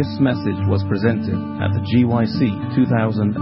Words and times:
This 0.00 0.16
message 0.18 0.56
was 0.64 0.80
presented 0.88 1.36
at 1.60 1.76
the 1.76 1.84
GYC 1.84 2.72
2011 2.74 3.36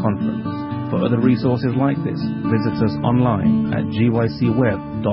conference. 0.00 0.48
For 0.88 1.04
other 1.04 1.20
resources 1.20 1.76
like 1.76 2.00
this, 2.00 2.16
visit 2.48 2.80
us 2.80 2.96
online 3.04 3.68
at 3.76 3.84
gycweb.org. 3.92 5.04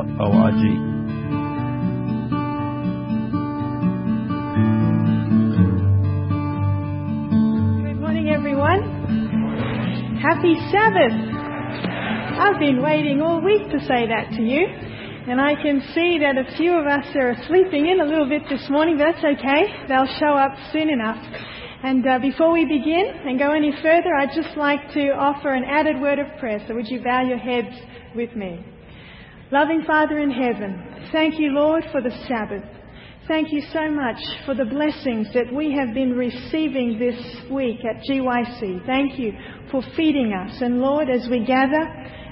Good 7.83 7.99
morning, 7.99 8.31
everyone. 8.31 8.79
Happy 10.23 10.55
Sabbath. 10.71 11.11
I've 12.39 12.57
been 12.57 12.81
waiting 12.81 13.19
all 13.19 13.43
week 13.43 13.69
to 13.71 13.79
say 13.81 14.07
that 14.07 14.31
to 14.37 14.41
you, 14.41 14.63
and 15.27 15.41
I 15.41 15.55
can 15.55 15.81
see 15.95 16.19
that 16.19 16.37
a 16.37 16.55
few 16.55 16.77
of 16.77 16.85
us 16.85 17.05
are 17.15 17.35
sleeping 17.47 17.87
in 17.87 17.99
a 17.99 18.05
little 18.05 18.29
bit 18.29 18.43
this 18.47 18.69
morning, 18.69 18.99
but 18.99 19.11
that's 19.11 19.25
okay. 19.25 19.87
They'll 19.87 20.19
show 20.19 20.37
up 20.37 20.53
soon 20.71 20.89
enough. 20.91 21.17
And 21.83 22.05
uh, 22.05 22.19
before 22.19 22.53
we 22.53 22.65
begin 22.65 23.11
and 23.25 23.39
go 23.39 23.51
any 23.51 23.71
further, 23.81 24.13
I'd 24.13 24.35
just 24.35 24.55
like 24.55 24.93
to 24.93 25.09
offer 25.17 25.49
an 25.49 25.63
added 25.63 25.99
word 25.99 26.19
of 26.19 26.27
prayer. 26.39 26.63
So 26.67 26.75
would 26.75 26.87
you 26.87 27.01
bow 27.03 27.21
your 27.21 27.39
heads 27.39 27.75
with 28.15 28.35
me? 28.35 28.63
Loving 29.51 29.83
Father 29.87 30.19
in 30.19 30.29
heaven, 30.29 31.09
thank 31.11 31.39
you, 31.39 31.49
Lord, 31.49 31.83
for 31.91 32.01
the 32.01 32.11
Sabbath. 32.27 32.63
Thank 33.27 33.51
you 33.51 33.63
so 33.73 33.89
much 33.89 34.17
for 34.45 34.53
the 34.53 34.65
blessings 34.65 35.33
that 35.33 35.51
we 35.51 35.73
have 35.73 35.95
been 35.95 36.13
receiving 36.13 36.99
this 36.99 37.49
week 37.49 37.79
at 37.83 38.03
GYC. 38.07 38.85
Thank 38.85 39.17
you 39.17 39.33
for 39.71 39.81
feeding 39.95 40.33
us. 40.33 40.61
And 40.61 40.79
Lord, 40.79 41.09
as 41.09 41.27
we 41.31 41.43
gather 41.43 41.83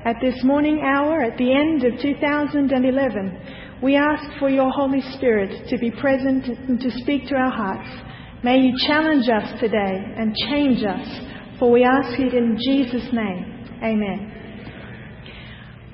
at 0.06 0.18
this 0.22 0.44
morning 0.44 0.82
hour 0.84 1.22
at 1.22 1.38
the 1.38 1.54
end 1.54 1.86
of 1.86 2.00
2011, 2.02 3.80
we 3.82 3.96
ask 3.96 4.38
for 4.38 4.50
your 4.50 4.70
Holy 4.70 5.02
Spirit 5.16 5.70
to 5.70 5.78
be 5.78 5.92
present 5.92 6.46
and 6.46 6.80
to 6.80 6.92
speak 7.00 7.28
to 7.30 7.36
our 7.36 7.52
hearts. 7.52 7.90
May 8.44 8.60
you 8.60 8.74
challenge 8.86 9.30
us 9.30 9.60
today 9.62 10.04
and 10.18 10.36
change 10.50 10.84
us, 10.84 11.08
for 11.58 11.72
we 11.72 11.86
ask 11.86 12.20
it 12.20 12.34
in 12.34 12.58
Jesus' 12.68 13.14
name. 13.14 13.80
Amen. 13.82 14.30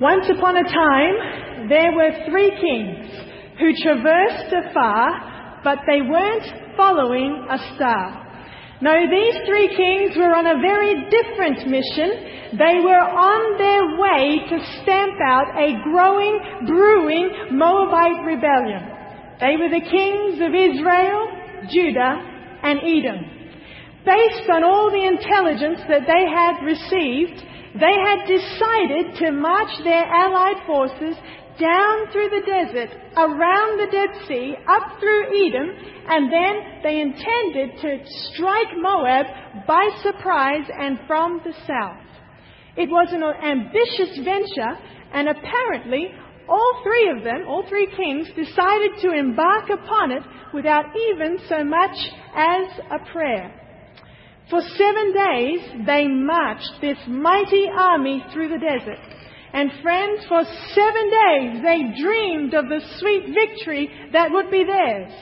Once 0.00 0.26
upon 0.36 0.56
a 0.56 0.64
time, 0.64 1.68
there 1.68 1.92
were 1.92 2.10
three 2.28 2.50
kings 2.50 3.12
who 3.60 3.70
traversed 3.80 4.52
afar, 4.52 5.60
but 5.62 5.78
they 5.86 6.00
weren't 6.02 6.76
following 6.76 7.46
a 7.48 7.58
star. 7.76 8.26
No, 8.80 8.96
these 8.96 9.36
three 9.44 9.68
kings 9.76 10.16
were 10.16 10.32
on 10.32 10.48
a 10.48 10.56
very 10.56 11.04
different 11.12 11.68
mission. 11.68 12.56
They 12.56 12.80
were 12.80 13.04
on 13.04 13.60
their 13.60 13.84
way 14.00 14.40
to 14.48 14.56
stamp 14.80 15.20
out 15.20 15.52
a 15.52 15.76
growing, 15.84 16.64
brewing 16.64 17.60
Moabite 17.60 18.24
rebellion. 18.24 18.80
They 19.36 19.60
were 19.60 19.68
the 19.68 19.84
kings 19.84 20.40
of 20.40 20.56
Israel, 20.56 21.28
Judah, 21.68 22.24
and 22.64 22.80
Edom. 22.80 23.20
Based 24.00 24.48
on 24.48 24.64
all 24.64 24.88
the 24.88 25.04
intelligence 25.04 25.84
that 25.84 26.08
they 26.08 26.24
had 26.32 26.64
received, 26.64 27.36
they 27.76 27.96
had 28.00 28.24
decided 28.24 29.12
to 29.20 29.30
march 29.30 29.76
their 29.84 30.08
allied 30.08 30.64
forces 30.66 31.20
down 31.60 32.10
through 32.10 32.30
the 32.30 32.46
desert, 32.46 32.90
around 33.16 33.78
the 33.78 33.92
Dead 33.92 34.26
Sea, 34.26 34.56
up 34.66 34.98
through 34.98 35.28
Edom, 35.28 35.68
and 36.08 36.32
then 36.32 36.54
they 36.82 37.00
intended 37.00 37.78
to 37.82 37.98
strike 38.32 38.72
Moab 38.76 39.26
by 39.66 39.88
surprise 40.02 40.66
and 40.78 40.98
from 41.06 41.40
the 41.44 41.52
south. 41.66 42.02
It 42.76 42.88
was 42.88 43.08
an 43.12 43.22
ambitious 43.22 44.18
venture, 44.24 44.78
and 45.12 45.28
apparently 45.28 46.08
all 46.48 46.80
three 46.82 47.12
of 47.16 47.22
them, 47.22 47.46
all 47.46 47.64
three 47.68 47.88
kings, 47.96 48.28
decided 48.34 48.90
to 49.02 49.12
embark 49.12 49.70
upon 49.70 50.12
it 50.12 50.22
without 50.54 50.86
even 50.96 51.38
so 51.48 51.62
much 51.62 51.96
as 52.34 52.66
a 52.90 53.12
prayer. 53.12 53.54
For 54.48 54.60
seven 54.60 55.12
days 55.12 55.86
they 55.86 56.08
marched 56.08 56.80
this 56.80 56.98
mighty 57.06 57.68
army 57.72 58.24
through 58.32 58.48
the 58.48 58.58
desert. 58.58 59.19
And 59.52 59.70
friends, 59.82 60.24
for 60.28 60.44
seven 60.74 61.10
days 61.10 61.62
they 61.62 62.02
dreamed 62.02 62.54
of 62.54 62.68
the 62.68 62.80
sweet 62.98 63.34
victory 63.34 63.90
that 64.12 64.30
would 64.30 64.50
be 64.50 64.64
theirs. 64.64 65.12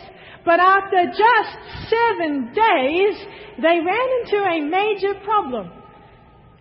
But 0.44 0.60
after 0.60 1.04
just 1.06 1.90
seven 1.90 2.52
days, 2.54 3.16
they 3.60 3.80
ran 3.84 4.08
into 4.20 4.44
a 4.44 4.60
major 4.60 5.14
problem. 5.24 5.70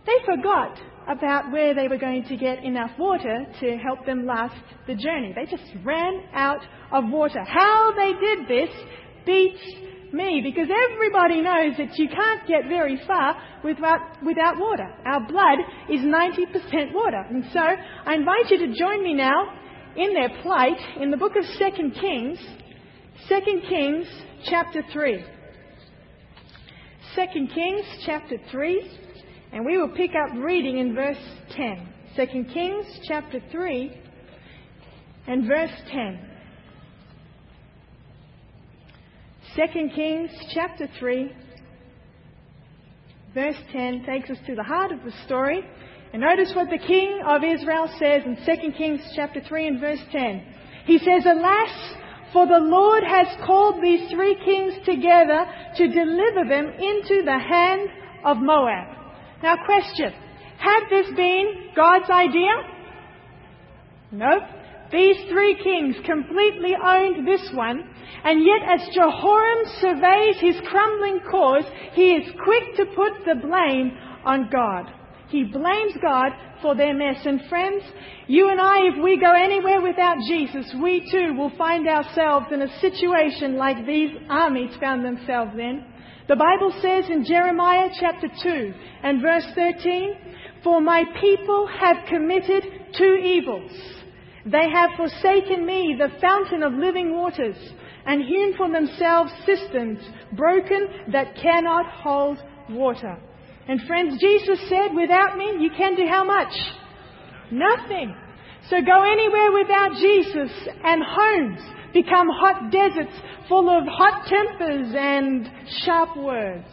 They 0.06 0.26
forgot 0.26 0.80
about 1.08 1.52
where 1.52 1.74
they 1.74 1.88
were 1.88 1.98
going 1.98 2.24
to 2.26 2.38
get 2.38 2.64
enough 2.64 2.92
water 2.98 3.46
to 3.60 3.78
help 3.78 4.06
them 4.06 4.26
last 4.26 4.56
the 4.88 4.96
journey. 4.96 5.34
They 5.34 5.46
just 5.46 5.70
ran 5.84 6.24
out 6.34 6.62
of 6.92 7.10
water. 7.10 7.44
How 7.46 7.94
they 7.96 8.14
did 8.14 8.48
this 8.48 8.76
beats 9.26 9.62
me 10.14 10.42
because 10.44 10.68
everybody 10.92 11.42
knows 11.42 11.78
that 11.78 11.98
you 11.98 12.08
can't 12.08 12.48
get 12.48 12.68
very 12.68 13.00
far 13.06 13.36
without, 13.64 14.24
without 14.26 14.58
water. 14.58 14.88
Our 15.06 15.28
blood 15.28 15.60
is 15.90 16.02
90% 16.02 16.94
water. 16.94 17.24
And 17.30 17.44
so 17.54 17.60
I 17.60 18.16
invite 18.16 18.50
you 18.50 18.60
to 18.68 18.78
join 18.78 19.04
me 19.04 19.14
now 19.14 19.54
in 19.96 20.14
their 20.14 20.30
plight 20.42 20.78
in 21.02 21.12
the 21.12 21.18
book 21.18 21.34
of 21.36 21.44
2 21.58 21.90
Kings, 22.00 22.40
2 23.28 23.40
Kings 23.68 24.08
chapter 24.46 24.84
3. 24.94 25.26
2 27.16 27.48
Kings 27.54 27.86
chapter 28.06 28.38
3, 28.52 28.92
and 29.52 29.66
we 29.66 29.78
will 29.78 29.90
pick 29.90 30.12
up 30.12 30.38
reading 30.38 30.78
in 30.78 30.94
verse 30.94 31.18
10. 31.56 31.94
2 32.16 32.26
Kings 32.54 32.86
chapter 33.08 33.40
3 33.52 34.02
and 35.28 35.48
verse 35.48 35.72
10. 35.92 36.37
2 39.58 39.90
Kings 39.96 40.30
chapter 40.54 40.88
3, 41.00 41.32
verse 43.34 43.56
10 43.72 44.06
takes 44.06 44.30
us 44.30 44.38
to 44.46 44.54
the 44.54 44.62
heart 44.62 44.92
of 44.92 45.04
the 45.04 45.12
story. 45.26 45.64
And 46.14 46.22
notice 46.22 46.54
what 46.54 46.70
the 46.70 46.78
king 46.78 47.22
of 47.26 47.44
Israel 47.44 47.90
says 47.98 48.22
in 48.24 48.38
2 48.46 48.72
Kings 48.78 49.02
chapter 49.16 49.42
3 49.42 49.68
and 49.68 49.80
verse 49.80 50.00
10. 50.12 50.44
He 50.86 51.00
says, 51.00 51.26
Alas, 51.26 51.96
for 52.34 52.46
the 52.46 52.60
Lord 52.60 53.04
has 53.04 53.26
called 53.48 53.82
these 53.82 54.12
three 54.12 54.36
kings 54.46 54.76
together 54.86 55.48
to 55.78 55.88
deliver 55.88 56.48
them 56.48 56.68
into 56.68 57.24
the 57.26 57.40
hand 57.40 57.90
of 58.26 58.38
Moab. 58.38 58.96
Now 59.42 59.56
question, 59.66 60.14
had 60.60 60.82
this 60.92 61.08
been 61.16 61.72
God's 61.76 62.12
idea? 62.12 62.52
Nope. 64.12 64.44
These 64.92 65.18
three 65.30 65.56
kings 65.62 65.96
completely 66.06 66.74
owned 66.76 67.28
this 67.28 67.50
one, 67.54 67.84
and 68.24 68.46
yet 68.46 68.62
as 68.64 68.88
Jehoram 68.94 69.66
surveys 69.82 70.40
his 70.40 70.56
crumbling 70.70 71.20
cause, 71.30 71.66
he 71.94 72.14
is 72.14 72.34
quick 72.44 72.76
to 72.78 72.86
put 72.96 73.26
the 73.26 73.36
blame 73.36 73.92
on 74.26 74.50
God. 74.50 74.86
He 75.30 75.44
blames 75.44 75.94
God 76.02 76.32
for 76.62 76.76
their 76.76 76.94
mess. 76.94 77.18
And 77.26 77.42
friends, 77.50 77.84
you 78.28 78.50
and 78.50 78.62
I, 78.62 78.88
if 78.94 79.04
we 79.04 79.20
go 79.20 79.34
anywhere 79.34 79.82
without 79.82 80.18
Jesus, 80.28 80.74
we 80.82 81.08
too 81.12 81.34
will 81.34 81.52
find 81.58 81.88
ourselves 81.88 82.48
in 82.52 82.62
a 82.62 82.80
situation 82.80 83.58
like 83.58 83.86
these 83.86 84.12
armies 84.30 84.76
found 84.80 85.04
themselves 85.04 85.52
in. 85.56 85.84
The 86.30 86.36
Bible 86.36 86.74
says 86.82 87.10
in 87.10 87.26
Jeremiah 87.26 87.90
chapter 88.00 88.28
2 88.42 88.74
and 89.04 89.22
verse 89.22 89.46
13, 89.56 90.62
For 90.64 90.82
my 90.82 91.04
people 91.22 91.68
have 91.68 91.98
committed 92.10 92.64
two 92.98 93.16
evils. 93.16 93.97
They 94.52 94.70
have 94.70 94.92
forsaken 94.96 95.66
me, 95.66 95.96
the 95.98 96.20
fountain 96.22 96.64
of 96.64 96.74
living 96.74 97.14
waters, 97.14 97.58
and 98.06 98.24
hewn 98.24 98.56
for 98.56 98.72
themselves 98.72 99.32
cisterns, 99.46 100.00
broken 100.34 100.88
that 101.12 101.36
cannot 101.36 101.86
hold 101.92 102.38
water. 102.70 103.18
And 103.68 103.82
friends, 103.82 104.22
Jesus 104.22 104.60
said, 104.70 104.96
without 104.96 105.38
me, 105.38 105.58
you 105.60 105.70
can 105.76 105.96
do 105.96 106.06
how 106.10 106.24
much? 106.24 106.54
Nothing. 107.52 108.16
So 108.70 108.78
go 108.82 109.04
anywhere 109.04 109.52
without 109.52 109.92
Jesus, 110.00 110.52
and 110.84 111.04
homes 111.06 111.60
become 111.94 112.28
hot 112.30 112.72
deserts 112.72 113.16
full 113.50 113.70
of 113.70 113.84
hot 113.88 114.28
tempers 114.28 114.94
and 114.96 115.50
sharp 115.84 116.16
words. 116.16 116.68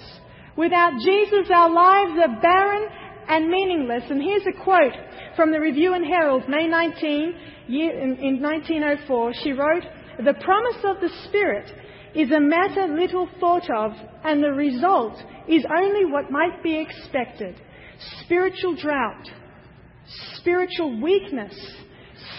Without 0.56 0.92
Jesus, 1.00 1.50
our 1.52 1.70
lives 1.70 2.20
are 2.22 2.40
barren 2.40 2.88
and 3.28 3.48
meaningless. 3.48 4.04
And 4.10 4.22
here's 4.22 4.46
a 4.46 4.64
quote 4.64 4.92
from 5.36 5.50
the 5.50 5.60
Review 5.60 5.94
and 5.94 6.04
Herald, 6.04 6.48
May 6.48 6.66
19, 6.66 7.34
year, 7.68 7.98
in, 7.98 8.16
in 8.16 8.42
1904. 8.42 9.32
She 9.42 9.52
wrote, 9.52 9.84
The 10.18 10.34
promise 10.34 10.84
of 10.84 11.00
the 11.00 11.10
Spirit 11.28 11.70
is 12.14 12.30
a 12.30 12.40
matter 12.40 12.86
little 12.86 13.28
thought 13.40 13.68
of, 13.70 13.92
and 14.24 14.42
the 14.42 14.52
result 14.52 15.14
is 15.48 15.64
only 15.76 16.04
what 16.04 16.30
might 16.30 16.62
be 16.62 16.78
expected 16.78 17.60
spiritual 18.24 18.74
drought, 18.76 19.28
spiritual 20.34 21.00
weakness, 21.00 21.54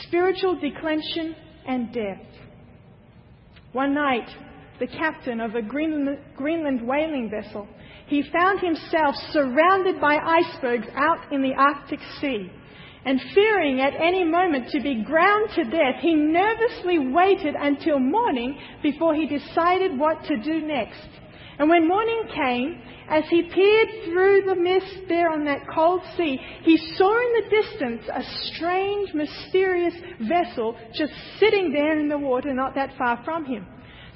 spiritual 0.03 0.59
declension, 0.59 1.35
and 1.67 1.93
death. 1.93 2.21
One 3.71 3.93
night, 3.93 4.29
the 4.79 4.87
captain 4.87 5.39
of 5.39 5.55
a 5.55 5.61
Greenland, 5.61 6.19
Greenland 6.35 6.85
whaling 6.85 7.29
vessel, 7.29 7.67
he 8.07 8.24
found 8.31 8.60
himself 8.60 9.16
surrounded 9.31 10.00
by 10.00 10.16
icebergs 10.18 10.88
out 10.96 11.31
in 11.31 11.42
the 11.42 11.54
Arctic 11.54 12.00
Sea. 12.22 12.52
And 13.06 13.22
fearing 13.34 13.81
at 13.81 13.94
any 13.96 14.24
moment 14.24 14.69
to 14.72 14.81
be 14.81 15.04
ground 15.04 15.50
to 15.56 15.63
death, 15.63 16.02
he 16.02 16.16
nervously 16.16 16.98
waited 16.98 17.56
until 17.60 18.00
morning 18.00 18.57
before 18.81 19.13
he 19.13 19.28
decided 19.28 19.98
what 19.98 20.24
to 20.25 20.38
do 20.38 20.62
next. 20.62 21.07
And 21.57 21.69
when 21.69 21.88
morning 21.88 22.24
came, 22.34 22.81
as 23.07 23.24
he 23.30 23.44
peered 23.44 23.90
through 24.06 24.42
the 24.48 24.56
mist 24.56 25.07
there 25.07 25.30
on 25.30 25.46
that 25.46 25.68
cold 25.74 26.02
sea, 26.18 26.40
he 26.63 26.78
saw 26.96 27.16
in 27.16 27.44
the 27.44 27.62
distance 27.62 28.04
a 28.12 28.24
strange, 28.54 29.13
mysterious 29.13 29.94
vessel 30.28 30.75
just 30.96 31.13
sitting 31.40 31.72
there 31.72 32.00
in 32.00 32.10
the 32.10 32.18
water 32.18 32.54
not 32.54 32.74
that 32.75 32.98
far 32.98 33.22
from 33.24 33.46
him. 33.46 33.68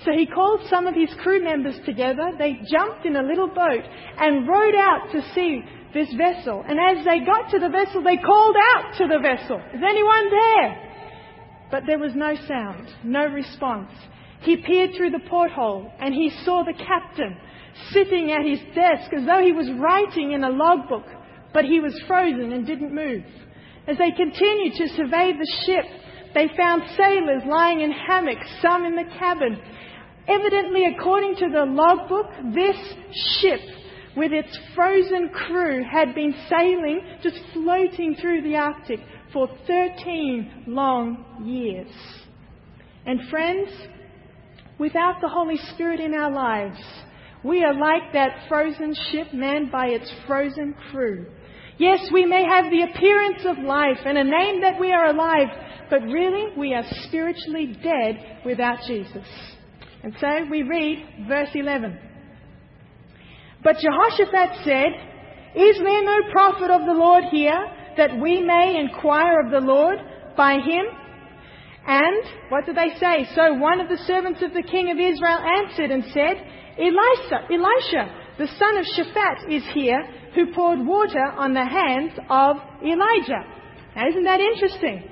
So 0.06 0.12
he 0.12 0.25
called 0.25 0.62
some 0.69 0.88
of 0.88 0.96
his 0.96 1.10
crew 1.22 1.44
members 1.44 1.75
together. 1.86 2.31
They 2.38 2.62
jumped 2.72 3.06
in 3.06 3.18
a 3.18 3.24
little 3.24 3.48
boat 3.48 3.84
and 4.18 4.48
rowed 4.48 4.75
out 4.75 5.12
to 5.12 5.22
see 5.34 5.62
this 5.94 6.13
vessel. 6.13 6.63
And 6.68 6.80
as 6.80 7.06
they 7.06 7.19
got 7.25 7.51
to 7.51 7.60
the 7.60 7.69
vessel, 7.69 8.01
they 8.01 8.18
called 8.18 8.56
out 8.75 8.98
to 8.98 9.07
the 9.07 9.19
vessel, 9.19 9.60
Is 9.74 9.81
anyone 9.84 10.30
there? 10.30 10.90
But 11.72 11.84
there 11.86 12.00
was 12.00 12.13
no 12.16 12.34
sound, 12.48 12.88
no 13.04 13.25
response. 13.28 13.92
He 14.42 14.57
peered 14.57 14.92
through 14.96 15.12
the 15.12 15.28
porthole 15.30 15.92
and 16.00 16.13
he 16.13 16.31
saw 16.45 16.63
the 16.63 16.74
captain 16.74 17.38
sitting 17.92 18.31
at 18.31 18.45
his 18.45 18.60
desk 18.74 19.12
as 19.13 19.25
though 19.25 19.44
he 19.44 19.52
was 19.52 19.69
writing 19.78 20.31
in 20.31 20.44
a 20.44 20.50
logbook, 20.50 21.06
but 21.54 21.66
he 21.66 21.80
was 21.80 22.00
frozen 22.07 22.54
and 22.54 22.66
didn't 22.66 22.95
move. 22.95 23.24
As 23.88 23.98
they 23.98 24.12
continued 24.12 24.75
to 24.78 24.95
survey 24.95 25.34
the 25.34 25.63
ship, 25.66 25.86
they 26.34 26.48
found 26.56 26.84
sailors 26.95 27.44
lying 27.48 27.81
in 27.81 27.92
hammocks, 27.92 28.48
some 28.62 28.86
in 28.86 28.95
the 28.95 29.10
cabin. 29.18 29.60
Evidently, 30.30 30.86
according 30.86 31.36
to 31.38 31.50
the 31.50 31.66
logbook, 31.66 32.28
this 32.54 32.78
ship 33.40 33.62
with 34.16 34.31
its 34.31 34.58
frozen 34.76 35.30
crew 35.30 35.84
had 35.90 36.14
been 36.14 36.34
sailing, 36.50 37.02
just 37.24 37.40
floating 37.54 38.16
through 38.16 38.44
the 38.44 38.56
Arctic 38.56 39.00
for 39.34 39.48
13 39.66 40.66
long 40.68 41.44
years. 41.46 41.92
And 43.06 43.28
friends, 43.30 43.70
without 44.78 45.16
the 45.22 45.30
Holy 45.30 45.58
Spirit 45.74 46.00
in 46.00 46.14
our 46.14 46.31
lives, 46.31 46.80
we 47.44 47.64
are 47.64 47.74
like 47.74 48.14
that 48.14 48.48
frozen 48.48 48.94
ship 49.12 49.28
manned 49.34 49.72
by 49.72 49.88
its 49.88 50.12
frozen 50.28 50.76
crew. 50.92 51.26
Yes, 51.80 52.10
we 52.14 52.26
may 52.26 52.44
have 52.44 52.66
the 52.66 52.84
appearance 52.92 53.44
of 53.46 53.66
life 53.66 54.00
and 54.06 54.18
a 54.18 54.24
name 54.24 54.62
that 54.62 54.80
we 54.80 54.92
are 54.92 55.08
alive, 55.08 55.48
but 55.90 56.02
really 56.02 56.48
we 56.58 56.74
are 56.74 56.84
spiritually 57.08 57.78
dead 57.81 58.42
without 58.46 58.80
Jesus. 58.86 59.26
And 60.04 60.16
so 60.19 60.28
we 60.50 60.63
read 60.63 61.28
verse 61.28 61.50
11. 61.54 62.00
But 63.63 63.78
Jehoshaphat 63.78 64.63
said, 64.63 64.92
Is 65.56 65.78
there 65.78 66.04
no 66.04 66.31
prophet 66.31 66.72
of 66.72 66.86
the 66.86 66.94
Lord 66.94 67.25
here 67.31 67.60
that 67.98 68.18
we 68.19 68.42
may 68.42 68.78
inquire 68.80 69.42
of 69.42 69.51
the 69.51 69.60
Lord 69.60 69.98
by 70.38 70.54
him? 70.54 70.86
And 71.86 72.24
what 72.50 72.66
did 72.66 72.78
they 72.78 72.96
say? 73.00 73.28
So 73.36 73.54
one 73.56 73.81
of 73.81 73.90
the 73.90 74.01
servants 74.06 74.42
of 74.44 74.54
the 74.54 74.63
king 74.63 74.92
of 74.92 74.98
Israel 74.98 75.40
answered 75.40 75.92
and 75.92 76.04
said, 76.13 76.38
Elisha, 76.78 77.48
Elisha, 77.52 78.04
the 78.38 78.48
son 78.57 78.78
of 78.78 78.86
Shaphat, 78.95 79.52
is 79.52 79.63
here, 79.74 80.02
who 80.34 80.54
poured 80.54 80.86
water 80.86 81.25
on 81.36 81.54
the 81.54 81.66
hands 81.66 82.13
of 82.30 82.56
Elijah. 82.81 83.44
Now, 83.95 84.07
isn't 84.07 84.24
that 84.24 84.40
interesting? 84.40 85.04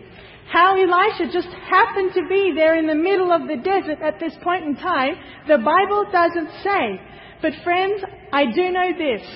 How 0.51 0.75
Elisha 0.75 1.31
just 1.31 1.49
happened 1.69 2.11
to 2.13 2.27
be 2.29 2.53
there 2.55 2.77
in 2.77 2.87
the 2.87 2.95
middle 2.95 3.31
of 3.31 3.47
the 3.47 3.57
desert 3.57 4.01
at 4.01 4.19
this 4.19 4.33
point 4.41 4.63
in 4.65 4.75
time, 4.75 5.15
the 5.47 5.57
Bible 5.57 6.05
doesn't 6.11 6.49
say. 6.63 7.01
But 7.41 7.53
friends, 7.63 8.01
I 8.31 8.45
do 8.45 8.71
know 8.71 8.91
this, 8.97 9.27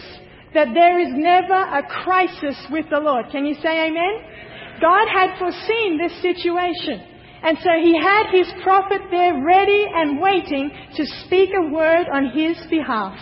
that 0.53 0.73
there 0.73 0.99
is 0.99 1.09
never 1.11 1.53
a 1.53 1.83
crisis 2.03 2.55
with 2.71 2.85
the 2.89 2.99
Lord. 2.99 3.25
Can 3.31 3.45
you 3.45 3.55
say 3.55 3.87
amen? 3.87 4.79
God 4.79 5.07
had 5.11 5.37
foreseen 5.37 5.99
this 5.99 6.15
situation. 6.21 7.03
And 7.43 7.57
so 7.57 7.69
he 7.81 7.99
had 7.99 8.31
his 8.31 8.47
prophet 8.63 9.01
there 9.11 9.43
ready 9.43 9.85
and 9.93 10.21
waiting 10.21 10.71
to 10.95 11.05
speak 11.25 11.49
a 11.55 11.71
word 11.73 12.07
on 12.07 12.31
his 12.31 12.57
behalf. 12.69 13.17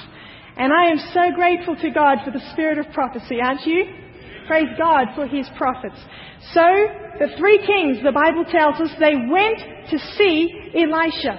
And 0.58 0.72
I 0.74 0.92
am 0.92 1.00
so 1.14 1.36
grateful 1.36 1.76
to 1.78 1.90
God 1.90 2.20
for 2.24 2.32
the 2.32 2.52
spirit 2.52 2.78
of 2.78 2.92
prophecy, 2.94 3.40
aren't 3.42 3.66
you? 3.66 3.86
Praise 4.50 4.74
God 4.80 5.14
for 5.14 5.28
his 5.28 5.48
prophets. 5.58 6.02
So, 6.58 6.66
the 7.22 7.30
three 7.38 7.62
kings, 7.62 8.02
the 8.02 8.12
Bible 8.12 8.46
tells 8.50 8.82
us, 8.82 8.90
they 8.98 9.14
went 9.14 9.62
to 9.94 10.00
see 10.18 10.50
Elisha. 10.74 11.38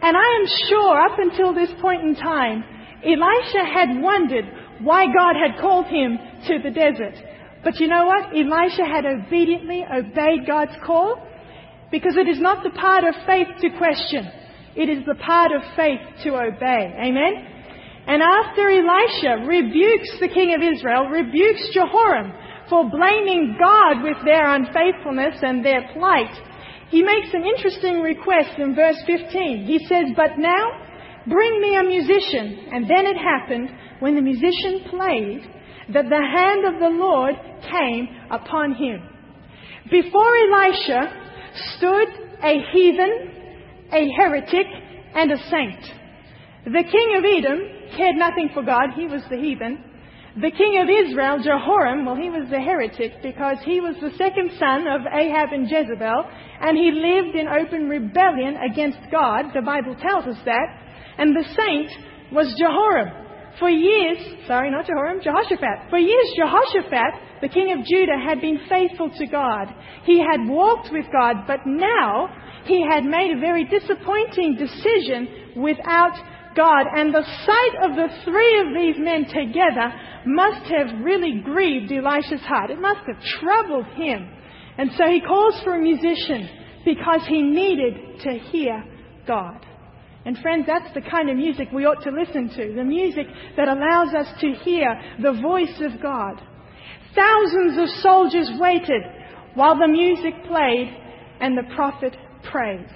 And 0.00 0.16
I 0.16 0.40
am 0.40 0.46
sure 0.64 0.96
up 0.96 1.18
until 1.18 1.52
this 1.52 1.68
point 1.82 2.00
in 2.00 2.16
time, 2.16 2.64
Elisha 3.04 3.60
had 3.60 4.00
wondered 4.00 4.46
why 4.80 5.04
God 5.04 5.36
had 5.36 5.60
called 5.60 5.84
him 5.88 6.16
to 6.48 6.58
the 6.64 6.70
desert. 6.70 7.12
But 7.62 7.78
you 7.78 7.88
know 7.88 8.06
what? 8.06 8.32
Elisha 8.32 8.88
had 8.88 9.04
obediently 9.04 9.84
obeyed 9.84 10.46
God's 10.46 10.80
call 10.82 11.20
because 11.92 12.16
it 12.16 12.26
is 12.26 12.40
not 12.40 12.64
the 12.64 12.70
part 12.70 13.04
of 13.04 13.14
faith 13.26 13.48
to 13.60 13.76
question. 13.76 14.32
It 14.74 14.88
is 14.88 15.04
the 15.04 15.16
part 15.16 15.52
of 15.52 15.60
faith 15.76 16.00
to 16.24 16.40
obey. 16.40 16.88
Amen? 17.04 17.52
And 18.06 18.22
after 18.22 18.70
Elisha 18.70 19.44
rebukes 19.44 20.20
the 20.20 20.28
king 20.32 20.54
of 20.54 20.62
Israel, 20.62 21.08
rebukes 21.12 21.68
Jehoram 21.74 22.32
for 22.68 22.90
blaming 22.90 23.56
God 23.58 24.02
with 24.02 24.16
their 24.24 24.54
unfaithfulness 24.54 25.38
and 25.42 25.64
their 25.64 25.88
plight, 25.92 26.32
he 26.88 27.02
makes 27.02 27.32
an 27.32 27.44
interesting 27.44 28.00
request 28.00 28.58
in 28.58 28.74
verse 28.74 28.96
15. 29.06 29.66
He 29.66 29.78
says, 29.86 30.06
But 30.16 30.38
now 30.38 30.70
bring 31.26 31.60
me 31.60 31.76
a 31.76 31.82
musician. 31.82 32.68
And 32.72 32.84
then 32.84 33.06
it 33.06 33.16
happened, 33.16 33.70
when 34.00 34.14
the 34.14 34.22
musician 34.22 34.88
played, 34.90 35.42
that 35.92 36.08
the 36.08 36.22
hand 36.34 36.64
of 36.64 36.80
the 36.80 36.96
Lord 36.96 37.34
came 37.62 38.08
upon 38.30 38.74
him. 38.74 39.02
Before 39.90 40.36
Elisha, 40.36 41.12
stood 41.76 42.08
a 42.42 42.54
heathen, 42.72 43.32
a 43.92 44.08
heretic, 44.16 44.66
and 45.14 45.32
a 45.32 45.38
saint. 45.48 45.80
The 46.64 46.84
king 46.90 47.16
of 47.16 47.24
Edom 47.24 47.96
cared 47.96 48.16
nothing 48.16 48.50
for 48.52 48.62
God, 48.62 48.90
he 48.96 49.06
was 49.06 49.22
the 49.30 49.36
heathen. 49.36 49.82
The 50.36 50.50
king 50.50 50.76
of 50.84 50.88
Israel, 50.92 51.40
Jehoram, 51.40 52.04
well, 52.04 52.14
he 52.14 52.28
was 52.28 52.44
the 52.50 52.60
heretic 52.60 53.22
because 53.22 53.56
he 53.64 53.80
was 53.80 53.96
the 54.02 54.12
second 54.18 54.52
son 54.60 54.86
of 54.86 55.08
Ahab 55.08 55.48
and 55.52 55.64
Jezebel, 55.64 56.28
and 56.60 56.76
he 56.76 56.92
lived 56.92 57.34
in 57.34 57.48
open 57.48 57.88
rebellion 57.88 58.60
against 58.60 58.98
God. 59.10 59.46
The 59.54 59.64
Bible 59.64 59.96
tells 59.96 60.26
us 60.26 60.36
that. 60.44 60.68
And 61.16 61.34
the 61.34 61.48
saint 61.56 61.90
was 62.32 62.52
Jehoram. 62.60 63.24
For 63.58 63.70
years, 63.70 64.18
sorry, 64.46 64.70
not 64.70 64.84
Jehoram, 64.84 65.24
Jehoshaphat. 65.24 65.88
For 65.88 65.96
years, 65.96 66.28
Jehoshaphat, 66.36 67.40
the 67.40 67.48
king 67.48 67.72
of 67.72 67.86
Judah, 67.86 68.20
had 68.20 68.42
been 68.42 68.60
faithful 68.68 69.08
to 69.16 69.26
God. 69.26 69.72
He 70.04 70.20
had 70.20 70.44
walked 70.46 70.92
with 70.92 71.06
God, 71.10 71.46
but 71.46 71.60
now 71.64 72.28
he 72.66 72.84
had 72.84 73.04
made 73.04 73.32
a 73.32 73.40
very 73.40 73.64
disappointing 73.64 74.60
decision 74.60 75.56
without 75.56 76.12
God. 76.56 76.86
And 76.96 77.14
the 77.14 77.22
sight 77.22 77.90
of 77.90 77.96
the 77.96 78.08
three 78.24 78.60
of 78.60 78.74
these 78.74 78.96
men 78.98 79.26
together 79.26 79.92
must 80.26 80.66
have 80.72 81.04
really 81.04 81.40
grieved 81.44 81.92
Elisha's 81.92 82.40
heart. 82.40 82.70
It 82.70 82.80
must 82.80 83.06
have 83.06 83.22
troubled 83.40 83.86
him. 83.94 84.28
And 84.78 84.90
so 84.96 85.04
he 85.06 85.20
calls 85.20 85.60
for 85.62 85.76
a 85.76 85.80
musician 85.80 86.48
because 86.84 87.20
he 87.28 87.42
needed 87.42 88.20
to 88.22 88.32
hear 88.50 88.84
God. 89.26 89.64
And 90.24 90.36
friends, 90.38 90.64
that's 90.66 90.92
the 90.92 91.08
kind 91.08 91.30
of 91.30 91.36
music 91.36 91.68
we 91.72 91.86
ought 91.86 92.02
to 92.02 92.10
listen 92.10 92.48
to. 92.48 92.74
The 92.74 92.84
music 92.84 93.26
that 93.56 93.68
allows 93.68 94.12
us 94.12 94.26
to 94.40 94.52
hear 94.64 94.88
the 95.22 95.40
voice 95.40 95.80
of 95.80 96.02
God. 96.02 96.42
Thousands 97.14 97.78
of 97.78 97.88
soldiers 98.00 98.50
waited 98.58 99.02
while 99.54 99.78
the 99.78 99.88
music 99.88 100.34
played 100.48 100.94
and 101.40 101.56
the 101.56 101.74
prophet 101.74 102.16
prayed. 102.50 102.86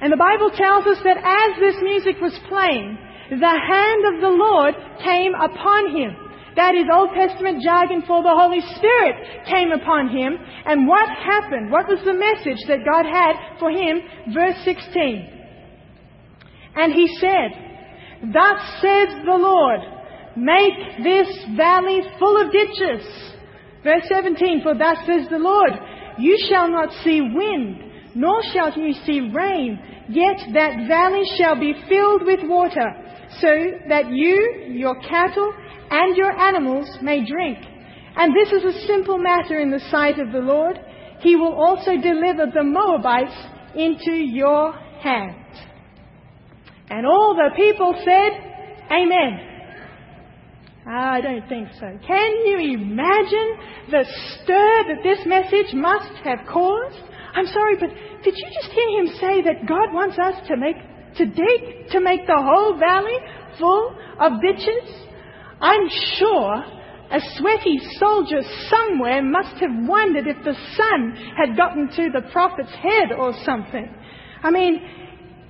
And 0.00 0.12
the 0.12 0.16
Bible 0.16 0.50
tells 0.50 0.86
us 0.86 0.98
that 1.04 1.20
as 1.20 1.60
this 1.60 1.76
music 1.82 2.20
was 2.20 2.32
playing, 2.48 2.96
the 3.30 3.56
hand 3.60 4.02
of 4.14 4.20
the 4.20 4.34
Lord 4.34 4.74
came 5.04 5.34
upon 5.34 5.94
him. 5.94 6.16
That 6.56 6.74
is 6.74 6.90
Old 6.92 7.10
Testament 7.14 7.62
jargon 7.62 8.02
for 8.06 8.22
the 8.22 8.34
Holy 8.34 8.60
Spirit 8.76 9.46
came 9.46 9.70
upon 9.70 10.08
him. 10.08 10.34
And 10.66 10.88
what 10.88 11.08
happened? 11.08 11.70
What 11.70 11.86
was 11.86 12.00
the 12.04 12.12
message 12.12 12.58
that 12.66 12.84
God 12.84 13.06
had 13.06 13.58
for 13.60 13.70
him? 13.70 14.00
Verse 14.34 14.56
16. 14.64 15.40
And 16.74 16.92
he 16.92 17.06
said, 17.18 18.32
Thus 18.32 18.60
says 18.80 19.08
the 19.24 19.38
Lord, 19.38 19.80
make 20.36 21.04
this 21.04 21.28
valley 21.56 22.00
full 22.18 22.40
of 22.40 22.52
ditches. 22.52 23.06
Verse 23.84 24.04
17, 24.08 24.62
For 24.62 24.74
thus 24.74 24.98
says 25.06 25.28
the 25.30 25.38
Lord, 25.38 25.72
You 26.18 26.36
shall 26.48 26.68
not 26.68 26.90
see 27.04 27.20
wind, 27.20 27.89
nor 28.14 28.42
shall 28.52 28.72
you 28.78 28.92
see 29.06 29.30
rain, 29.32 29.78
yet 30.08 30.38
that 30.54 30.88
valley 30.88 31.24
shall 31.36 31.58
be 31.58 31.74
filled 31.88 32.22
with 32.24 32.40
water, 32.42 32.90
so 33.40 33.48
that 33.88 34.10
you, 34.10 34.66
your 34.68 35.00
cattle, 35.00 35.52
and 35.90 36.16
your 36.16 36.32
animals 36.32 36.88
may 37.02 37.24
drink. 37.24 37.58
And 38.16 38.34
this 38.34 38.52
is 38.52 38.64
a 38.64 38.86
simple 38.86 39.18
matter 39.18 39.60
in 39.60 39.70
the 39.70 39.80
sight 39.90 40.18
of 40.18 40.32
the 40.32 40.40
Lord. 40.40 40.78
He 41.20 41.36
will 41.36 41.54
also 41.54 41.92
deliver 41.92 42.46
the 42.52 42.64
Moabites 42.64 43.36
into 43.74 44.12
your 44.12 44.72
hand. 44.72 45.36
And 46.88 47.06
all 47.06 47.36
the 47.36 47.54
people 47.56 47.94
said, 48.04 48.50
Amen. 48.90 49.46
I 50.86 51.20
don't 51.20 51.48
think 51.48 51.68
so. 51.78 51.86
Can 52.04 52.46
you 52.46 52.74
imagine 52.74 53.58
the 53.90 54.04
stir 54.42 54.84
that 54.88 55.02
this 55.04 55.20
message 55.24 55.72
must 55.74 56.12
have 56.24 56.40
caused? 56.48 57.10
I'm 57.34 57.46
sorry, 57.46 57.76
but 57.78 57.90
did 58.24 58.34
you 58.36 58.48
just 58.54 58.72
hear 58.72 59.00
him 59.00 59.06
say 59.20 59.42
that 59.42 59.66
God 59.66 59.92
wants 59.92 60.18
us 60.18 60.34
to 60.48 60.56
make, 60.56 60.76
to 61.16 61.26
dig 61.26 61.90
to 61.90 62.00
make 62.00 62.26
the 62.26 62.36
whole 62.36 62.78
valley 62.78 63.16
full 63.58 63.94
of 64.18 64.40
ditches? 64.42 65.08
I'm 65.60 65.88
sure 66.18 66.64
a 67.10 67.20
sweaty 67.36 67.80
soldier 67.98 68.40
somewhere 68.68 69.22
must 69.22 69.60
have 69.60 69.74
wondered 69.86 70.26
if 70.26 70.38
the 70.44 70.54
sun 70.76 71.34
had 71.36 71.56
gotten 71.56 71.88
to 71.88 72.10
the 72.12 72.26
prophet's 72.30 72.70
head 72.70 73.12
or 73.18 73.34
something. 73.44 73.90
I 74.42 74.50
mean, 74.50 74.80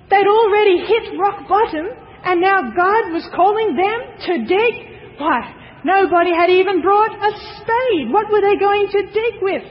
they'd 0.09 0.27
already 0.27 0.79
hit 0.87 1.19
rock 1.19 1.49
bottom 1.49 1.87
and 2.25 2.41
now 2.41 2.63
God 2.63 3.13
was 3.13 3.29
calling 3.35 3.77
them 3.77 4.01
to 4.27 4.33
dig. 4.45 5.21
Why, 5.21 5.55
nobody 5.85 6.33
had 6.35 6.51
even 6.51 6.83
brought 6.83 7.13
a 7.13 7.33
spade. 7.61 8.11
What 8.11 8.33
were 8.33 8.41
they 8.41 8.57
going 8.57 8.89
to 8.93 9.03
dig 9.13 9.35
with? 9.41 9.65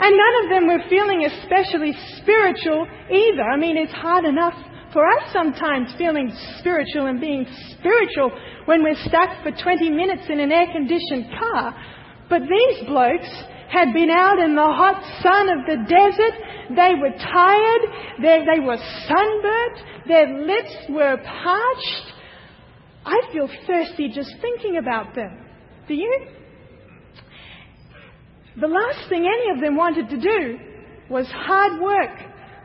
And 0.00 0.16
none 0.16 0.44
of 0.44 0.50
them 0.50 0.66
were 0.66 0.88
feeling 0.88 1.24
especially 1.24 1.94
spiritual 2.18 2.86
either. 3.10 3.42
I 3.42 3.56
mean, 3.56 3.76
it's 3.76 3.92
hard 3.92 4.24
enough 4.24 4.54
for 4.92 5.06
us 5.06 5.32
sometimes 5.32 5.92
feeling 5.98 6.30
spiritual 6.58 7.06
and 7.06 7.20
being 7.20 7.46
spiritual 7.78 8.30
when 8.66 8.82
we're 8.82 8.98
stuck 9.04 9.42
for 9.42 9.50
20 9.50 9.90
minutes 9.90 10.22
in 10.28 10.40
an 10.40 10.52
air 10.52 10.66
conditioned 10.72 11.30
car. 11.38 11.74
But 12.28 12.42
these 12.42 12.86
blokes 12.86 13.28
had 13.68 13.92
been 13.92 14.10
out 14.10 14.38
in 14.38 14.54
the 14.54 14.62
hot 14.62 15.02
sun 15.22 15.48
of 15.50 15.66
the 15.66 15.82
desert. 15.90 16.34
They 16.70 16.94
were 16.94 17.10
tired. 17.18 17.82
They, 18.22 18.38
they 18.46 18.60
were 18.60 18.78
sunburnt. 19.06 20.06
Their 20.06 20.46
lips 20.46 20.76
were 20.90 21.16
parched. 21.16 22.12
I 23.04 23.20
feel 23.32 23.48
thirsty 23.66 24.08
just 24.14 24.32
thinking 24.40 24.78
about 24.78 25.14
them. 25.14 25.44
Do 25.88 25.94
you? 25.94 26.26
The 28.60 28.68
last 28.68 29.08
thing 29.08 29.26
any 29.26 29.50
of 29.54 29.60
them 29.60 29.76
wanted 29.76 30.08
to 30.10 30.16
do 30.16 30.58
was 31.10 31.26
hard 31.30 31.80
work. 31.80 32.16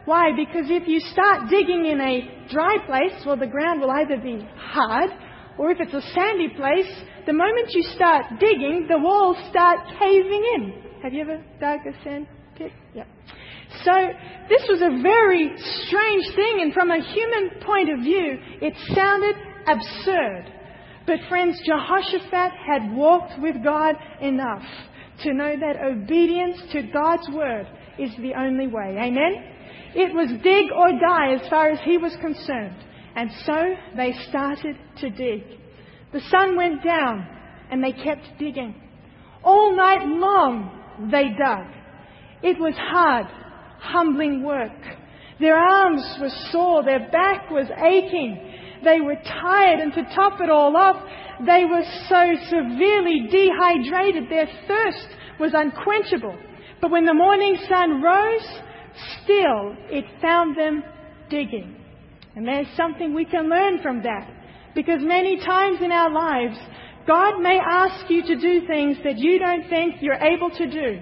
Why? 0.06 0.30
Because 0.36 0.70
if 0.70 0.88
you 0.88 1.00
start 1.00 1.50
digging 1.50 1.86
in 1.86 2.00
a 2.00 2.48
dry 2.52 2.78
place, 2.86 3.26
well, 3.26 3.38
the 3.38 3.48
ground 3.48 3.82
will 3.82 3.92
either 3.92 4.18
be 4.18 4.48
hard, 4.56 5.10
or 5.58 5.72
if 5.72 5.80
it's 5.80 5.94
a 5.94 6.02
sandy 6.14 6.50
place, 6.50 6.90
the 7.26 7.34
moment 7.34 7.70
you 7.72 7.84
start 7.96 8.26
digging, 8.40 8.88
the 8.88 8.98
walls 8.98 9.38
start 9.50 9.80
caving 10.00 10.44
in. 10.56 10.74
Have 11.04 11.14
you 11.14 11.22
ever 11.22 11.44
dug 11.60 11.80
a 11.86 12.04
sand 12.04 12.28
pit? 12.56 12.72
Yeah. 12.94 13.06
So 13.84 13.92
this 14.48 14.64
was 14.70 14.82
a 14.82 15.02
very 15.02 15.52
strange 15.88 16.26
thing, 16.36 16.62
and 16.62 16.74
from 16.74 16.92
a 16.92 17.02
human 17.02 17.62
point 17.62 17.90
of 17.90 18.00
view, 18.00 18.38
it 18.62 18.74
sounded 18.94 19.36
absurd. 19.68 20.54
But 21.06 21.18
friends, 21.28 21.60
Jehoshaphat 21.66 22.52
had 22.66 22.96
walked 22.96 23.42
with 23.42 23.64
God 23.64 23.96
enough 24.22 24.64
to 25.24 25.34
know 25.34 25.56
that 25.60 25.84
obedience 25.84 26.58
to 26.72 26.84
God's 26.94 27.30
word 27.30 27.68
is 27.98 28.12
the 28.18 28.34
only 28.34 28.68
way. 28.68 28.98
Amen? 29.00 29.44
It 29.96 30.14
was 30.14 30.30
dig 30.44 30.72
or 30.72 31.00
die 31.00 31.34
as 31.34 31.50
far 31.50 31.70
as 31.70 31.80
he 31.84 31.98
was 31.98 32.16
concerned. 32.22 32.76
And 33.16 33.30
so 33.46 33.76
they 33.98 34.14
started 34.30 34.78
to 34.98 35.10
dig. 35.10 35.44
The 36.14 36.22
sun 36.30 36.56
went 36.56 36.84
down 36.84 37.28
and 37.72 37.84
they 37.84 37.92
kept 37.92 38.26
digging. 38.38 38.76
All 39.44 39.76
night 39.76 40.06
long 40.06 41.10
they 41.12 41.30
dug. 41.38 41.66
It 42.42 42.60
was 42.60 42.74
hard, 42.78 43.28
humbling 43.80 44.44
work. 44.44 44.72
Their 45.40 45.56
arms 45.56 46.04
were 46.20 46.32
sore, 46.52 46.84
their 46.84 47.10
back 47.12 47.50
was 47.50 47.68
aching. 47.78 48.49
They 48.84 49.02
were 49.02 49.16
tired, 49.16 49.80
and 49.80 49.94
to 49.94 50.04
top 50.16 50.40
it 50.42 50.50
all 50.50 50.76
off, 50.76 50.98
they 51.46 51.66
were 51.66 51.84
so 52.08 52.36
severely 52.50 53.28
dehydrated, 53.32 54.30
their 54.30 54.48
thirst 54.68 55.08
was 55.40 55.52
unquenchable. 55.54 56.38
But 56.82 56.92
when 56.92 57.06
the 57.06 57.14
morning 57.14 57.58
sun 57.68 58.02
rose, 58.02 58.48
still 59.24 59.76
it 59.90 60.06
found 60.22 60.58
them 60.58 60.84
digging. 61.30 61.76
And 62.36 62.48
there's 62.48 62.68
something 62.78 63.14
we 63.14 63.26
can 63.26 63.50
learn 63.50 63.82
from 63.82 64.04
that. 64.04 64.30
Because 64.76 65.02
many 65.02 65.38
times 65.40 65.80
in 65.82 65.92
our 65.92 66.12
lives, 66.12 66.58
God 67.08 67.42
may 67.42 67.60
ask 67.60 68.10
you 68.10 68.22
to 68.24 68.36
do 68.36 68.68
things 68.68 68.98
that 69.04 69.18
you 69.18 69.40
don't 69.40 69.68
think 69.70 69.96
you're 70.02 70.14
able 70.14 70.50
to 70.52 70.70
do. 70.70 71.02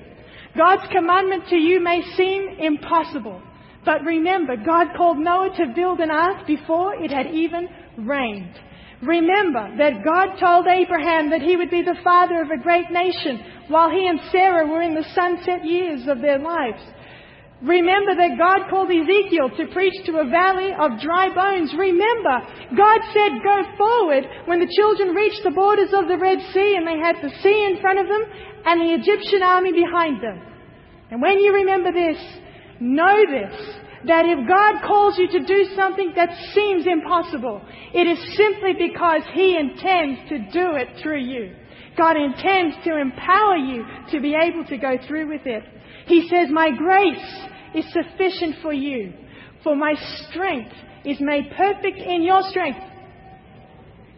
God's 0.56 0.92
commandment 0.92 1.48
to 1.50 1.56
you 1.56 1.80
may 1.80 2.02
seem 2.16 2.58
impossible. 2.60 3.42
But 3.88 4.04
remember, 4.04 4.58
God 4.58 4.88
called 4.98 5.18
Noah 5.18 5.56
to 5.56 5.72
build 5.74 6.02
an 6.02 6.12
ark 6.12 6.46
before 6.46 6.96
it 7.00 7.10
had 7.10 7.28
even 7.28 7.70
rained. 8.04 8.52
Remember 9.02 9.64
that 9.80 10.04
God 10.04 10.36
told 10.36 10.68
Abraham 10.68 11.30
that 11.32 11.40
he 11.40 11.56
would 11.56 11.72
be 11.72 11.84
the 11.84 11.96
father 12.04 12.42
of 12.42 12.52
a 12.52 12.62
great 12.62 12.92
nation 12.92 13.40
while 13.70 13.90
he 13.90 14.06
and 14.06 14.20
Sarah 14.30 14.68
were 14.68 14.82
in 14.82 14.94
the 14.94 15.08
sunset 15.16 15.64
years 15.64 16.04
of 16.06 16.20
their 16.20 16.38
lives. 16.38 16.84
Remember 17.64 18.12
that 18.12 18.36
God 18.38 18.68
called 18.70 18.92
Ezekiel 18.92 19.56
to 19.56 19.72
preach 19.72 19.96
to 20.06 20.20
a 20.20 20.30
valley 20.30 20.76
of 20.76 21.00
dry 21.00 21.32
bones. 21.32 21.72
Remember, 21.72 22.44
God 22.76 23.00
said, 23.16 23.40
go 23.40 23.58
forward 23.80 24.28
when 24.52 24.60
the 24.60 24.74
children 24.76 25.16
reached 25.16 25.48
the 25.48 25.56
borders 25.56 25.96
of 25.96 26.12
the 26.12 26.20
Red 26.20 26.44
Sea 26.52 26.76
and 26.76 26.84
they 26.84 27.00
had 27.00 27.24
the 27.24 27.32
sea 27.40 27.72
in 27.72 27.80
front 27.80 28.04
of 28.04 28.08
them 28.12 28.24
and 28.68 28.82
the 28.84 29.00
Egyptian 29.00 29.42
army 29.48 29.72
behind 29.72 30.20
them. 30.20 30.44
And 31.10 31.22
when 31.22 31.40
you 31.40 31.56
remember 31.56 31.94
this, 31.96 32.20
know 32.80 33.26
this, 33.30 33.76
that 34.06 34.26
if 34.26 34.48
God 34.48 34.86
calls 34.86 35.18
you 35.18 35.28
to 35.30 35.46
do 35.46 35.76
something 35.76 36.14
that 36.16 36.30
seems 36.54 36.86
impossible, 36.86 37.62
it 37.94 38.08
is 38.08 38.38
simply 38.38 38.74
because 38.74 39.22
He 39.34 39.58
intends 39.58 40.30
to 40.30 40.38
do 40.52 40.76
it 40.76 41.02
through 41.02 41.22
you. 41.22 41.56
God 41.98 42.16
intends 42.16 42.76
to 42.86 42.98
empower 42.98 43.56
you 43.58 43.84
to 44.12 44.22
be 44.22 44.36
able 44.36 44.66
to 44.66 44.78
go 44.78 44.98
through 45.08 45.28
with 45.30 45.46
it. 45.46 45.64
He 46.06 46.28
says, 46.30 46.50
My 46.52 46.70
grace 46.70 47.46
is 47.74 47.86
sufficient 47.92 48.62
for 48.62 48.72
you, 48.72 49.14
for 49.64 49.76
my 49.76 49.94
strength 50.30 50.76
is 51.06 51.18
made 51.20 51.52
perfect 51.58 51.98
in 51.98 52.22
your 52.22 52.44
strength. 52.50 52.80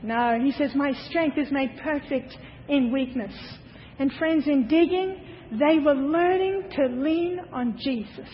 No, 0.03 0.39
he 0.41 0.51
says, 0.51 0.71
My 0.75 0.93
strength 1.09 1.37
is 1.37 1.51
made 1.51 1.71
perfect 1.81 2.37
in 2.67 2.91
weakness. 2.91 3.33
And 3.97 4.11
friends, 4.13 4.47
in 4.47 4.67
digging, 4.67 5.17
they 5.51 5.79
were 5.79 5.95
learning 5.95 6.63
to 6.75 6.85
lean 6.87 7.39
on 7.51 7.77
Jesus. 7.77 8.29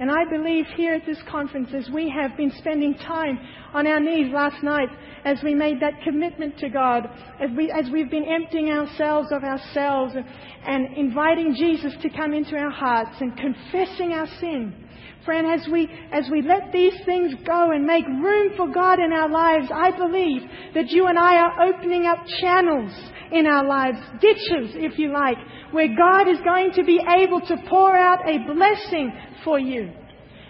And 0.00 0.10
I 0.10 0.24
believe 0.28 0.64
here 0.76 0.94
at 0.94 1.06
this 1.06 1.20
conference, 1.30 1.68
as 1.72 1.88
we 1.94 2.10
have 2.10 2.36
been 2.36 2.50
spending 2.58 2.94
time 2.94 3.38
on 3.72 3.86
our 3.86 4.00
knees 4.00 4.32
last 4.32 4.62
night, 4.62 4.88
as 5.24 5.38
we 5.44 5.54
made 5.54 5.80
that 5.80 6.02
commitment 6.02 6.58
to 6.58 6.68
God, 6.68 7.08
as, 7.40 7.50
we, 7.56 7.70
as 7.70 7.88
we've 7.92 8.10
been 8.10 8.24
emptying 8.24 8.70
ourselves 8.70 9.28
of 9.30 9.44
ourselves 9.44 10.14
and, 10.16 10.26
and 10.66 10.96
inviting 10.96 11.54
Jesus 11.54 11.92
to 12.02 12.10
come 12.10 12.34
into 12.34 12.56
our 12.56 12.70
hearts 12.70 13.16
and 13.20 13.36
confessing 13.36 14.12
our 14.12 14.26
sin. 14.40 14.83
Friend, 15.24 15.46
as 15.58 15.66
we, 15.72 15.88
as 16.12 16.28
we 16.30 16.42
let 16.42 16.70
these 16.70 16.94
things 17.06 17.32
go 17.46 17.70
and 17.70 17.86
make 17.86 18.06
room 18.06 18.52
for 18.56 18.68
God 18.68 18.98
in 18.98 19.12
our 19.12 19.30
lives, 19.30 19.68
I 19.74 19.90
believe 19.96 20.42
that 20.74 20.90
you 20.90 21.06
and 21.06 21.18
I 21.18 21.36
are 21.36 21.68
opening 21.68 22.04
up 22.04 22.18
channels 22.40 22.92
in 23.32 23.46
our 23.46 23.66
lives, 23.66 23.98
ditches, 24.20 24.76
if 24.76 24.98
you 24.98 25.12
like, 25.12 25.38
where 25.70 25.88
God 25.96 26.28
is 26.28 26.38
going 26.44 26.72
to 26.72 26.84
be 26.84 27.00
able 27.00 27.40
to 27.40 27.56
pour 27.70 27.96
out 27.96 28.28
a 28.28 28.38
blessing 28.52 29.12
for 29.44 29.58
you. 29.58 29.90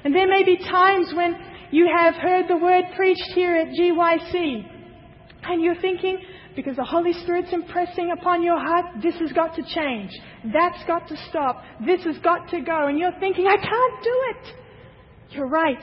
And 0.02 0.14
there 0.14 0.28
may 0.28 0.42
be 0.42 0.58
times 0.58 1.12
when 1.14 1.36
you 1.70 1.88
have 1.96 2.14
heard 2.14 2.46
the 2.48 2.56
word 2.56 2.84
preached 2.96 3.32
here 3.34 3.54
at 3.54 3.68
GYC 3.68 4.70
and 5.44 5.62
you're 5.62 5.80
thinking, 5.80 6.18
because 6.56 6.76
the 6.76 6.84
Holy 6.84 7.12
Spirit's 7.12 7.52
impressing 7.52 8.12
upon 8.12 8.42
your 8.42 8.58
heart, 8.58 8.86
this 9.02 9.14
has 9.20 9.32
got 9.32 9.54
to 9.56 9.62
change. 9.62 10.10
That's 10.52 10.82
got 10.86 11.06
to 11.08 11.16
stop. 11.28 11.62
This 11.84 12.02
has 12.04 12.18
got 12.18 12.48
to 12.50 12.60
go. 12.60 12.86
And 12.86 12.98
you're 12.98 13.18
thinking, 13.20 13.46
I 13.46 13.56
can't 13.56 14.02
do 14.02 14.22
it. 14.30 14.63
You're 15.34 15.48
right. 15.48 15.82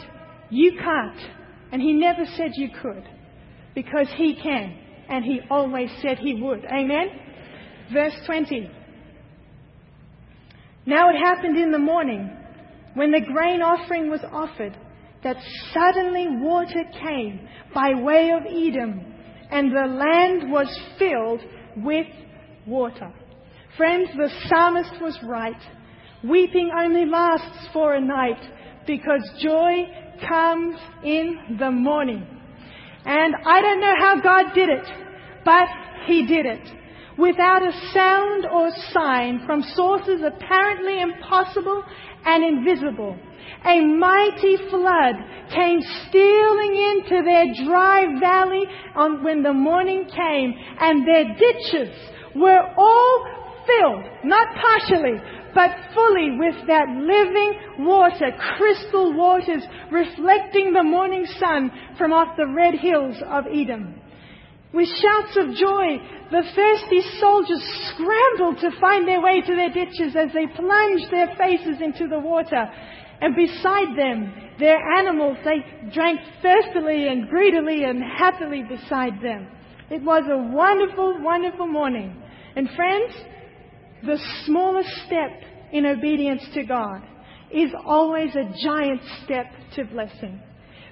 You 0.49 0.73
can't. 0.79 1.19
And 1.71 1.81
He 1.81 1.93
never 1.93 2.25
said 2.37 2.51
you 2.55 2.69
could. 2.81 3.03
Because 3.75 4.07
He 4.15 4.39
can. 4.41 4.77
And 5.09 5.23
He 5.23 5.41
always 5.49 5.89
said 6.01 6.19
He 6.19 6.35
would. 6.35 6.65
Amen? 6.65 7.07
Verse 7.93 8.13
20. 8.25 8.69
Now 10.85 11.09
it 11.09 11.17
happened 11.17 11.57
in 11.57 11.71
the 11.71 11.79
morning 11.79 12.35
when 12.95 13.11
the 13.11 13.21
grain 13.21 13.61
offering 13.61 14.09
was 14.09 14.21
offered 14.31 14.77
that 15.23 15.37
suddenly 15.73 16.27
water 16.29 16.83
came 17.05 17.47
by 17.73 17.93
way 17.93 18.31
of 18.31 18.43
Edom 18.45 19.05
and 19.51 19.71
the 19.71 19.93
land 19.93 20.51
was 20.51 20.67
filled 20.97 21.41
with 21.77 22.07
water. 22.65 23.13
Friends, 23.77 24.09
the 24.15 24.29
psalmist 24.47 25.01
was 25.01 25.17
right. 25.23 25.61
Weeping 26.23 26.71
only 26.77 27.05
lasts 27.05 27.67
for 27.73 27.93
a 27.93 28.01
night 28.01 28.41
because 28.85 29.21
joy 29.39 29.85
comes 30.27 30.75
in 31.03 31.57
the 31.59 31.71
morning. 31.71 32.25
And 33.05 33.35
I 33.45 33.61
don't 33.61 33.81
know 33.81 33.95
how 33.97 34.21
God 34.21 34.53
did 34.53 34.69
it, 34.69 34.85
but 35.43 35.67
He 36.05 36.25
did 36.25 36.45
it. 36.45 36.69
Without 37.17 37.61
a 37.61 37.71
sound 37.93 38.45
or 38.45 38.69
sign 38.93 39.43
from 39.45 39.61
sources 39.75 40.21
apparently 40.25 41.01
impossible 41.01 41.83
and 42.25 42.43
invisible, 42.43 43.17
a 43.65 43.81
mighty 43.81 44.57
flood 44.69 45.15
came 45.53 45.81
stealing 46.07 46.75
into 46.75 47.21
their 47.23 47.67
dry 47.67 48.05
valley 48.19 48.63
on, 48.95 49.23
when 49.23 49.43
the 49.43 49.53
morning 49.53 50.05
came, 50.05 50.53
and 50.79 51.07
their 51.07 51.35
ditches 51.35 51.95
were 52.35 52.73
all 52.77 53.27
filled, 53.65 54.03
not 54.23 54.47
partially, 54.55 55.19
but 55.53 55.71
fully 55.93 56.37
with 56.37 56.55
that 56.67 56.87
living 56.89 57.85
water, 57.85 58.31
crystal 58.57 59.13
waters 59.13 59.63
reflecting 59.91 60.73
the 60.73 60.83
morning 60.83 61.25
sun 61.39 61.71
from 61.97 62.13
off 62.13 62.37
the 62.37 62.47
red 62.47 62.75
hills 62.75 63.15
of 63.27 63.45
Edom. 63.47 63.95
With 64.73 64.87
shouts 64.87 65.35
of 65.35 65.55
joy, 65.55 65.99
the 66.31 66.43
thirsty 66.55 67.01
soldiers 67.19 67.61
scrambled 67.91 68.59
to 68.61 68.79
find 68.79 69.05
their 69.05 69.21
way 69.21 69.41
to 69.41 69.55
their 69.55 69.69
ditches 69.69 70.15
as 70.15 70.31
they 70.33 70.47
plunged 70.47 71.11
their 71.11 71.35
faces 71.35 71.81
into 71.81 72.07
the 72.07 72.19
water. 72.19 72.71
And 73.19 73.35
beside 73.35 73.97
them, 73.97 74.33
their 74.57 74.79
animals, 74.97 75.37
they 75.43 75.89
drank 75.93 76.21
thirstily 76.41 77.09
and 77.09 77.27
greedily 77.27 77.83
and 77.83 78.01
happily 78.01 78.63
beside 78.63 79.21
them. 79.21 79.47
It 79.89 80.01
was 80.03 80.23
a 80.31 80.55
wonderful, 80.55 81.21
wonderful 81.21 81.67
morning. 81.67 82.15
And 82.55 82.69
friends, 82.69 83.13
the 84.05 84.19
smallest 84.45 84.89
step 85.05 85.31
in 85.71 85.85
obedience 85.85 86.43
to 86.53 86.63
God 86.63 87.01
is 87.53 87.71
always 87.85 88.35
a 88.35 88.51
giant 88.63 89.01
step 89.23 89.45
to 89.75 89.85
blessing. 89.85 90.41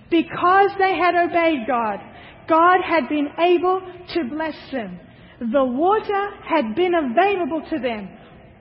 Because 0.10 0.72
they 0.78 0.96
had 0.96 1.16
obeyed 1.16 1.68
God, 1.68 2.00
God 2.48 2.78
had 2.84 3.08
been 3.08 3.28
able 3.40 3.82
to 4.14 4.24
bless 4.26 4.56
them. 4.72 5.00
The 5.40 5.64
water 5.64 6.30
had 6.48 6.76
been 6.76 6.94
available 6.96 7.62
to 7.70 7.80
them 7.80 8.10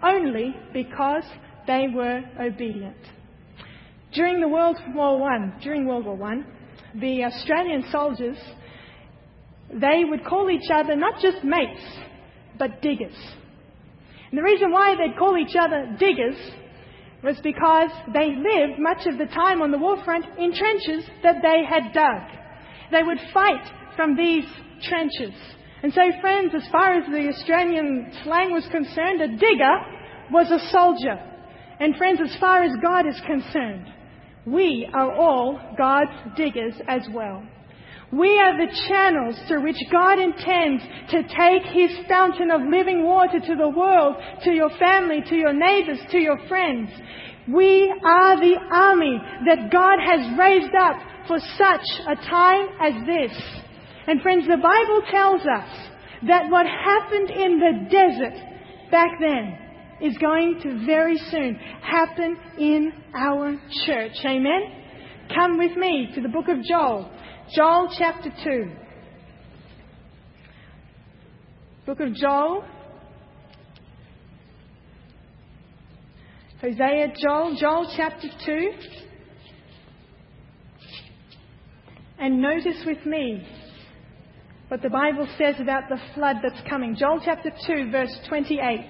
only 0.03 0.55
because 0.73 1.25
they 1.67 1.87
were 1.93 2.23
obedient. 2.41 2.97
During 4.13 4.41
the 4.41 4.49
World 4.49 4.77
War 4.95 5.19
One, 5.19 5.55
during 5.63 5.87
World 5.87 6.07
War 6.07 6.17
One, 6.17 6.47
the 6.95 7.25
Australian 7.25 7.85
soldiers, 7.91 8.39
they 9.73 10.05
would 10.05 10.25
call 10.25 10.51
each 10.51 10.71
other 10.73 10.97
not 10.97 11.21
just 11.21 11.45
mates, 11.45 11.83
but 12.59 12.81
diggers. 12.81 13.17
And 14.31 14.39
the 14.39 14.43
reason 14.43 14.71
why 14.71 14.95
they'd 14.95 15.19
call 15.19 15.39
each 15.39 15.57
other 15.59 15.97
diggers 15.99 16.37
was 17.23 17.37
because 17.43 17.91
they 18.13 18.35
lived 18.37 18.79
much 18.79 19.07
of 19.07 19.19
the 19.19 19.27
time 19.27 19.63
on 19.63 19.71
the 19.71 19.79
war 19.79 20.03
front 20.05 20.25
in 20.39 20.55
trenches 20.55 21.05
that 21.23 21.43
they 21.43 21.65
had 21.69 21.93
dug. 21.93 22.23
They 22.93 23.03
would 23.03 23.19
fight 23.33 23.65
from 23.97 24.17
these 24.17 24.45
trenches. 24.83 25.35
And 25.83 25.93
so, 25.93 26.03
friends, 26.21 26.53
as 26.55 26.69
far 26.71 26.95
as 26.95 27.07
the 27.07 27.29
Australian 27.29 28.13
slang 28.23 28.53
was 28.53 28.67
concerned, 28.71 29.21
a 29.21 29.29
digger 29.29 29.77
was 30.31 30.51
a 30.51 30.71
soldier. 30.71 31.19
And 31.81 31.97
friends, 31.97 32.21
as 32.23 32.37
far 32.39 32.63
as 32.63 32.73
God 32.83 33.07
is 33.07 33.21
concerned, 33.27 33.87
we 34.47 34.89
are 34.93 35.13
all 35.13 35.61
God's 35.77 36.37
diggers 36.37 36.75
as 36.89 37.03
well. 37.13 37.43
We 38.11 38.41
are 38.41 38.57
the 38.57 38.73
channels 38.89 39.37
through 39.47 39.65
which 39.65 39.77
God 39.93 40.19
intends 40.19 40.83
to 41.11 41.23
take 41.23 41.63
His 41.73 42.07
fountain 42.09 42.51
of 42.51 42.63
living 42.63 43.05
water 43.05 43.39
to 43.39 43.55
the 43.55 43.69
world, 43.69 44.17
to 44.45 44.51
your 44.51 44.71
family, 44.79 45.23
to 45.29 45.37
your 45.37 45.53
neighbors, 45.53 45.99
to 46.11 46.19
your 46.19 46.39
friends. 46.49 46.89
We 47.47 47.93
are 48.05 48.37
the 48.41 48.57
army 48.73 49.19
that 49.47 49.71
God 49.71 49.99
has 50.01 50.39
raised 50.39 50.75
up 50.75 50.97
for 51.27 51.39
such 51.59 51.85
a 52.09 52.17
time 52.17 52.69
as 52.81 52.95
this. 53.07 53.43
And 54.07 54.23
friends, 54.23 54.47
the 54.47 54.57
Bible 54.57 55.03
tells 55.11 55.43
us 55.43 55.89
that 56.27 56.51
what 56.51 56.67
happened 56.67 57.31
in 57.31 57.61
the 57.61 57.91
desert 57.91 58.91
back 58.91 59.11
then 59.21 59.59
is 60.01 60.17
going 60.17 60.61
to 60.63 60.87
very 60.87 61.19
soon 61.31 61.57
happen 61.83 62.39
in 62.59 62.93
our 63.15 63.55
church. 63.85 64.13
Amen? 64.25 64.79
Come 65.35 65.59
with 65.59 65.77
me 65.77 66.11
to 66.15 66.23
the 66.23 66.29
book 66.29 66.49
of 66.49 66.63
Joel. 66.65 67.11
Joel 67.55 67.89
chapter 67.99 68.31
2. 68.45 68.71
Book 71.87 72.01
of 72.01 72.15
Joel. 72.15 72.65
Hosea, 76.61 77.15
Joel, 77.23 77.57
Joel 77.59 77.91
chapter 77.97 78.29
2. 78.45 78.71
And 82.19 82.43
notice 82.43 82.83
with 82.85 83.07
me 83.07 83.47
what 84.67 84.83
the 84.83 84.91
Bible 84.91 85.27
says 85.39 85.55
about 85.59 85.85
the 85.89 85.99
flood 86.15 86.37
that's 86.43 86.69
coming. 86.69 86.97
Joel 86.97 87.23
chapter 87.25 87.51
2, 87.67 87.91
verse 87.91 88.15
28. 88.29 88.81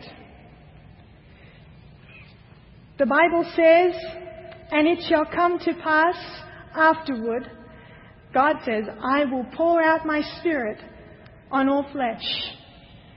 The 2.99 3.07
Bible 3.07 3.45
says, 3.55 3.95
And 4.73 4.89
it 4.89 4.99
shall 5.09 5.27
come 5.27 5.61
to 5.61 5.75
pass 5.75 6.17
afterward, 6.75 7.49
God 8.35 8.57
says, 8.65 8.85
I 9.03 9.25
will 9.25 9.47
pour 9.57 9.83
out 9.83 10.07
my 10.07 10.23
spirit 10.39 10.79
on 11.51 11.69
all 11.69 11.87
flesh. 11.93 12.23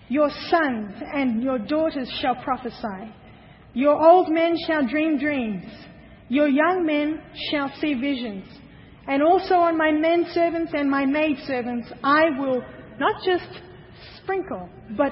Your 0.10 0.30
sons 0.50 0.94
and 1.14 1.42
your 1.42 1.60
daughters 1.60 2.10
shall 2.22 2.36
prophesy. 2.36 3.14
Your 3.74 4.02
old 4.02 4.30
men 4.30 4.56
shall 4.68 4.88
dream 4.88 5.18
dreams. 5.18 5.66
Your 6.30 6.48
young 6.48 6.86
men 6.86 7.22
shall 7.50 7.72
see 7.80 7.94
visions. 7.94 8.46
And 9.08 9.24
also 9.24 9.56
on 9.56 9.78
my 9.78 9.92
men 9.92 10.26
servants 10.34 10.72
and 10.76 10.90
my 10.90 11.06
maid 11.06 11.38
servants, 11.46 11.92
I 12.04 12.30
will 12.38 12.62
not 13.00 13.22
just 13.26 13.62
sprinkle, 14.18 14.70
but 14.98 15.12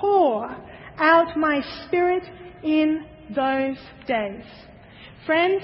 pour 0.00 0.48
out 0.98 1.36
my 1.36 1.60
spirit 1.86 2.22
in 2.62 3.04
those 3.34 3.76
days. 4.06 4.44
Friends, 5.26 5.62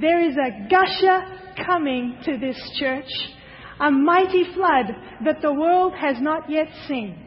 there 0.00 0.28
is 0.28 0.36
a 0.36 0.68
gusher 0.68 1.45
coming 1.64 2.18
to 2.24 2.38
this 2.38 2.58
church, 2.78 3.10
a 3.80 3.90
mighty 3.90 4.44
flood 4.54 4.86
that 5.24 5.40
the 5.42 5.52
world 5.52 5.94
has 5.94 6.16
not 6.20 6.50
yet 6.50 6.68
seen. 6.88 7.26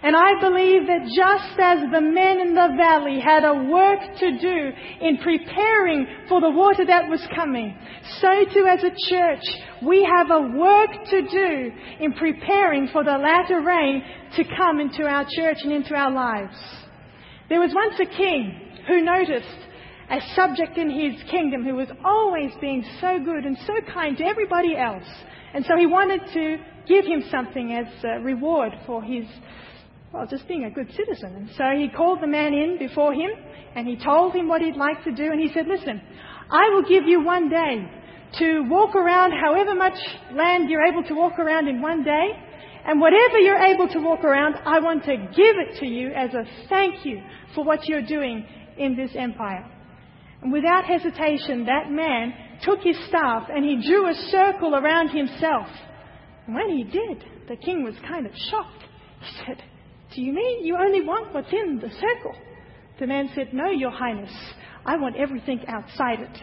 And 0.00 0.14
I 0.14 0.40
believe 0.40 0.86
that 0.86 1.10
just 1.10 1.58
as 1.58 1.78
the 1.90 2.00
men 2.00 2.38
in 2.40 2.54
the 2.54 2.68
valley 2.76 3.18
had 3.18 3.44
a 3.44 3.64
work 3.68 3.98
to 4.20 4.38
do 4.38 4.70
in 5.00 5.18
preparing 5.18 6.06
for 6.28 6.40
the 6.40 6.50
water 6.50 6.86
that 6.86 7.10
was 7.10 7.26
coming, 7.34 7.76
so 8.20 8.28
too 8.54 8.66
as 8.66 8.84
a 8.84 8.94
church, 9.10 9.42
we 9.84 10.04
have 10.04 10.30
a 10.30 10.56
work 10.56 10.90
to 11.10 11.22
do 11.22 11.72
in 11.98 12.12
preparing 12.12 12.88
for 12.92 13.02
the 13.02 13.18
latter 13.18 13.60
rain 13.60 14.04
to 14.36 14.44
come 14.56 14.78
into 14.78 15.02
our 15.02 15.26
church 15.28 15.58
and 15.64 15.72
into 15.72 15.94
our 15.94 16.12
lives. 16.12 16.56
There 17.48 17.60
was 17.60 17.74
once 17.74 17.94
a 17.98 18.16
king 18.16 18.54
who 18.86 19.02
noticed 19.02 19.67
a 20.10 20.20
subject 20.34 20.78
in 20.78 20.88
his 20.88 21.22
kingdom 21.30 21.64
who 21.64 21.74
was 21.74 21.88
always 22.04 22.50
being 22.60 22.84
so 23.00 23.18
good 23.22 23.44
and 23.44 23.58
so 23.66 23.74
kind 23.92 24.16
to 24.16 24.24
everybody 24.24 24.76
else. 24.76 25.04
And 25.54 25.64
so 25.64 25.76
he 25.76 25.86
wanted 25.86 26.20
to 26.32 26.56
give 26.86 27.04
him 27.04 27.24
something 27.30 27.72
as 27.72 27.86
a 28.04 28.20
reward 28.20 28.72
for 28.86 29.02
his, 29.02 29.24
well, 30.12 30.26
just 30.26 30.48
being 30.48 30.64
a 30.64 30.70
good 30.70 30.90
citizen. 30.96 31.34
And 31.36 31.50
so 31.56 31.64
he 31.76 31.88
called 31.88 32.22
the 32.22 32.26
man 32.26 32.54
in 32.54 32.78
before 32.78 33.12
him 33.12 33.30
and 33.74 33.86
he 33.86 33.96
told 33.96 34.34
him 34.34 34.48
what 34.48 34.62
he'd 34.62 34.76
like 34.76 35.04
to 35.04 35.12
do. 35.12 35.24
And 35.24 35.40
he 35.40 35.52
said, 35.52 35.66
Listen, 35.66 36.00
I 36.50 36.70
will 36.70 36.82
give 36.82 37.04
you 37.06 37.22
one 37.22 37.50
day 37.50 37.90
to 38.38 38.62
walk 38.68 38.94
around 38.94 39.32
however 39.32 39.74
much 39.74 39.98
land 40.32 40.70
you're 40.70 40.86
able 40.86 41.02
to 41.04 41.14
walk 41.14 41.38
around 41.38 41.68
in 41.68 41.82
one 41.82 42.02
day. 42.02 42.30
And 42.86 43.00
whatever 43.00 43.38
you're 43.38 43.58
able 43.58 43.88
to 43.88 43.98
walk 43.98 44.24
around, 44.24 44.54
I 44.64 44.80
want 44.80 45.04
to 45.04 45.16
give 45.16 45.56
it 45.58 45.80
to 45.80 45.86
you 45.86 46.12
as 46.12 46.32
a 46.32 46.44
thank 46.70 47.04
you 47.04 47.20
for 47.54 47.62
what 47.62 47.86
you're 47.86 48.06
doing 48.06 48.46
in 48.78 48.96
this 48.96 49.10
empire. 49.14 49.66
And 50.42 50.52
without 50.52 50.84
hesitation, 50.84 51.66
that 51.66 51.90
man 51.90 52.32
took 52.62 52.80
his 52.80 52.96
staff 53.08 53.48
and 53.52 53.64
he 53.64 53.86
drew 53.88 54.08
a 54.08 54.14
circle 54.30 54.74
around 54.74 55.08
himself. 55.08 55.66
And 56.46 56.54
when 56.54 56.70
he 56.70 56.84
did, 56.84 57.24
the 57.48 57.56
king 57.56 57.84
was 57.84 57.94
kind 58.06 58.26
of 58.26 58.32
shocked. 58.50 58.84
He 59.20 59.36
said, 59.44 59.62
Do 60.14 60.22
you 60.22 60.32
mean 60.32 60.64
you 60.64 60.76
only 60.76 61.02
want 61.02 61.34
what's 61.34 61.52
in 61.52 61.78
the 61.80 61.90
circle? 61.90 62.34
The 63.00 63.06
man 63.06 63.30
said, 63.34 63.52
No, 63.52 63.70
Your 63.70 63.90
Highness. 63.90 64.32
I 64.84 64.96
want 64.96 65.16
everything 65.16 65.60
outside 65.68 66.20
it. 66.20 66.38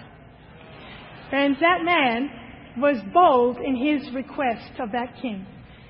Friends, 1.30 1.58
that 1.60 1.84
man 1.84 2.30
was 2.78 2.98
bold 3.14 3.58
in 3.58 3.76
his 3.76 4.14
request 4.14 4.80
of 4.80 4.92
that 4.92 5.16
king. 5.22 5.46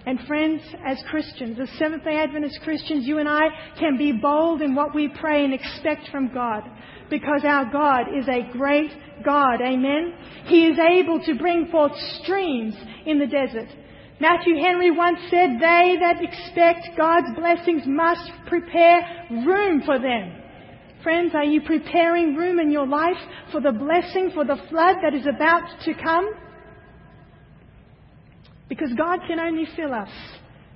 And 0.06 0.20
friends, 0.28 0.62
as 0.86 1.02
Christians, 1.10 1.60
as 1.60 1.70
Seventh 1.80 2.04
day 2.04 2.18
Adventist 2.18 2.60
Christians, 2.64 3.08
you 3.08 3.18
and 3.18 3.28
I 3.28 3.48
can 3.80 3.98
be 3.98 4.12
bold 4.12 4.62
in 4.62 4.76
what 4.76 4.94
we 4.94 5.10
pray 5.20 5.44
and 5.44 5.54
expect 5.54 6.10
from 6.12 6.32
God. 6.32 6.64
Because 7.10 7.42
our 7.44 7.72
God 7.72 8.08
is 8.16 8.28
a 8.28 8.52
great 8.52 8.92
God. 9.24 9.62
Amen? 9.62 10.14
He 10.46 10.68
is 10.68 10.78
able 10.78 11.20
to 11.26 11.36
bring 11.36 11.68
forth 11.72 11.94
streams 12.22 12.76
in 13.06 13.18
the 13.18 13.26
desert. 13.26 13.68
Matthew 14.20 14.56
Henry 14.64 14.92
once 14.92 15.20
said, 15.30 15.58
They 15.60 15.98
that 16.00 16.22
expect 16.22 16.96
God's 16.96 17.36
blessings 17.36 17.84
must 17.86 18.32
prepare 18.48 19.02
room 19.46 19.82
for 19.86 20.00
them. 20.00 20.42
Friends, 21.04 21.34
are 21.36 21.44
you 21.44 21.62
preparing 21.62 22.36
room 22.36 22.60
in 22.60 22.72
your 22.72 22.88
life 22.88 23.18
for 23.52 23.60
the 23.60 23.72
blessing, 23.72 24.32
for 24.34 24.46
the 24.46 24.62
flood 24.70 24.98
that 25.04 25.14
is 25.14 25.28
about 25.28 25.64
to 25.84 25.94
come? 25.96 26.30
Because 28.68 28.92
God 28.98 29.20
can 29.28 29.40
only 29.40 29.66
fill 29.76 29.94
us 29.94 30.10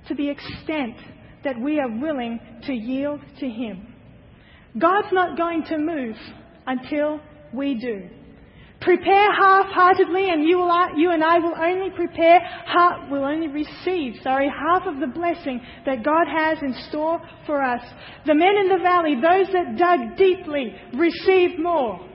to 0.08 0.14
the 0.14 0.28
extent 0.28 0.96
that 1.44 1.60
we 1.60 1.80
are 1.80 1.88
willing 1.88 2.38
to 2.66 2.72
yield 2.72 3.20
to 3.40 3.48
Him. 3.48 3.94
God's 4.78 5.12
not 5.12 5.36
going 5.36 5.64
to 5.64 5.78
move 5.78 6.16
until 6.66 7.20
we 7.52 7.74
do. 7.74 8.08
Prepare 8.80 9.32
half-heartedly 9.34 10.30
and 10.30 10.42
you, 10.42 10.56
will, 10.56 10.72
you 10.96 11.10
and 11.10 11.22
I 11.22 11.38
will 11.38 11.54
only 11.54 11.90
prepare, 11.94 12.40
half, 12.40 13.10
will 13.10 13.24
only 13.24 13.48
receive, 13.48 14.14
sorry, 14.22 14.48
half 14.48 14.86
of 14.86 15.00
the 15.00 15.06
blessing 15.06 15.60
that 15.84 16.02
God 16.02 16.26
has 16.26 16.58
in 16.62 16.74
store 16.88 17.20
for 17.44 17.62
us. 17.62 17.82
The 18.26 18.34
men 18.34 18.56
in 18.62 18.68
the 18.68 18.82
valley, 18.82 19.16
those 19.16 19.52
that 19.52 19.76
dug 19.76 20.16
deeply, 20.16 20.74
received 20.94 21.60
more. 21.60 22.08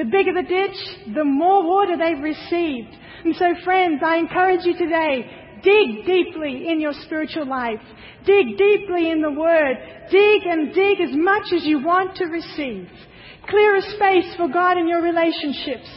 The 0.00 0.06
bigger 0.06 0.32
the 0.32 0.48
ditch, 0.48 1.14
the 1.14 1.24
more 1.24 1.62
water 1.62 1.94
they've 1.94 2.22
received. 2.22 2.88
And 3.22 3.36
so 3.36 3.52
friends, 3.62 4.00
I 4.02 4.16
encourage 4.16 4.64
you 4.64 4.72
today, 4.72 5.28
dig 5.62 6.06
deeply 6.06 6.68
in 6.68 6.80
your 6.80 6.94
spiritual 7.04 7.46
life. 7.46 7.84
Dig 8.24 8.56
deeply 8.56 9.10
in 9.10 9.20
the 9.20 9.30
Word. 9.30 9.76
Dig 10.10 10.46
and 10.46 10.72
dig 10.72 11.02
as 11.02 11.10
much 11.12 11.52
as 11.54 11.66
you 11.66 11.84
want 11.84 12.16
to 12.16 12.24
receive. 12.28 12.88
Clear 13.50 13.76
a 13.76 13.82
space 13.82 14.34
for 14.38 14.48
God 14.48 14.78
in 14.78 14.88
your 14.88 15.02
relationships. 15.02 15.90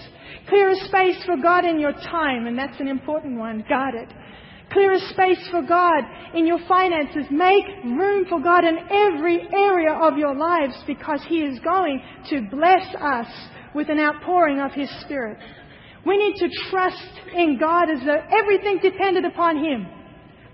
Clear 0.49 0.71
a 0.71 0.85
space 0.87 1.23
for 1.25 1.37
God 1.37 1.63
in 1.63 1.79
your 1.79 1.93
time, 1.93 2.45
and 2.45 2.59
that's 2.59 2.81
an 2.81 2.89
important 2.89 3.39
one. 3.39 3.63
Guard 3.69 3.95
it. 3.95 4.09
Clear 4.73 4.91
a 4.91 4.99
space 5.13 5.47
for 5.49 5.61
God 5.61 6.03
in 6.35 6.45
your 6.45 6.59
finances. 6.67 7.25
Make 7.31 7.63
room 7.85 8.25
for 8.27 8.41
God 8.41 8.65
in 8.65 8.79
every 8.91 9.47
area 9.53 9.93
of 9.93 10.17
your 10.17 10.35
lives 10.35 10.75
because 10.85 11.21
He 11.29 11.37
is 11.37 11.57
going 11.59 12.01
to 12.31 12.41
bless 12.51 12.93
us 12.95 13.27
with 13.75 13.89
an 13.89 13.99
outpouring 13.99 14.59
of 14.59 14.71
His 14.71 14.89
Spirit. 15.01 15.37
We 16.05 16.17
need 16.17 16.35
to 16.35 16.49
trust 16.69 17.19
in 17.33 17.57
God 17.59 17.89
as 17.89 18.05
though 18.05 18.21
everything 18.37 18.79
depended 18.81 19.25
upon 19.25 19.63
Him. 19.63 19.87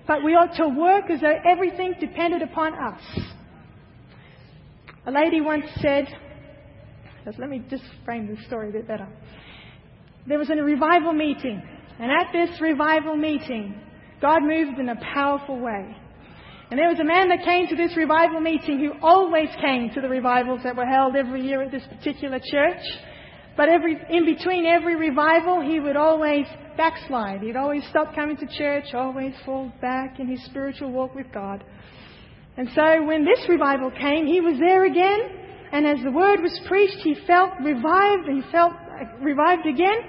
But 0.08 0.24
we 0.24 0.34
ought 0.34 0.56
to 0.58 0.68
work 0.68 1.10
as 1.10 1.22
though 1.22 1.36
everything 1.48 1.94
depended 2.00 2.42
upon 2.42 2.74
us. 2.74 3.02
A 5.06 5.12
lady 5.12 5.42
once 5.42 5.66
said, 5.82 6.08
let 7.38 7.50
me 7.50 7.64
just 7.70 7.84
frame 8.06 8.28
this 8.28 8.44
story 8.48 8.70
a 8.70 8.72
bit 8.72 8.88
better. 8.88 9.08
There 10.28 10.40
was 10.40 10.50
a 10.50 10.56
revival 10.56 11.14
meeting, 11.14 11.62
and 12.00 12.12
at 12.12 12.32
this 12.34 12.60
revival 12.60 13.16
meeting, 13.16 13.80
God 14.22 14.40
moved 14.42 14.80
in 14.80 14.90
a 14.90 14.96
powerful 15.14 15.60
way. 15.60 15.96
And 16.72 16.80
there 16.80 16.90
was 16.90 17.00
a 17.00 17.04
man 17.04 17.30
that 17.30 17.44
came 17.44 17.68
to 17.68 17.76
this 17.76 17.96
revival 17.98 18.40
meeting 18.40 18.80
who 18.80 18.94
always 19.02 19.50
came 19.60 19.90
to 19.96 20.02
the 20.02 20.10
revivals 20.10 20.62
that 20.64 20.76
were 20.76 20.86
held 20.86 21.16
every 21.16 21.42
year 21.42 21.64
at 21.64 21.72
this 21.72 21.84
particular 21.90 22.40
church. 22.40 22.82
But 23.60 23.68
every, 23.68 24.00
in 24.10 24.24
between 24.24 24.66
every 24.66 24.96
revival, 24.96 25.60
he 25.60 25.82
would 25.82 25.98
always 25.98 26.46
backslide. 26.78 27.42
He'd 27.42 27.58
always 27.58 27.84
stop 27.90 28.16
coming 28.16 28.38
to 28.38 28.48
church, 28.58 28.94
always 28.94 29.34
fall 29.46 29.70
back 29.82 30.18
in 30.18 30.30
his 30.30 30.42
spiritual 30.46 30.94
walk 30.94 31.14
with 31.14 31.30
God. 31.34 31.66
And 32.56 32.70
so 32.74 33.04
when 33.04 33.26
this 33.26 33.50
revival 33.50 33.92
came, 33.92 34.26
he 34.28 34.40
was 34.40 34.58
there 34.60 34.86
again, 34.86 35.20
and 35.74 35.86
as 35.86 36.02
the 36.06 36.12
word 36.12 36.40
was 36.40 36.58
preached, 36.70 37.04
he 37.04 37.16
felt 37.28 37.52
revived, 37.62 38.30
he 38.30 38.42
felt 38.50 38.72
revived 39.20 39.68
again. 39.68 40.08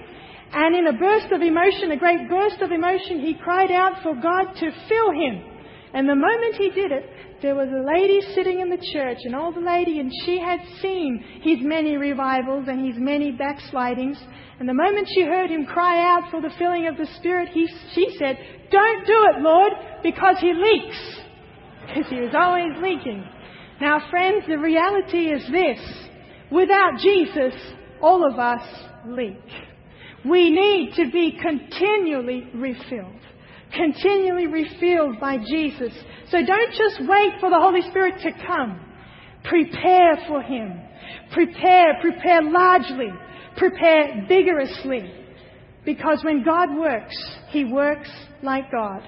And 0.52 0.76
in 0.76 0.86
a 0.86 0.96
burst 0.96 1.32
of 1.32 1.42
emotion, 1.42 1.90
a 1.90 1.96
great 1.96 2.28
burst 2.28 2.62
of 2.62 2.70
emotion, 2.70 3.18
he 3.18 3.34
cried 3.34 3.72
out 3.72 4.00
for 4.04 4.14
God 4.14 4.54
to 4.60 4.70
fill 4.88 5.10
him. 5.10 5.49
And 5.92 6.08
the 6.08 6.14
moment 6.14 6.54
he 6.56 6.70
did 6.70 6.92
it, 6.92 7.04
there 7.42 7.54
was 7.54 7.68
a 7.68 7.86
lady 7.86 8.20
sitting 8.34 8.60
in 8.60 8.68
the 8.68 8.84
church, 8.92 9.18
an 9.24 9.34
old 9.34 9.56
lady, 9.62 9.98
and 9.98 10.12
she 10.24 10.38
had 10.38 10.60
seen 10.80 11.24
his 11.42 11.58
many 11.62 11.96
revivals 11.96 12.66
and 12.68 12.86
his 12.86 12.96
many 12.98 13.32
backslidings. 13.32 14.18
And 14.58 14.68
the 14.68 14.74
moment 14.74 15.08
she 15.14 15.22
heard 15.22 15.50
him 15.50 15.64
cry 15.64 16.02
out 16.02 16.30
for 16.30 16.40
the 16.40 16.54
filling 16.58 16.86
of 16.86 16.96
the 16.96 17.08
Spirit, 17.18 17.48
he, 17.48 17.66
she 17.94 18.14
said, 18.18 18.36
Don't 18.70 19.06
do 19.06 19.26
it, 19.34 19.40
Lord, 19.40 19.72
because 20.02 20.36
he 20.40 20.52
leaks. 20.52 21.20
Because 21.86 22.10
he 22.10 22.20
was 22.20 22.34
always 22.36 22.72
leaking. 22.82 23.24
Now, 23.80 24.10
friends, 24.10 24.44
the 24.46 24.58
reality 24.58 25.32
is 25.32 25.42
this. 25.50 25.80
Without 26.52 26.98
Jesus, 27.00 27.54
all 28.02 28.30
of 28.30 28.38
us 28.38 28.62
leak. 29.06 29.40
We 30.28 30.50
need 30.50 30.92
to 30.96 31.10
be 31.10 31.38
continually 31.40 32.48
refilled. 32.54 33.20
Continually 33.74 34.46
refilled 34.46 35.20
by 35.20 35.38
Jesus. 35.38 35.92
So 36.30 36.38
don't 36.44 36.70
just 36.70 37.00
wait 37.00 37.34
for 37.40 37.50
the 37.50 37.58
Holy 37.60 37.82
Spirit 37.90 38.20
to 38.22 38.32
come. 38.46 38.80
Prepare 39.44 40.16
for 40.26 40.42
Him. 40.42 40.80
Prepare, 41.32 42.00
prepare 42.00 42.42
largely. 42.42 43.10
Prepare 43.56 44.26
vigorously. 44.28 45.12
Because 45.84 46.22
when 46.24 46.44
God 46.44 46.76
works, 46.76 47.16
He 47.48 47.64
works 47.64 48.10
like 48.42 48.70
God. 48.70 49.02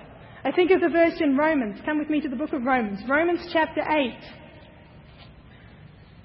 I 0.45 0.51
think 0.53 0.71
of 0.71 0.81
the 0.81 0.89
verse 0.89 1.21
in 1.21 1.37
Romans. 1.37 1.81
Come 1.85 1.99
with 1.99 2.11
me 2.11 2.21
to 2.21 2.29
the 2.29 2.37
book 2.37 2.53
of 2.53 2.65
Romans. 2.65 3.01
Romans 3.09 3.41
chapter 3.53 3.83
8. 3.83 4.13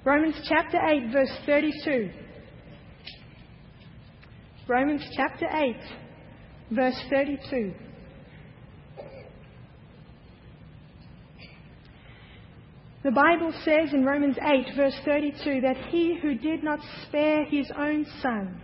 Romans 0.04 0.34
chapter 0.48 0.78
8, 0.80 1.12
verse 1.12 1.30
32. 1.44 2.10
Romans 4.66 5.02
chapter 5.14 5.46
8, 5.52 5.76
verse 6.70 7.00
32. 7.10 7.74
The 13.08 13.14
Bible 13.14 13.54
says 13.64 13.94
in 13.94 14.04
Romans 14.04 14.36
8, 14.38 14.76
verse 14.76 15.00
32, 15.06 15.62
that 15.62 15.78
he 15.88 16.18
who 16.20 16.34
did 16.34 16.62
not 16.62 16.78
spare 17.06 17.42
his 17.46 17.66
own 17.74 18.04
son, 18.20 18.60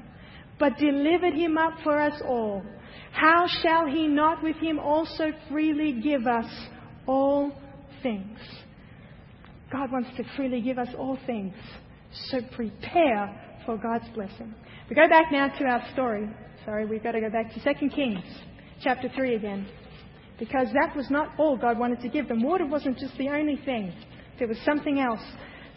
but 0.58 0.76
delivered 0.76 1.32
him 1.32 1.56
up 1.56 1.72
for 1.82 1.98
us 1.98 2.20
all, 2.22 2.62
how 3.10 3.46
shall 3.62 3.86
he 3.86 4.06
not 4.06 4.42
with 4.42 4.56
him 4.56 4.78
also 4.78 5.32
freely 5.48 5.98
give 6.02 6.26
us 6.26 6.44
all 7.06 7.52
things? 8.02 8.38
God 9.72 9.90
wants 9.90 10.10
to 10.18 10.24
freely 10.36 10.60
give 10.60 10.78
us 10.78 10.90
all 10.98 11.16
things. 11.24 11.54
So 12.28 12.40
prepare 12.54 13.62
for 13.64 13.78
God's 13.78 14.14
blessing. 14.14 14.54
We 14.90 14.94
go 14.94 15.08
back 15.08 15.32
now 15.32 15.48
to 15.58 15.64
our 15.64 15.90
story. 15.94 16.28
Sorry, 16.66 16.84
we've 16.84 17.02
got 17.02 17.12
to 17.12 17.20
go 17.22 17.30
back 17.30 17.50
to 17.54 17.74
2 17.80 17.88
Kings 17.88 18.22
chapter 18.82 19.08
3 19.08 19.36
again. 19.36 19.66
Because 20.38 20.66
that 20.74 20.94
was 20.94 21.08
not 21.08 21.30
all 21.38 21.56
God 21.56 21.78
wanted 21.78 22.02
to 22.02 22.10
give 22.10 22.28
them. 22.28 22.42
Water 22.42 22.66
wasn't 22.66 22.98
just 22.98 23.16
the 23.16 23.30
only 23.30 23.58
thing. 23.64 23.90
There 24.38 24.48
was 24.48 24.58
something 24.64 24.98
else. 24.98 25.22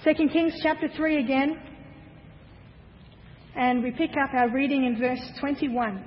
2 0.03 0.13
Kings 0.29 0.53
chapter 0.63 0.87
3 0.95 1.23
again. 1.23 1.59
And 3.55 3.83
we 3.83 3.91
pick 3.91 4.11
up 4.11 4.33
our 4.33 4.49
reading 4.49 4.85
in 4.85 4.99
verse 4.99 5.21
21. 5.39 6.03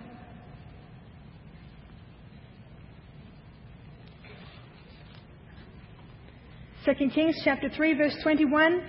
2 6.85 6.93
Kings 7.15 7.37
chapter 7.45 7.69
3 7.69 7.95
verse 7.95 8.17
21. 8.23 8.83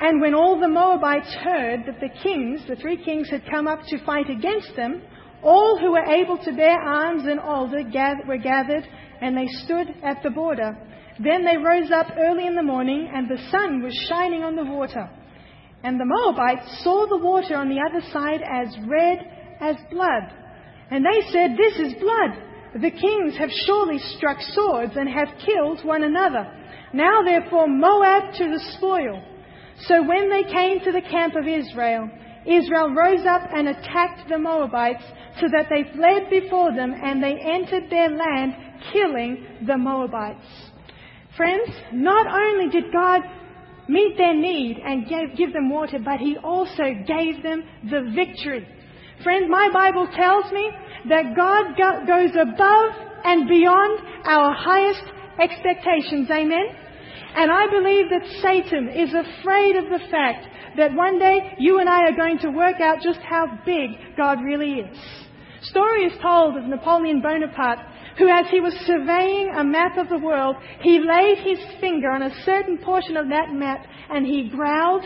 And 0.00 0.20
when 0.20 0.34
all 0.34 0.60
the 0.60 0.68
Moabites 0.68 1.34
heard 1.42 1.84
that 1.86 2.00
the 2.00 2.10
kings, 2.22 2.60
the 2.68 2.76
three 2.76 3.02
kings, 3.02 3.28
had 3.30 3.42
come 3.50 3.66
up 3.66 3.80
to 3.88 4.04
fight 4.04 4.28
against 4.30 4.76
them, 4.76 5.02
all 5.42 5.78
who 5.78 5.92
were 5.92 6.04
able 6.04 6.38
to 6.38 6.52
bear 6.52 6.78
arms 6.80 7.24
and 7.26 7.40
alder 7.40 7.82
were 8.26 8.36
gathered, 8.36 8.86
and 9.20 9.36
they 9.36 9.46
stood 9.64 9.88
at 10.02 10.22
the 10.22 10.30
border. 10.30 10.76
Then 11.18 11.44
they 11.44 11.56
rose 11.56 11.90
up 11.90 12.08
early 12.18 12.46
in 12.46 12.54
the 12.54 12.62
morning, 12.62 13.10
and 13.12 13.28
the 13.28 13.42
sun 13.50 13.82
was 13.82 13.94
shining 14.08 14.42
on 14.42 14.56
the 14.56 14.64
water. 14.64 15.08
And 15.82 15.98
the 15.98 16.04
Moabites 16.04 16.82
saw 16.82 17.06
the 17.06 17.24
water 17.24 17.56
on 17.56 17.68
the 17.68 17.80
other 17.80 18.04
side 18.12 18.42
as 18.42 18.76
red 18.86 19.18
as 19.60 19.76
blood. 19.90 20.32
And 20.90 21.04
they 21.04 21.20
said, 21.30 21.56
This 21.56 21.78
is 21.78 21.94
blood. 22.00 22.82
The 22.82 22.90
kings 22.90 23.36
have 23.38 23.50
surely 23.64 23.98
struck 24.16 24.38
swords 24.40 24.92
and 24.96 25.08
have 25.08 25.28
killed 25.44 25.84
one 25.84 26.02
another. 26.02 26.46
Now 26.92 27.22
therefore 27.22 27.68
Moab 27.68 28.34
to 28.34 28.44
the 28.50 28.60
spoil. 28.76 29.22
So 29.86 30.02
when 30.02 30.30
they 30.30 30.44
came 30.44 30.80
to 30.80 30.92
the 30.92 31.02
camp 31.02 31.34
of 31.36 31.46
Israel, 31.46 32.10
Israel 32.46 32.94
rose 32.94 33.24
up 33.26 33.42
and 33.52 33.68
attacked 33.68 34.28
the 34.28 34.38
Moabites 34.38 35.04
so 35.40 35.46
that 35.52 35.66
they 35.68 35.90
fled 35.94 36.30
before 36.30 36.74
them 36.74 36.92
and 36.92 37.22
they 37.22 37.36
entered 37.40 37.90
their 37.90 38.10
land, 38.10 38.54
killing 38.92 39.64
the 39.66 39.76
Moabites. 39.76 40.70
Friends, 41.36 41.70
not 41.92 42.26
only 42.26 42.70
did 42.70 42.92
God 42.92 43.20
meet 43.88 44.16
their 44.16 44.34
need 44.34 44.78
and 44.84 45.08
gave, 45.08 45.36
give 45.36 45.52
them 45.52 45.70
water, 45.70 45.98
but 46.04 46.18
He 46.18 46.36
also 46.38 46.84
gave 47.06 47.42
them 47.42 47.64
the 47.84 48.10
victory. 48.14 48.66
Friends, 49.22 49.46
my 49.48 49.68
Bible 49.72 50.08
tells 50.14 50.50
me 50.52 50.70
that 51.08 51.36
God 51.36 51.76
goes 52.06 52.30
above 52.34 52.92
and 53.24 53.48
beyond 53.48 54.00
our 54.24 54.54
highest 54.54 55.02
expectations. 55.40 56.28
Amen? 56.30 56.66
And 57.36 57.50
I 57.50 57.66
believe 57.70 58.08
that 58.10 58.40
Satan 58.40 58.88
is 58.88 59.10
afraid 59.12 59.76
of 59.76 59.84
the 59.84 60.00
fact 60.10 60.46
that 60.76 60.94
one 60.94 61.18
day 61.18 61.54
you 61.58 61.78
and 61.78 61.88
I 61.88 62.08
are 62.08 62.16
going 62.16 62.38
to 62.38 62.50
work 62.50 62.80
out 62.80 63.02
just 63.02 63.20
how 63.20 63.58
big 63.64 63.90
God 64.16 64.42
really 64.42 64.80
is. 64.80 64.98
Story 65.62 66.04
is 66.04 66.12
told 66.22 66.56
of 66.56 66.64
Napoleon 66.64 67.20
Bonaparte, 67.20 67.80
who 68.18 68.28
as 68.28 68.46
he 68.50 68.60
was 68.60 68.72
surveying 68.86 69.52
a 69.54 69.64
map 69.64 69.98
of 69.98 70.08
the 70.08 70.18
world, 70.18 70.56
he 70.80 71.00
laid 71.00 71.38
his 71.38 71.58
finger 71.80 72.10
on 72.10 72.22
a 72.22 72.42
certain 72.44 72.78
portion 72.78 73.16
of 73.16 73.28
that 73.28 73.52
map 73.52 73.84
and 74.10 74.24
he 74.24 74.48
growled, 74.48 75.04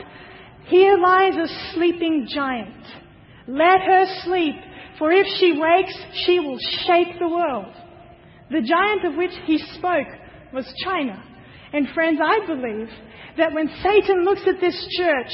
Here 0.67 0.97
lies 0.97 1.35
a 1.35 1.75
sleeping 1.75 2.29
giant. 2.33 2.85
Let 3.49 3.81
her 3.81 4.05
sleep, 4.25 4.55
for 4.99 5.11
if 5.11 5.27
she 5.39 5.59
wakes, 5.59 5.97
she 6.25 6.39
will 6.39 6.59
shake 6.87 7.19
the 7.19 7.29
world. 7.29 7.75
The 8.51 8.63
giant 8.63 9.05
of 9.07 9.17
which 9.17 9.33
he 9.45 9.59
spoke 9.79 10.09
was 10.53 10.73
China. 10.85 11.23
And 11.73 11.89
friends, 11.95 12.21
I 12.23 12.47
believe 12.47 12.89
that 13.39 13.53
when 13.53 13.69
Satan 13.83 14.25
looks 14.25 14.43
at 14.47 14.61
this 14.61 14.77
church, 14.99 15.33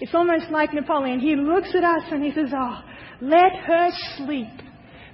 it's 0.00 0.14
almost 0.14 0.50
like 0.50 0.74
Napoleon. 0.74 1.20
He 1.20 1.36
looks 1.36 1.68
at 1.74 1.84
us 1.84 2.02
and 2.10 2.22
he 2.22 2.32
says, 2.32 2.52
Oh, 2.54 2.80
Let 3.20 3.52
her 3.66 3.88
sleep. 4.16 4.65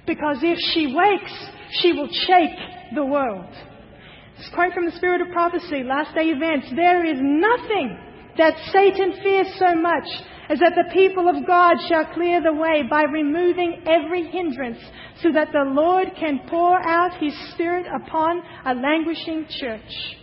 Because 0.05 0.37
if 0.41 0.57
she 0.73 0.93
wakes, 0.93 1.33
she 1.81 1.93
will 1.93 2.09
shake 2.11 2.95
the 2.95 3.05
world. 3.05 3.49
This 4.37 4.49
quote 4.53 4.73
from 4.73 4.85
the 4.85 4.97
Spirit 4.97 5.21
of 5.21 5.31
Prophecy, 5.31 5.83
last 5.83 6.13
day 6.15 6.27
events. 6.27 6.67
There 6.75 7.05
is 7.05 7.17
nothing 7.21 7.97
that 8.37 8.53
Satan 8.71 9.13
fears 9.21 9.47
so 9.57 9.75
much 9.75 10.07
as 10.49 10.59
that 10.59 10.73
the 10.75 10.91
people 10.91 11.29
of 11.29 11.47
God 11.47 11.75
shall 11.87 12.13
clear 12.13 12.41
the 12.41 12.53
way 12.53 12.83
by 12.89 13.03
removing 13.03 13.83
every 13.87 14.27
hindrance 14.27 14.79
so 15.21 15.31
that 15.31 15.51
the 15.53 15.71
Lord 15.71 16.07
can 16.19 16.41
pour 16.49 16.77
out 16.85 17.17
his 17.21 17.33
Spirit 17.53 17.85
upon 17.87 18.41
a 18.65 18.73
languishing 18.73 19.45
church. 19.49 20.17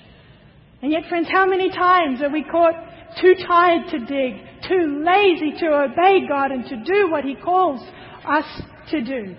And 0.83 0.93
yet, 0.93 1.09
friends, 1.09 1.29
how 1.31 1.47
many 1.47 1.71
times 1.71 2.21
are 2.23 2.31
we 2.31 2.45
caught 2.45 2.75
too 3.21 3.35
tired 3.47 3.89
to 3.91 3.99
dig, 4.01 4.35
too 4.69 5.03
lazy 5.05 5.53
to 5.61 5.67
obey 5.67 6.27
God 6.29 6.53
and 6.53 6.65
to 6.67 6.77
do 6.85 7.11
what 7.11 7.25
he 7.25 7.35
calls 7.35 7.81
us 8.27 8.63
to 8.91 9.01
do? 9.01 9.37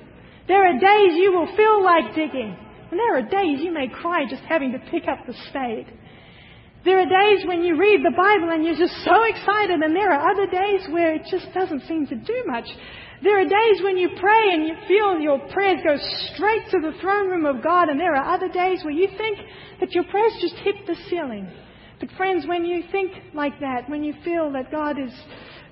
There 0.52 0.68
are 0.68 0.74
days 0.74 1.16
you 1.16 1.32
will 1.32 1.48
feel 1.56 1.82
like 1.82 2.14
digging, 2.14 2.52
and 2.92 3.00
there 3.00 3.16
are 3.16 3.22
days 3.22 3.64
you 3.64 3.72
may 3.72 3.88
cry 3.88 4.26
just 4.30 4.44
having 4.44 4.74
to 4.74 4.84
pick 4.92 5.08
up 5.08 5.26
the 5.26 5.34
spade. 5.48 5.88
There 6.84 7.00
are 7.00 7.08
days 7.08 7.48
when 7.48 7.64
you 7.64 7.80
read 7.80 8.04
the 8.04 8.12
Bible 8.12 8.52
and 8.52 8.66
you're 8.66 8.76
just 8.76 9.00
so 9.06 9.16
excited, 9.32 9.80
and 9.80 9.96
there 9.96 10.12
are 10.12 10.30
other 10.30 10.52
days 10.52 10.92
where 10.92 11.16
it 11.16 11.22
just 11.32 11.48
doesn't 11.54 11.88
seem 11.88 12.06
to 12.08 12.16
do 12.16 12.44
much. 12.48 12.68
There 13.24 13.40
are 13.40 13.48
days 13.48 13.82
when 13.82 13.96
you 13.96 14.10
pray 14.20 14.52
and 14.52 14.68
you 14.68 14.76
feel 14.90 15.22
your 15.22 15.40
prayers 15.54 15.80
go 15.86 15.96
straight 16.36 16.68
to 16.72 16.82
the 16.82 17.00
throne 17.00 17.30
room 17.30 17.46
of 17.46 17.64
God, 17.64 17.88
and 17.88 17.98
there 17.98 18.14
are 18.14 18.36
other 18.36 18.50
days 18.50 18.84
where 18.84 18.92
you 18.92 19.08
think 19.18 19.38
that 19.80 19.94
your 19.94 20.04
prayers 20.12 20.34
just 20.42 20.56
hit 20.56 20.76
the 20.86 20.98
ceiling. 21.10 21.48
But, 22.02 22.10
friends, 22.18 22.46
when 22.46 22.66
you 22.66 22.84
think 22.92 23.14
like 23.34 23.58
that, 23.62 23.90
when 23.90 24.04
you 24.04 24.16
feel 24.26 24.52
that 24.52 24.70
God 24.70 25.00
is 25.00 25.14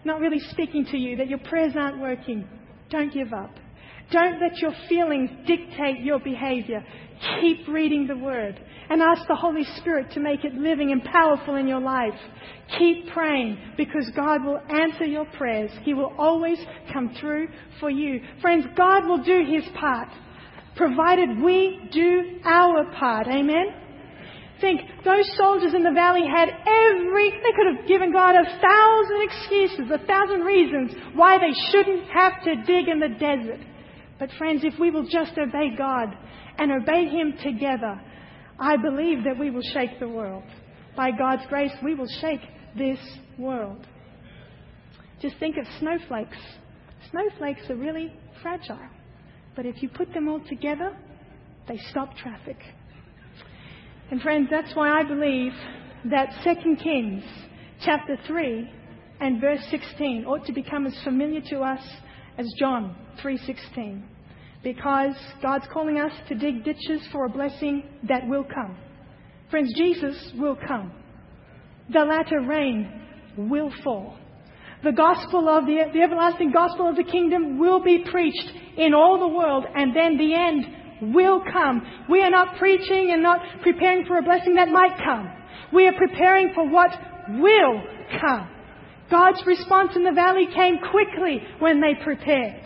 not 0.06 0.22
really 0.22 0.40
speaking 0.52 0.86
to 0.86 0.98
you, 0.98 1.18
that 1.18 1.28
your 1.28 1.40
prayers 1.40 1.74
aren't 1.76 2.00
working, 2.00 2.48
don't 2.90 3.14
give 3.14 3.34
up. 3.34 3.52
Don't 4.12 4.42
let 4.42 4.58
your 4.58 4.74
feelings 4.88 5.30
dictate 5.46 6.02
your 6.02 6.20
behavior. 6.20 6.84
Keep 7.42 7.68
reading 7.68 8.08
the 8.08 8.18
Word 8.18 8.60
and 8.90 9.02
ask 9.02 9.28
the 9.28 9.36
Holy 9.36 9.64
Spirit 9.78 10.12
to 10.12 10.20
make 10.20 10.44
it 10.44 10.56
living 10.56 10.92
and 10.92 11.04
powerful 11.04 11.56
in 11.56 11.68
your 11.68 11.82
life. 11.82 12.18
Keep 12.78 13.12
praying 13.14 13.58
because 13.78 14.10
God 14.16 14.44
will 14.44 14.60
answer 14.70 15.06
your 15.06 15.26
prayers. 15.38 15.70
He 15.84 15.94
will 15.94 16.14
always 16.18 16.58
come 16.92 17.14
through 17.20 17.50
for 17.80 17.90
you. 17.90 18.22
Friends, 18.42 18.66
God 18.76 19.06
will 19.06 19.24
do 19.24 19.44
His 19.46 19.64
part, 19.80 20.10
provided 20.76 21.42
we 21.44 21.90
do 21.92 22.40
our 22.46 22.92
part. 22.98 23.28
Amen? 23.28 23.68
Think, 24.60 24.82
those 25.06 25.30
soldiers 25.38 25.74
in 25.74 25.84
the 25.84 25.92
valley 25.92 26.24
had 26.28 26.50
every, 26.50 27.30
they 27.30 27.56
could 27.56 27.78
have 27.78 27.88
given 27.88 28.12
God 28.12 28.36
a 28.36 28.44
thousand 28.44 29.22
excuses, 29.22 29.92
a 29.94 30.06
thousand 30.06 30.42
reasons 30.42 30.92
why 31.14 31.38
they 31.38 31.54
shouldn't 31.72 32.10
have 32.10 32.44
to 32.44 32.56
dig 32.64 32.90
in 32.90 33.00
the 33.00 33.08
desert. 33.08 33.60
But 34.20 34.30
friends, 34.38 34.62
if 34.64 34.78
we 34.80 34.92
will 34.92 35.08
just 35.08 35.38
obey 35.38 35.76
God 35.78 36.10
and 36.58 36.72
obey 36.72 37.08
Him 37.08 37.34
together, 37.42 38.00
I 38.60 38.76
believe 38.76 39.24
that 39.24 39.40
we 39.40 39.50
will 39.50 39.64
shake 39.74 40.00
the 40.00 40.10
world. 40.10 40.44
By 40.96 41.12
God's 41.12 41.44
grace, 41.48 41.72
we 41.82 41.96
will 41.96 42.10
shake 42.20 42.42
this 42.78 43.00
world. 43.38 43.88
Just 45.22 45.38
think 45.40 45.56
of 45.58 45.66
snowflakes. 45.80 46.38
Snowflakes 47.12 47.70
are 47.70 47.76
really 47.76 48.14
fragile. 48.42 48.80
But 49.56 49.66
if 49.66 49.82
you 49.82 49.90
put 49.90 50.14
them 50.14 50.28
all 50.28 50.42
together, 50.42 50.96
they 51.68 51.78
stop 51.90 52.16
traffic. 52.18 52.58
And 54.12 54.22
friends, 54.22 54.50
that's 54.52 54.76
why 54.76 55.00
I 55.00 55.04
believe 55.04 55.54
that 56.06 56.30
2 56.44 56.76
Kings 56.82 57.24
chapter 57.84 58.18
3 58.28 58.70
and 59.22 59.40
verse 59.40 59.62
16 59.70 60.26
ought 60.26 60.46
to 60.46 60.54
become 60.54 60.86
as 60.86 60.96
familiar 61.04 61.42
to 61.50 61.60
us 61.60 61.82
as 62.40 62.48
John 62.58 62.96
3:16 63.22 64.02
because 64.64 65.16
God's 65.42 65.68
calling 65.72 66.00
us 66.00 66.12
to 66.30 66.36
dig 66.36 66.64
ditches 66.64 67.06
for 67.12 67.26
a 67.26 67.30
blessing 67.30 67.84
that 68.08 68.28
will 68.28 68.44
come. 68.44 68.78
Friends, 69.52 69.74
Jesus 69.78 70.34
will 70.38 70.56
come. 70.68 70.92
The 71.92 72.00
latter 72.00 72.42
rain 72.42 72.90
will 73.38 73.72
fall. 73.84 74.18
The 74.84 74.92
gospel 74.92 75.50
of 75.50 75.66
the, 75.66 75.84
the 75.94 76.02
everlasting 76.02 76.52
gospel 76.52 76.90
of 76.90 76.96
the 76.96 77.04
kingdom 77.04 77.58
will 77.58 77.82
be 77.82 78.06
preached 78.10 78.52
in 78.78 78.94
all 78.94 79.20
the 79.20 79.28
world, 79.28 79.66
and 79.76 79.96
then 79.96 80.18
the 80.18 80.34
end 80.34 81.14
will 81.14 81.42
come. 81.52 81.82
We 82.10 82.22
are 82.22 82.30
not 82.30 82.58
preaching 82.58 83.12
and 83.12 83.22
not 83.22 83.42
preparing 83.62 84.06
for 84.06 84.18
a 84.18 84.22
blessing 84.22 84.56
that 84.56 84.70
might 84.70 84.98
come. 85.04 85.30
We 85.74 85.88
are 85.88 85.94
preparing 85.94 86.54
for 86.54 86.70
what 86.70 86.92
will 87.30 87.82
come. 88.22 88.50
God's 89.10 89.42
response 89.46 89.92
in 89.96 90.04
the 90.04 90.12
valley 90.12 90.48
came 90.54 90.78
quickly 90.92 91.42
when 91.60 91.82
they 91.82 91.96
prepared. 92.04 92.64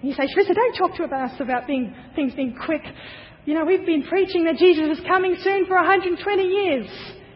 And 0.00 0.10
you 0.10 0.14
say, 0.14 0.24
Charissa, 0.24 0.54
don't 0.54 0.74
talk 0.74 0.96
to 0.96 1.04
us 1.04 1.32
about 1.40 1.66
being, 1.66 1.94
things 2.14 2.34
being 2.34 2.56
quick. 2.64 2.82
You 3.46 3.54
know, 3.54 3.64
we've 3.64 3.86
been 3.86 4.04
preaching 4.04 4.44
that 4.44 4.56
Jesus 4.56 4.98
is 4.98 5.04
coming 5.06 5.36
soon 5.40 5.66
for 5.66 5.76
120 5.76 6.42
years. 6.42 6.88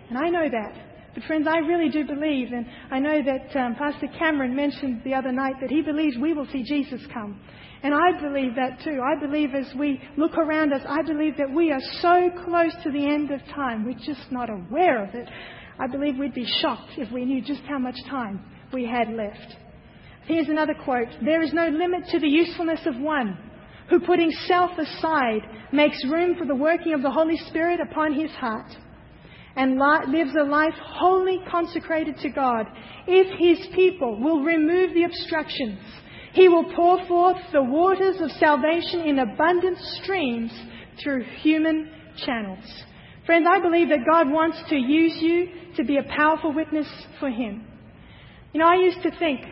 And 0.09 0.19
I 0.19 0.29
know 0.29 0.49
that. 0.51 0.89
But 1.15 1.25
friends, 1.25 1.47
I 1.49 1.59
really 1.59 1.89
do 1.89 2.05
believe, 2.05 2.53
and 2.53 2.67
I 2.91 2.99
know 2.99 3.23
that 3.23 3.57
um, 3.59 3.75
Pastor 3.75 4.07
Cameron 4.19 4.55
mentioned 4.55 5.03
the 5.05 5.15
other 5.15 5.33
night 5.33 5.55
that 5.61 5.71
he 5.71 5.83
believes 5.83 6.17
we 6.17 6.33
will 6.33 6.47
see 6.47 6.63
Jesus 6.63 7.01
come. 7.13 7.41
And 7.83 7.95
I 7.95 8.21
believe 8.21 8.55
that 8.57 8.81
too. 8.85 9.01
I 9.03 9.19
believe 9.19 9.55
as 9.55 9.73
we 9.79 10.01
look 10.17 10.37
around 10.37 10.73
us, 10.73 10.83
I 10.87 11.03
believe 11.03 11.37
that 11.39 11.51
we 11.51 11.73
are 11.73 11.81
so 12.01 12.31
close 12.45 12.73
to 12.83 12.91
the 12.91 13.05
end 13.05 13.31
of 13.31 13.41
time, 13.55 13.85
we're 13.85 13.95
just 13.95 14.31
not 14.31 14.51
aware 14.51 15.03
of 15.05 15.15
it. 15.15 15.29
I 15.81 15.87
believe 15.87 16.19
we'd 16.19 16.35
be 16.35 16.47
shocked 16.61 16.93
if 16.97 17.13
we 17.13 17.25
knew 17.25 17.41
just 17.41 17.63
how 17.69 17.79
much 17.79 17.97
time 18.11 18.41
we 18.73 18.85
had 18.85 19.09
left. 19.11 19.57
Here's 20.27 20.49
another 20.49 20.75
quote 20.75 21.09
There 21.25 21.43
is 21.43 21.53
no 21.53 21.69
limit 21.69 22.05
to 22.11 22.19
the 22.19 22.29
usefulness 22.29 22.81
of 22.87 22.99
one 23.01 23.39
who, 23.89 24.01
putting 24.01 24.31
self 24.47 24.73
aside, 24.77 25.41
makes 25.73 26.05
room 26.05 26.37
for 26.37 26.47
the 26.47 26.55
working 26.55 26.95
of 26.95 27.03
the 27.03 27.11
Holy 27.11 27.37
Spirit 27.49 27.81
upon 27.81 28.13
his 28.13 28.31
heart 28.33 28.71
and 29.57 29.77
lives 29.77 30.35
a 30.39 30.45
life 30.45 30.75
wholly 30.81 31.41
consecrated 31.51 32.17
to 32.19 32.31
God. 32.31 32.67
If 33.07 33.39
his 33.39 33.67
people 33.75 34.21
will 34.21 34.43
remove 34.43 34.95
the 34.95 35.05
obstructions, 35.05 35.81
he 36.33 36.49
will 36.49 36.73
pour 36.75 37.05
forth 37.07 37.39
the 37.53 37.63
waters 37.63 38.21
of 38.21 38.31
salvation 38.33 39.01
in 39.01 39.19
abundant 39.19 39.79
streams 40.03 40.53
through 41.03 41.25
human 41.41 41.91
channels. 42.25 42.85
Friends, 43.29 43.47
I 43.47 43.61
believe 43.61 43.91
that 43.91 44.07
God 44.09 44.33
wants 44.33 44.57
to 44.71 44.75
use 44.75 45.13
you 45.21 45.49
to 45.77 45.85
be 45.85 45.99
a 45.99 46.03
powerful 46.17 46.51
witness 46.51 46.89
for 47.21 47.29
him. 47.29 47.63
You 48.55 48.61
know, 48.61 48.67
I 48.67 48.77
used 48.77 49.03
to 49.03 49.11
think 49.19 49.43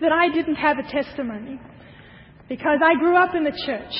that 0.00 0.10
I 0.10 0.32
didn't 0.32 0.54
have 0.54 0.78
a 0.78 0.90
testimony 0.90 1.60
because 2.48 2.78
I 2.82 2.98
grew 2.98 3.18
up 3.18 3.34
in 3.34 3.44
the 3.44 3.52
church 3.66 3.92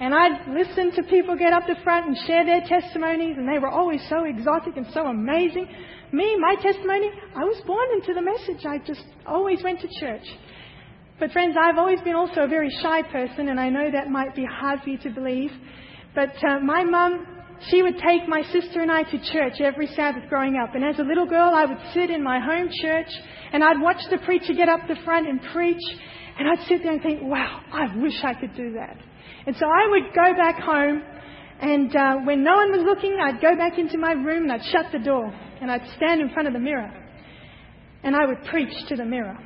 and 0.00 0.12
I'd 0.12 0.48
listen 0.50 0.90
to 0.96 1.04
people 1.08 1.38
get 1.38 1.52
up 1.52 1.68
the 1.68 1.76
front 1.84 2.08
and 2.08 2.16
share 2.26 2.44
their 2.44 2.62
testimonies 2.66 3.36
and 3.38 3.46
they 3.46 3.60
were 3.60 3.70
always 3.70 4.00
so 4.10 4.24
exotic 4.24 4.76
and 4.76 4.86
so 4.92 5.06
amazing. 5.06 5.68
Me, 6.10 6.36
my 6.40 6.56
testimony, 6.56 7.12
I 7.36 7.44
was 7.44 7.62
born 7.64 7.86
into 7.94 8.14
the 8.14 8.20
message. 8.20 8.66
I 8.66 8.78
just 8.84 9.06
always 9.28 9.62
went 9.62 9.80
to 9.82 9.88
church. 10.00 10.26
But 11.20 11.30
friends, 11.30 11.54
I've 11.56 11.78
always 11.78 12.00
been 12.00 12.16
also 12.16 12.40
a 12.40 12.48
very 12.48 12.76
shy 12.82 13.02
person 13.02 13.48
and 13.48 13.60
I 13.60 13.68
know 13.68 13.92
that 13.92 14.10
might 14.10 14.34
be 14.34 14.44
hard 14.44 14.80
for 14.82 14.90
you 14.90 14.98
to 15.04 15.10
believe. 15.10 15.52
But 16.16 16.34
uh, 16.44 16.58
my 16.58 16.82
mum, 16.82 17.33
she 17.70 17.82
would 17.82 17.96
take 17.98 18.28
my 18.28 18.42
sister 18.52 18.80
and 18.80 18.90
I 18.90 19.02
to 19.04 19.32
church 19.32 19.60
every 19.60 19.86
Sabbath 19.88 20.28
growing 20.28 20.56
up. 20.56 20.74
And 20.74 20.84
as 20.84 20.98
a 20.98 21.02
little 21.02 21.26
girl, 21.26 21.52
I 21.54 21.64
would 21.64 21.78
sit 21.94 22.10
in 22.10 22.22
my 22.22 22.40
home 22.40 22.68
church 22.82 23.08
and 23.52 23.62
I'd 23.64 23.80
watch 23.80 24.02
the 24.10 24.18
preacher 24.18 24.52
get 24.54 24.68
up 24.68 24.80
the 24.88 24.96
front 25.04 25.28
and 25.28 25.40
preach. 25.52 25.82
And 26.38 26.48
I'd 26.48 26.66
sit 26.66 26.82
there 26.82 26.92
and 26.92 27.02
think, 27.02 27.22
wow, 27.22 27.60
I 27.72 27.96
wish 27.96 28.22
I 28.22 28.34
could 28.34 28.54
do 28.56 28.72
that. 28.72 28.96
And 29.46 29.56
so 29.56 29.66
I 29.66 29.90
would 29.90 30.14
go 30.14 30.34
back 30.36 30.60
home 30.60 31.02
and 31.60 31.94
uh, 31.94 32.16
when 32.24 32.42
no 32.42 32.56
one 32.56 32.72
was 32.72 32.82
looking, 32.84 33.16
I'd 33.22 33.40
go 33.40 33.56
back 33.56 33.78
into 33.78 33.96
my 33.96 34.12
room 34.12 34.44
and 34.44 34.52
I'd 34.52 34.64
shut 34.72 34.86
the 34.92 34.98
door 34.98 35.32
and 35.60 35.70
I'd 35.70 35.86
stand 35.96 36.20
in 36.20 36.30
front 36.30 36.48
of 36.48 36.54
the 36.54 36.60
mirror 36.60 36.92
and 38.02 38.14
I 38.14 38.26
would 38.26 38.44
preach 38.50 38.74
to 38.88 38.96
the 38.96 39.04
mirror. 39.04 39.36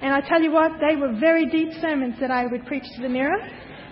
And 0.00 0.12
I 0.12 0.20
tell 0.20 0.40
you 0.40 0.52
what, 0.52 0.72
they 0.80 0.96
were 0.96 1.18
very 1.18 1.46
deep 1.46 1.68
sermons 1.80 2.14
that 2.20 2.30
I 2.30 2.46
would 2.46 2.66
preach 2.66 2.84
to 2.96 3.02
the 3.02 3.08
mirror. 3.08 3.38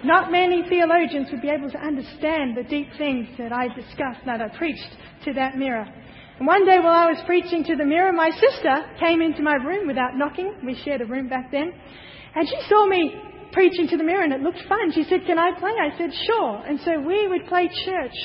Not 0.04 0.32
many 0.32 0.64
theologians 0.68 1.28
would 1.30 1.42
be 1.42 1.48
able 1.48 1.70
to 1.70 1.78
understand 1.78 2.56
the 2.56 2.64
deep 2.64 2.88
things 2.98 3.28
that 3.38 3.52
I 3.52 3.68
discussed 3.68 4.26
that 4.26 4.42
I 4.42 4.48
preached 4.58 4.96
to 5.24 5.32
that 5.34 5.56
mirror. 5.56 5.86
And 6.38 6.46
one 6.46 6.66
day 6.66 6.78
while 6.80 7.06
I 7.06 7.06
was 7.06 7.22
preaching 7.24 7.62
to 7.64 7.76
the 7.76 7.84
mirror, 7.84 8.12
my 8.12 8.30
sister 8.30 8.82
came 8.98 9.22
into 9.22 9.42
my 9.42 9.54
room 9.54 9.86
without 9.86 10.16
knocking. 10.16 10.54
We 10.66 10.74
shared 10.84 11.02
a 11.02 11.06
room 11.06 11.28
back 11.28 11.52
then. 11.52 11.72
And 12.34 12.48
she 12.48 12.56
saw 12.68 12.86
me 12.86 13.14
preaching 13.52 13.86
to 13.88 13.96
the 13.96 14.02
mirror 14.02 14.24
and 14.24 14.32
it 14.32 14.40
looked 14.40 14.62
fun. 14.68 14.90
She 14.92 15.04
said, 15.04 15.20
Can 15.24 15.38
I 15.38 15.52
play? 15.60 15.70
I 15.70 15.96
said, 15.96 16.10
Sure. 16.26 16.56
And 16.66 16.80
so 16.80 16.98
we 17.00 17.28
would 17.28 17.46
play 17.46 17.70
church. 17.84 18.18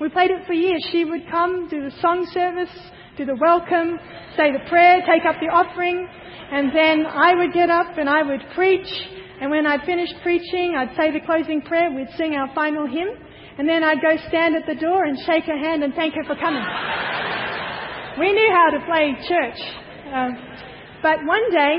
We 0.00 0.08
played 0.08 0.32
it 0.32 0.46
for 0.46 0.54
years. 0.54 0.84
She 0.90 1.04
would 1.04 1.30
come, 1.30 1.68
do 1.68 1.82
the 1.84 1.94
song 2.00 2.26
service, 2.32 2.74
do 3.16 3.24
the 3.24 3.36
welcome, 3.36 4.00
say 4.36 4.50
the 4.50 4.68
prayer, 4.68 5.02
take 5.06 5.24
up 5.28 5.36
the 5.38 5.52
offering, 5.52 6.08
and 6.50 6.74
then 6.74 7.06
I 7.06 7.36
would 7.36 7.52
get 7.52 7.70
up 7.70 7.98
and 7.98 8.08
I 8.08 8.22
would 8.22 8.40
preach 8.54 8.88
and 9.40 9.50
when 9.50 9.66
I'd 9.66 9.84
finished 9.86 10.14
preaching, 10.22 10.74
I'd 10.76 10.94
say 10.96 11.10
the 11.10 11.24
closing 11.24 11.62
prayer, 11.62 11.90
we'd 11.90 12.12
sing 12.18 12.34
our 12.34 12.54
final 12.54 12.86
hymn, 12.86 13.08
and 13.56 13.66
then 13.66 13.82
I'd 13.82 14.02
go 14.02 14.16
stand 14.28 14.54
at 14.54 14.66
the 14.66 14.74
door 14.74 15.04
and 15.04 15.18
shake 15.24 15.44
her 15.44 15.56
hand 15.56 15.82
and 15.82 15.94
thank 15.94 16.14
her 16.14 16.24
for 16.24 16.36
coming. 16.36 16.62
we 18.20 18.32
knew 18.32 18.50
how 18.52 18.70
to 18.70 18.84
play 18.84 19.16
church. 19.26 19.60
Um, 20.12 20.38
but 21.02 21.24
one 21.24 21.50
day, 21.50 21.78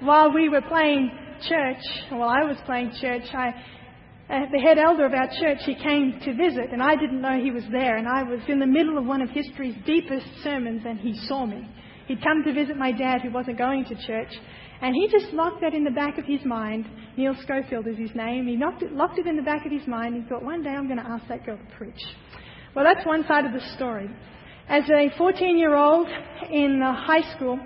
while 0.00 0.32
we 0.32 0.48
were 0.48 0.62
playing 0.62 1.10
church, 1.46 1.84
while 2.08 2.30
I 2.30 2.44
was 2.44 2.56
playing 2.64 2.92
church, 2.98 3.28
I, 3.34 3.48
uh, 4.30 4.46
the 4.50 4.60
head 4.60 4.78
elder 4.78 5.04
of 5.04 5.12
our 5.12 5.28
church, 5.38 5.58
he 5.66 5.74
came 5.74 6.18
to 6.24 6.34
visit, 6.34 6.72
and 6.72 6.82
I 6.82 6.96
didn't 6.96 7.20
know 7.20 7.38
he 7.38 7.50
was 7.50 7.64
there. 7.70 7.98
And 7.98 8.08
I 8.08 8.22
was 8.22 8.40
in 8.48 8.58
the 8.58 8.66
middle 8.66 8.96
of 8.96 9.04
one 9.04 9.20
of 9.20 9.28
history's 9.28 9.76
deepest 9.84 10.26
sermons, 10.42 10.82
and 10.86 10.98
he 10.98 11.14
saw 11.26 11.44
me. 11.44 11.68
He'd 12.06 12.22
come 12.22 12.42
to 12.44 12.54
visit 12.54 12.76
my 12.76 12.92
dad, 12.92 13.20
who 13.20 13.30
wasn't 13.30 13.58
going 13.58 13.84
to 13.84 13.94
church, 14.06 14.32
and 14.82 14.94
he 14.94 15.08
just 15.08 15.32
locked 15.34 15.60
that 15.60 15.74
in 15.74 15.84
the 15.84 15.90
back 15.90 16.16
of 16.18 16.24
his 16.24 16.44
mind. 16.44 16.86
Neil 17.16 17.34
Schofield 17.42 17.86
is 17.86 17.98
his 17.98 18.14
name. 18.14 18.46
He 18.46 18.56
locked 18.56 18.82
it, 18.82 18.92
locked 18.92 19.18
it 19.18 19.26
in 19.26 19.36
the 19.36 19.42
back 19.42 19.66
of 19.66 19.72
his 19.72 19.86
mind. 19.86 20.14
He 20.14 20.28
thought, 20.28 20.42
one 20.42 20.62
day 20.62 20.70
I'm 20.70 20.86
going 20.86 20.98
to 20.98 21.06
ask 21.06 21.26
that 21.28 21.44
girl 21.44 21.58
to 21.58 21.76
preach. 21.76 22.00
Well, 22.74 22.84
that's 22.84 23.06
one 23.06 23.24
side 23.26 23.44
of 23.44 23.52
the 23.52 23.60
story. 23.76 24.08
As 24.68 24.84
a 24.88 25.10
14 25.18 25.58
year 25.58 25.76
old 25.76 26.06
in 26.50 26.80
uh, 26.82 26.94
high 26.94 27.34
school, 27.34 27.58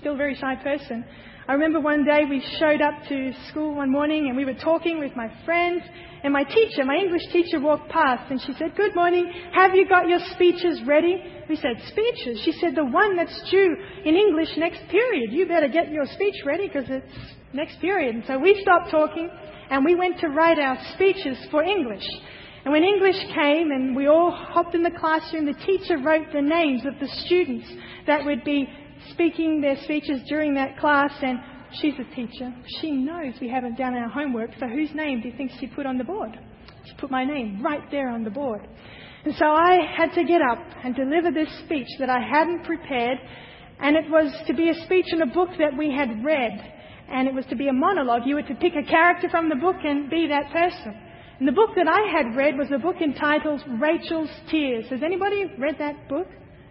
still 0.00 0.14
a 0.14 0.16
very 0.16 0.34
shy 0.34 0.54
person, 0.56 1.04
I 1.48 1.54
remember 1.54 1.80
one 1.80 2.04
day 2.04 2.26
we 2.28 2.44
showed 2.58 2.82
up 2.82 3.08
to 3.08 3.32
school 3.48 3.76
one 3.76 3.90
morning 3.90 4.28
and 4.28 4.36
we 4.36 4.44
were 4.44 4.52
talking 4.52 4.98
with 4.98 5.16
my 5.16 5.32
friends 5.46 5.82
and 6.22 6.30
my 6.30 6.44
teacher, 6.44 6.84
my 6.84 6.96
English 6.96 7.22
teacher 7.32 7.58
walked 7.58 7.88
past 7.88 8.30
and 8.30 8.38
she 8.38 8.52
said, 8.58 8.76
Good 8.76 8.94
morning, 8.94 9.32
have 9.54 9.74
you 9.74 9.88
got 9.88 10.08
your 10.08 10.18
speeches 10.34 10.82
ready? 10.86 11.16
We 11.48 11.56
said, 11.56 11.80
Speeches? 11.88 12.42
She 12.44 12.52
said, 12.52 12.74
The 12.74 12.84
one 12.84 13.16
that's 13.16 13.50
due 13.50 13.74
in 14.04 14.14
English 14.14 14.50
next 14.58 14.90
period. 14.90 15.32
You 15.32 15.48
better 15.48 15.68
get 15.68 15.90
your 15.90 16.04
speech 16.04 16.34
ready 16.44 16.66
because 16.66 16.84
it's 16.90 17.32
next 17.54 17.80
period. 17.80 18.14
And 18.16 18.24
so 18.26 18.38
we 18.38 18.60
stopped 18.60 18.90
talking 18.90 19.30
and 19.70 19.86
we 19.86 19.94
went 19.94 20.20
to 20.20 20.28
write 20.28 20.58
our 20.58 20.76
speeches 20.92 21.38
for 21.50 21.62
English. 21.62 22.04
And 22.66 22.74
when 22.74 22.84
English 22.84 23.16
came 23.34 23.70
and 23.70 23.96
we 23.96 24.06
all 24.06 24.30
hopped 24.30 24.74
in 24.74 24.82
the 24.82 24.90
classroom, 24.90 25.46
the 25.46 25.64
teacher 25.64 25.96
wrote 25.96 26.26
the 26.30 26.42
names 26.42 26.82
of 26.84 27.00
the 27.00 27.08
students 27.24 27.66
that 28.06 28.26
would 28.26 28.44
be 28.44 28.68
speaking 29.10 29.60
their 29.60 29.76
speeches 29.82 30.20
during 30.28 30.54
that 30.54 30.78
class. 30.78 31.12
And 31.22 31.38
she's 31.80 31.94
a 31.98 32.14
teacher. 32.14 32.54
She 32.80 32.92
knows 32.92 33.34
we 33.40 33.48
haven't 33.48 33.76
done 33.76 33.94
our 33.94 34.08
homework. 34.08 34.50
So 34.58 34.66
whose 34.66 34.90
name 34.94 35.20
do 35.20 35.28
you 35.28 35.36
think 35.36 35.52
she 35.58 35.66
put 35.66 35.86
on 35.86 35.98
the 35.98 36.04
board? 36.04 36.38
She 36.84 36.94
put 36.98 37.10
my 37.10 37.24
name 37.24 37.62
right 37.62 37.82
there 37.90 38.08
on 38.08 38.24
the 38.24 38.30
board. 38.30 38.66
And 39.24 39.34
so 39.36 39.46
I 39.46 39.80
had 39.96 40.14
to 40.14 40.24
get 40.24 40.40
up 40.40 40.64
and 40.84 40.94
deliver 40.94 41.30
this 41.30 41.48
speech 41.64 41.88
that 41.98 42.08
I 42.08 42.20
hadn't 42.20 42.64
prepared. 42.64 43.18
And 43.80 43.96
it 43.96 44.10
was 44.10 44.32
to 44.46 44.54
be 44.54 44.70
a 44.70 44.74
speech 44.84 45.06
in 45.12 45.22
a 45.22 45.26
book 45.26 45.50
that 45.58 45.76
we 45.76 45.92
had 45.92 46.24
read. 46.24 46.74
And 47.10 47.26
it 47.28 47.34
was 47.34 47.44
to 47.46 47.56
be 47.56 47.68
a 47.68 47.72
monologue. 47.72 48.22
You 48.26 48.36
were 48.36 48.42
to 48.42 48.54
pick 48.54 48.72
a 48.74 48.88
character 48.88 49.28
from 49.28 49.48
the 49.48 49.56
book 49.56 49.76
and 49.84 50.10
be 50.10 50.28
that 50.28 50.52
person. 50.52 50.94
And 51.38 51.46
the 51.46 51.52
book 51.52 51.70
that 51.76 51.86
I 51.88 52.10
had 52.10 52.36
read 52.36 52.58
was 52.58 52.68
a 52.72 52.78
book 52.78 52.96
entitled 53.00 53.62
Rachel's 53.80 54.30
Tears. 54.50 54.86
Has 54.90 55.02
anybody 55.02 55.44
read 55.58 55.76
that 55.78 56.08
book? 56.08 56.26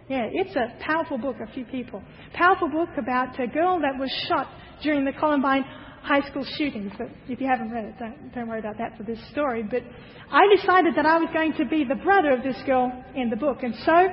Yeah, 0.08 0.24
it's 0.32 0.56
a 0.56 0.72
powerful 0.82 1.18
book, 1.18 1.36
a 1.46 1.52
few 1.52 1.66
people. 1.66 2.02
Powerful 2.32 2.70
book 2.70 2.88
about 2.96 3.38
a 3.38 3.46
girl 3.46 3.78
that 3.80 3.98
was 3.98 4.10
shot 4.26 4.48
during 4.82 5.04
the 5.04 5.12
Columbine 5.12 5.64
high 6.02 6.26
school 6.30 6.46
shootings. 6.56 6.92
But 6.96 7.08
if 7.28 7.42
you 7.42 7.46
haven't 7.46 7.70
read 7.70 7.84
it, 7.84 7.98
don't, 7.98 8.34
don't 8.34 8.48
worry 8.48 8.60
about 8.60 8.78
that 8.78 8.96
for 8.96 9.02
this 9.02 9.18
story. 9.30 9.62
But 9.62 9.82
I 10.30 10.48
decided 10.56 10.94
that 10.96 11.04
I 11.04 11.18
was 11.18 11.28
going 11.34 11.52
to 11.58 11.66
be 11.66 11.84
the 11.84 11.96
brother 11.96 12.32
of 12.32 12.42
this 12.42 12.56
girl 12.64 12.90
in 13.14 13.28
the 13.28 13.36
book. 13.36 13.58
And 13.62 13.74
so, 13.84 14.08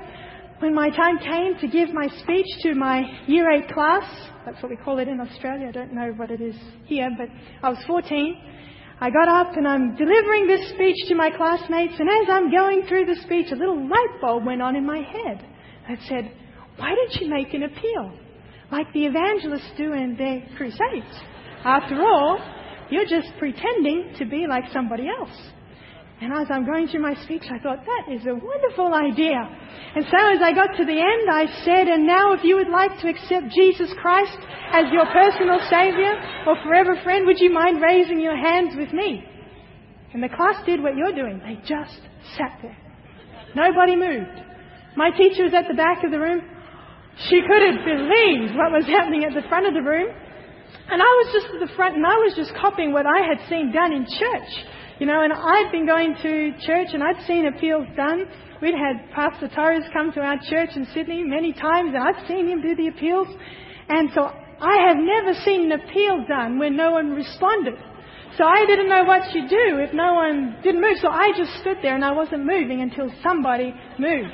when 0.59 0.75
my 0.75 0.89
time 0.89 1.17
came 1.19 1.57
to 1.61 1.67
give 1.67 1.93
my 1.93 2.07
speech 2.23 2.47
to 2.63 2.75
my 2.75 3.03
year 3.27 3.49
8 3.49 3.73
class, 3.73 4.03
that's 4.45 4.61
what 4.61 4.71
we 4.71 4.75
call 4.75 4.99
it 4.99 5.07
in 5.07 5.21
Australia, 5.21 5.69
I 5.69 5.71
don't 5.71 5.93
know 5.93 6.11
what 6.17 6.29
it 6.29 6.41
is 6.41 6.55
here, 6.85 7.09
but 7.17 7.29
I 7.63 7.69
was 7.69 7.79
14. 7.87 8.41
I 8.99 9.09
got 9.09 9.27
up 9.27 9.55
and 9.55 9.67
I'm 9.67 9.95
delivering 9.95 10.47
this 10.47 10.69
speech 10.71 10.95
to 11.07 11.15
my 11.15 11.29
classmates, 11.29 11.95
and 11.99 12.09
as 12.09 12.27
I'm 12.29 12.51
going 12.51 12.83
through 12.87 13.05
the 13.05 13.21
speech, 13.23 13.47
a 13.51 13.55
little 13.55 13.81
light 13.87 14.21
bulb 14.21 14.45
went 14.45 14.61
on 14.61 14.75
in 14.75 14.85
my 14.85 14.99
head. 14.99 15.45
I 15.87 15.95
said, 16.07 16.31
Why 16.77 16.95
don't 16.95 17.21
you 17.21 17.29
make 17.29 17.53
an 17.53 17.63
appeal? 17.63 18.13
Like 18.71 18.91
the 18.93 19.05
evangelists 19.05 19.71
do 19.77 19.93
in 19.93 20.15
their 20.17 20.43
crusades. 20.57 21.13
After 21.63 22.01
all, 22.01 22.39
you're 22.89 23.05
just 23.05 23.37
pretending 23.39 24.13
to 24.17 24.25
be 24.25 24.45
like 24.47 24.65
somebody 24.73 25.07
else. 25.07 25.35
And 26.21 26.31
as 26.31 26.47
I'm 26.49 26.65
going 26.65 26.87
through 26.87 27.01
my 27.01 27.13
speech, 27.25 27.43
I 27.51 27.59
thought, 27.59 27.83
that 27.83 28.13
is 28.13 28.25
a 28.25 28.33
wonderful 28.33 28.93
idea. 28.93 29.35
And 29.95 30.05
so 30.05 30.19
as 30.31 30.39
I 30.41 30.53
got 30.53 30.71
to 30.77 30.85
the 30.85 30.95
end, 30.95 31.27
I 31.29 31.45
said, 31.65 31.87
and 31.87 32.07
now 32.07 32.31
if 32.33 32.43
you 32.43 32.55
would 32.55 32.69
like 32.69 32.97
to 33.01 33.09
accept 33.09 33.51
Jesus 33.53 33.91
Christ 34.01 34.37
as 34.71 34.85
your 34.93 35.05
personal 35.11 35.59
Savior 35.69 36.15
or 36.47 36.55
forever 36.63 36.95
friend, 37.03 37.25
would 37.25 37.39
you 37.39 37.51
mind 37.51 37.81
raising 37.81 38.21
your 38.21 38.37
hands 38.37 38.75
with 38.77 38.93
me? 38.93 39.23
And 40.13 40.23
the 40.23 40.29
class 40.29 40.55
did 40.65 40.81
what 40.81 40.95
you're 40.95 41.13
doing. 41.13 41.41
They 41.43 41.59
just 41.67 41.99
sat 42.37 42.59
there. 42.61 42.77
Nobody 43.53 43.97
moved. 43.97 44.39
My 44.95 45.11
teacher 45.11 45.43
was 45.43 45.53
at 45.53 45.67
the 45.67 45.75
back 45.75 46.03
of 46.03 46.11
the 46.11 46.19
room. 46.19 46.41
She 47.29 47.41
couldn't 47.43 47.83
believe 47.83 48.55
what 48.55 48.71
was 48.71 48.87
happening 48.87 49.23
at 49.23 49.33
the 49.33 49.47
front 49.47 49.67
of 49.67 49.73
the 49.73 49.83
room. 49.83 50.07
And 50.87 51.01
I 51.01 51.11
was 51.23 51.27
just 51.33 51.47
at 51.53 51.59
the 51.59 51.73
front 51.75 51.95
and 51.95 52.05
I 52.05 52.15
was 52.15 52.33
just 52.35 52.53
copying 52.55 52.93
what 52.93 53.05
I 53.05 53.27
had 53.27 53.39
seen 53.49 53.71
done 53.71 53.91
in 53.91 54.05
church. 54.05 54.51
You 54.99 55.07
know, 55.07 55.19
and 55.19 55.33
I'd 55.33 55.71
been 55.71 55.85
going 55.85 56.15
to 56.23 56.53
church 56.63 56.95
and 56.95 57.03
I'd 57.03 57.19
seen 57.27 57.47
appeals 57.47 57.87
done. 57.95 58.25
We'd 58.61 58.75
had 58.75 59.11
Pastor 59.11 59.49
Torres 59.53 59.83
come 59.91 60.13
to 60.13 60.21
our 60.21 60.39
church 60.47 60.75
in 60.75 60.87
Sydney 60.93 61.23
many 61.23 61.51
times 61.51 61.91
and 61.93 62.03
I'd 62.03 62.27
seen 62.27 62.47
him 62.47 62.61
do 62.61 62.75
the 62.75 62.87
appeals. 62.87 63.27
And 63.89 64.09
so 64.15 64.23
I 64.23 64.87
have 64.87 64.97
never 64.97 65.33
seen 65.43 65.71
an 65.71 65.79
appeal 65.79 66.23
done 66.27 66.59
where 66.59 66.71
no 66.71 66.91
one 66.91 67.11
responded. 67.11 67.75
So 68.37 68.43
I 68.43 68.65
didn't 68.65 68.89
know 68.89 69.03
what 69.03 69.23
to 69.31 69.41
do 69.47 69.79
if 69.79 69.93
no 69.93 70.13
one 70.13 70.57
didn't 70.63 70.81
move. 70.81 70.97
So 71.01 71.09
I 71.09 71.31
just 71.35 71.51
stood 71.59 71.77
there 71.81 71.95
and 71.95 72.03
I 72.03 72.11
wasn't 72.11 72.45
moving 72.45 72.81
until 72.81 73.11
somebody 73.23 73.73
moved. 73.97 74.33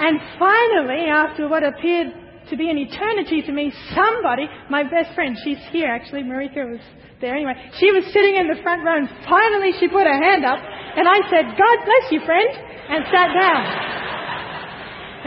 And 0.00 0.16
finally, 0.38 1.12
after 1.12 1.46
what 1.46 1.62
appeared 1.62 2.08
to 2.48 2.56
be 2.56 2.70
an 2.70 2.78
eternity 2.78 3.42
to 3.42 3.52
me, 3.52 3.70
somebody, 3.94 4.48
my 4.70 4.82
best 4.82 5.14
friend, 5.14 5.36
she's 5.44 5.60
here 5.70 5.92
actually, 5.92 6.22
Marika 6.22 6.64
was 6.64 6.80
there 7.20 7.36
anyway. 7.36 7.52
She 7.76 7.92
was 7.92 8.04
sitting 8.16 8.34
in 8.34 8.48
the 8.48 8.56
front 8.62 8.80
row 8.80 8.96
and 8.96 9.08
finally 9.28 9.76
she 9.78 9.88
put 9.88 10.08
her 10.08 10.16
hand 10.16 10.44
up 10.44 10.56
and 10.56 11.04
I 11.04 11.20
said, 11.28 11.52
God 11.52 11.76
bless 11.84 12.04
you, 12.10 12.24
friend, 12.24 12.48
and 12.48 13.04
sat 13.12 13.28
down. 13.28 13.62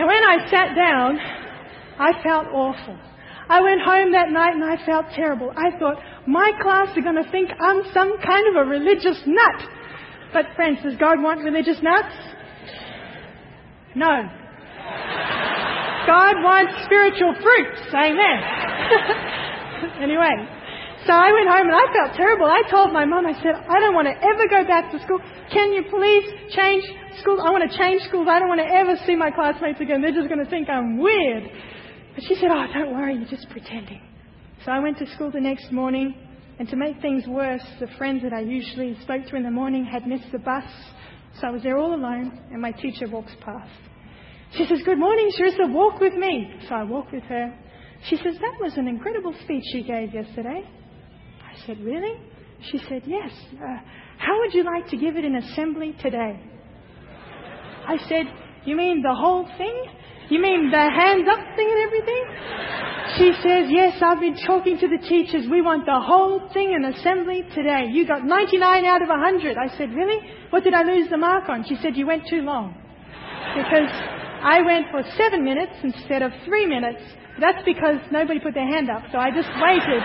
And 0.01 0.07
when 0.09 0.23
I 0.25 0.49
sat 0.49 0.73
down, 0.73 1.21
I 2.01 2.11
felt 2.25 2.47
awful. 2.49 2.97
I 3.47 3.61
went 3.61 3.81
home 3.85 4.11
that 4.13 4.31
night 4.31 4.55
and 4.57 4.65
I 4.65 4.83
felt 4.85 5.05
terrible. 5.13 5.53
I 5.55 5.77
thought, 5.77 6.01
my 6.25 6.51
class 6.63 6.97
are 6.97 7.01
going 7.05 7.21
to 7.21 7.29
think 7.29 7.51
I'm 7.61 7.83
some 7.93 8.17
kind 8.25 8.47
of 8.49 8.65
a 8.65 8.69
religious 8.69 9.21
nut. 9.27 9.69
But 10.33 10.45
friends, 10.55 10.79
does 10.81 10.95
God 10.97 11.21
want 11.21 11.43
religious 11.43 11.77
nuts? 11.83 12.15
No. 13.93 14.42
God 16.05 16.43
wants 16.43 16.73
spiritual 16.85 17.33
fruits. 17.39 17.81
Amen. 17.93 18.37
anyway, 20.03 20.35
so 21.05 21.11
I 21.11 21.31
went 21.31 21.47
home 21.51 21.67
and 21.67 21.75
I 21.75 21.87
felt 21.91 22.15
terrible. 22.15 22.47
I 22.47 22.63
told 22.71 22.93
my 22.93 23.03
mum, 23.03 23.25
I 23.25 23.33
said, 23.43 23.55
I 23.55 23.79
don't 23.79 23.93
want 23.93 24.07
to 24.07 24.15
ever 24.15 24.47
go 24.47 24.67
back 24.67 24.91
to 24.91 24.99
school. 25.03 25.19
Can 25.51 25.73
you 25.73 25.83
please 25.89 26.55
change 26.55 26.83
schools? 27.19 27.39
I 27.43 27.51
want 27.51 27.69
to 27.69 27.77
change 27.77 28.01
schools. 28.07 28.27
I 28.29 28.39
don't 28.39 28.47
want 28.47 28.61
to 28.61 28.67
ever 28.67 28.95
see 29.05 29.15
my 29.15 29.31
classmates 29.31 29.81
again. 29.81 30.01
They're 30.01 30.15
just 30.15 30.27
going 30.27 30.43
to 30.43 30.49
think 30.49 30.69
I'm 30.69 30.97
weird. 30.97 31.43
But 32.15 32.23
she 32.27 32.35
said, 32.35 32.49
Oh, 32.51 32.67
don't 32.73 32.93
worry, 32.93 33.15
you're 33.15 33.29
just 33.29 33.49
pretending. 33.49 34.01
So 34.63 34.71
I 34.71 34.79
went 34.79 34.97
to 34.99 35.07
school 35.13 35.31
the 35.31 35.41
next 35.41 35.71
morning, 35.71 36.15
and 36.59 36.69
to 36.69 36.75
make 36.77 37.01
things 37.01 37.27
worse, 37.27 37.63
the 37.79 37.87
friends 37.97 38.23
that 38.23 38.31
I 38.31 38.39
usually 38.39 38.95
spoke 39.01 39.25
to 39.27 39.35
in 39.35 39.43
the 39.43 39.51
morning 39.51 39.83
had 39.83 40.07
missed 40.07 40.31
the 40.31 40.39
bus. 40.39 40.63
So 41.41 41.47
I 41.47 41.51
was 41.51 41.63
there 41.63 41.77
all 41.77 41.93
alone, 41.93 42.39
and 42.51 42.61
my 42.61 42.71
teacher 42.71 43.07
walks 43.09 43.33
past. 43.41 43.92
She 44.57 44.65
says, 44.67 44.81
Good 44.85 44.99
morning, 44.99 45.31
Charissa, 45.37 45.71
walk 45.71 45.99
with 45.99 46.13
me. 46.13 46.53
So 46.69 46.75
I 46.75 46.83
walk 46.83 47.11
with 47.11 47.23
her. 47.23 47.53
She 48.07 48.17
says, 48.17 48.35
That 48.39 48.61
was 48.61 48.73
an 48.77 48.87
incredible 48.87 49.33
speech 49.43 49.63
you 49.73 49.83
gave 49.83 50.13
yesterday. 50.13 50.63
I 51.41 51.65
said, 51.65 51.79
Really? 51.79 52.19
She 52.71 52.77
said, 52.87 53.01
Yes. 53.05 53.31
Uh, 53.53 53.81
how 54.17 54.39
would 54.39 54.53
you 54.53 54.63
like 54.63 54.89
to 54.89 54.97
give 54.97 55.17
it 55.17 55.25
in 55.25 55.35
assembly 55.35 55.95
today? 56.01 56.39
I 57.87 57.97
said, 58.07 58.25
You 58.65 58.75
mean 58.75 59.01
the 59.01 59.15
whole 59.15 59.49
thing? 59.57 59.85
You 60.29 60.39
mean 60.39 60.69
the 60.69 60.77
hands 60.77 61.27
up 61.27 61.55
thing 61.55 61.69
and 61.69 61.81
everything? 61.81 62.23
She 63.17 63.33
says, 63.41 63.65
Yes, 63.73 63.97
I've 64.05 64.19
been 64.19 64.37
talking 64.45 64.77
to 64.77 64.87
the 64.87 65.01
teachers. 65.09 65.47
We 65.49 65.61
want 65.63 65.87
the 65.87 65.99
whole 65.99 66.47
thing 66.53 66.73
in 66.73 66.85
assembly 66.85 67.41
today. 67.55 67.89
You 67.91 68.07
got 68.07 68.23
99 68.23 68.85
out 68.85 69.01
of 69.01 69.09
100. 69.09 69.57
I 69.57 69.75
said, 69.79 69.89
Really? 69.93 70.19
What 70.51 70.63
did 70.63 70.75
I 70.75 70.83
lose 70.83 71.09
the 71.09 71.17
mark 71.17 71.49
on? 71.49 71.65
She 71.67 71.75
said, 71.81 71.97
You 71.97 72.05
went 72.05 72.27
too 72.29 72.41
long. 72.41 72.77
Because 73.57 73.89
I 74.43 74.61
went 74.61 74.87
for 74.91 75.01
seven 75.17 75.45
minutes 75.45 75.71
instead 75.83 76.21
of 76.21 76.31
three 76.43 76.65
minutes. 76.65 76.99
That's 77.39 77.63
because 77.63 77.95
nobody 78.11 78.41
put 78.41 78.53
their 78.53 78.67
hand 78.67 78.89
up. 78.89 79.03
So 79.09 79.17
I 79.17 79.31
just 79.31 79.47
waited 79.55 80.03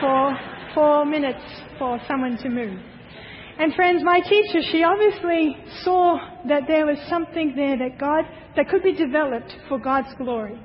for 0.00 0.38
four 0.74 1.06
minutes 1.06 1.40
for 1.78 1.98
someone 2.06 2.36
to 2.42 2.50
move. 2.50 2.78
And 3.58 3.74
friends, 3.74 4.02
my 4.04 4.20
teacher, 4.20 4.60
she 4.70 4.82
obviously 4.84 5.56
saw 5.82 6.18
that 6.46 6.64
there 6.68 6.84
was 6.84 6.98
something 7.08 7.54
there 7.56 7.78
that 7.78 7.98
God, 7.98 8.24
that 8.54 8.68
could 8.68 8.82
be 8.82 8.92
developed 8.92 9.50
for 9.68 9.78
God's 9.78 10.14
glory. 10.18 10.60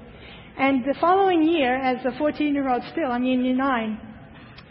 And 0.58 0.84
the 0.84 0.96
following 1.00 1.44
year, 1.44 1.76
as 1.76 2.06
a 2.06 2.18
14 2.18 2.54
year 2.54 2.70
old 2.70 2.84
still, 2.92 3.12
I'm 3.12 3.24
in 3.24 3.46
year 3.46 3.56
9, 3.56 4.00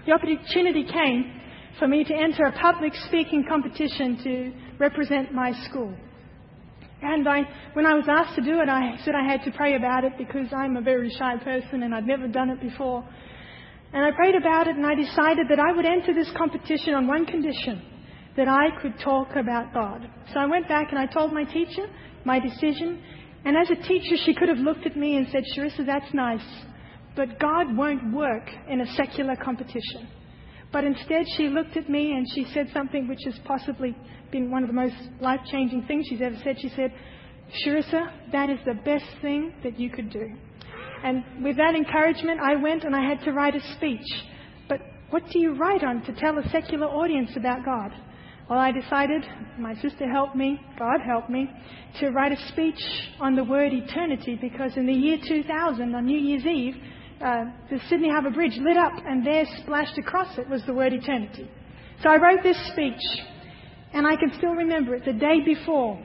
the 0.07 0.13
opportunity 0.13 0.85
came 0.85 1.41
for 1.79 1.89
me 1.89 2.05
to 2.05 2.15
enter 2.15 2.45
a 2.45 2.53
public 2.53 2.93
speaking 3.07 3.45
competition 3.49 4.19
to 4.23 4.53
represent 4.79 5.33
my 5.33 5.53
school. 5.69 5.95
And 7.05 7.29
I, 7.29 7.43
when 7.75 7.85
I 7.85 7.95
was 7.95 8.07
asked 8.09 8.35
to 8.37 8.43
do 8.43 8.61
it, 8.61 8.69
I 8.69 8.97
said 9.05 9.15
I 9.15 9.31
had 9.31 9.45
to 9.45 9.51
pray 9.53 9.77
about 9.77 10.05
it 10.05 10.15
because 10.17 10.47
I'm 10.57 10.77
a 10.77 10.81
very 10.81 11.11
shy 11.11 11.37
person 11.45 11.83
and 11.83 11.95
I'd 11.95 12.07
never 12.07 12.27
done 12.29 12.49
it 12.49 12.61
before. 12.61 13.07
And 13.93 14.05
I 14.05 14.11
prayed 14.17 14.35
about 14.35 14.67
it 14.67 14.77
and 14.77 14.87
I 14.87 14.95
decided 14.95 15.49
that 15.51 15.61
I 15.61 15.73
would 15.73 15.85
enter 15.85 16.15
this 16.15 16.31
competition 16.37 16.95
on 16.95 17.07
one 17.07 17.27
condition 17.27 17.83
that 18.37 18.49
I 18.49 18.81
could 18.81 18.99
talk 18.99 19.37
about 19.37 19.73
God. 19.73 20.09
So 20.33 20.41
I 20.41 20.47
went 20.47 20.67
back 20.67 20.89
and 20.91 20.99
I 20.99 21.07
told 21.07 21.33
my 21.33 21.45
teacher 21.45 21.87
my 22.25 22.41
decision. 22.41 23.03
And 23.45 23.57
as 23.57 23.71
a 23.71 23.87
teacher, 23.87 24.17
she 24.25 24.35
could 24.35 24.49
have 24.49 24.59
looked 24.59 24.87
at 24.87 24.97
me 24.97 25.17
and 25.17 25.27
said, 25.31 25.45
Charissa, 25.55 25.85
that's 25.85 26.13
nice, 26.15 26.65
but 27.15 27.39
God 27.39 27.77
won't 27.77 28.15
work 28.15 28.49
in 28.69 28.81
a 28.81 28.87
secular 28.95 29.37
competition. 29.37 30.09
But 30.75 30.83
instead, 30.83 31.25
she 31.37 31.49
looked 31.49 31.77
at 31.77 31.89
me 31.89 32.15
and 32.15 32.27
she 32.35 32.45
said 32.53 32.69
something 32.75 33.07
which 33.07 33.21
has 33.27 33.39
possibly 33.45 33.97
been 34.33 34.51
one 34.51 34.65
of 34.65 34.69
the 34.69 34.75
most 34.75 34.97
life 35.21 35.39
changing 35.49 35.85
things 35.87 36.05
she's 36.11 36.21
ever 36.21 36.35
said. 36.43 36.57
She 36.61 36.69
said, 36.71 36.93
Charissa, 37.65 38.11
that 38.33 38.51
is 38.51 38.59
the 38.67 38.75
best 38.85 39.05
thing 39.23 39.55
that 39.63 39.79
you 39.79 39.89
could 39.89 40.11
do. 40.11 40.35
And 41.05 41.23
with 41.45 41.59
that 41.59 41.77
encouragement, 41.77 42.41
I 42.41 42.57
went 42.57 42.83
and 42.83 42.97
I 42.97 43.09
had 43.09 43.21
to 43.25 43.33
write 43.33 43.55
a 43.55 43.61
speech. 43.77 44.05
But 44.69 44.81
what 45.11 45.23
do 45.31 45.39
you 45.39 45.55
write 45.55 45.85
on 45.85 46.03
to 46.07 46.13
tell 46.15 46.37
a 46.39 46.49
secular 46.51 46.89
audience 46.89 47.31
about 47.37 47.65
God? 47.65 47.93
Well, 48.51 48.59
I 48.59 48.73
decided, 48.73 49.25
my 49.61 49.75
sister 49.81 50.11
helped 50.11 50.35
me, 50.35 50.61
God 50.77 50.99
helped 51.07 51.31
me, 51.31 51.49
to 52.01 52.11
write 52.11 52.33
a 52.33 52.49
speech 52.49 52.81
on 53.21 53.37
the 53.37 53.45
word 53.45 53.73
eternity 53.73 54.37
because 54.41 54.77
in 54.77 54.87
the 54.87 54.93
year 54.93 55.19
2000, 55.25 55.95
on 55.95 56.05
New 56.05 56.19
Year's 56.19 56.45
Eve, 56.45 56.75
uh, 57.25 57.45
the 57.71 57.79
Sydney 57.89 58.11
Harbour 58.11 58.31
Bridge 58.31 58.59
lit 58.61 58.77
up 58.77 58.93
and 59.07 59.27
there 59.27 59.45
splashed 59.63 59.97
across 59.97 60.37
it 60.37 60.49
was 60.49 60.63
the 60.67 60.75
word 60.75 60.93
eternity. 60.93 61.51
So 62.03 62.11
I 62.11 62.17
wrote 62.17 62.43
this 62.43 62.59
speech 62.73 63.01
and 63.95 64.07
I 64.07 64.15
can 64.17 64.31
still 64.37 64.51
remember 64.51 64.95
it. 64.95 65.07
The 65.07 65.15
day 65.15 65.41
before 65.43 66.05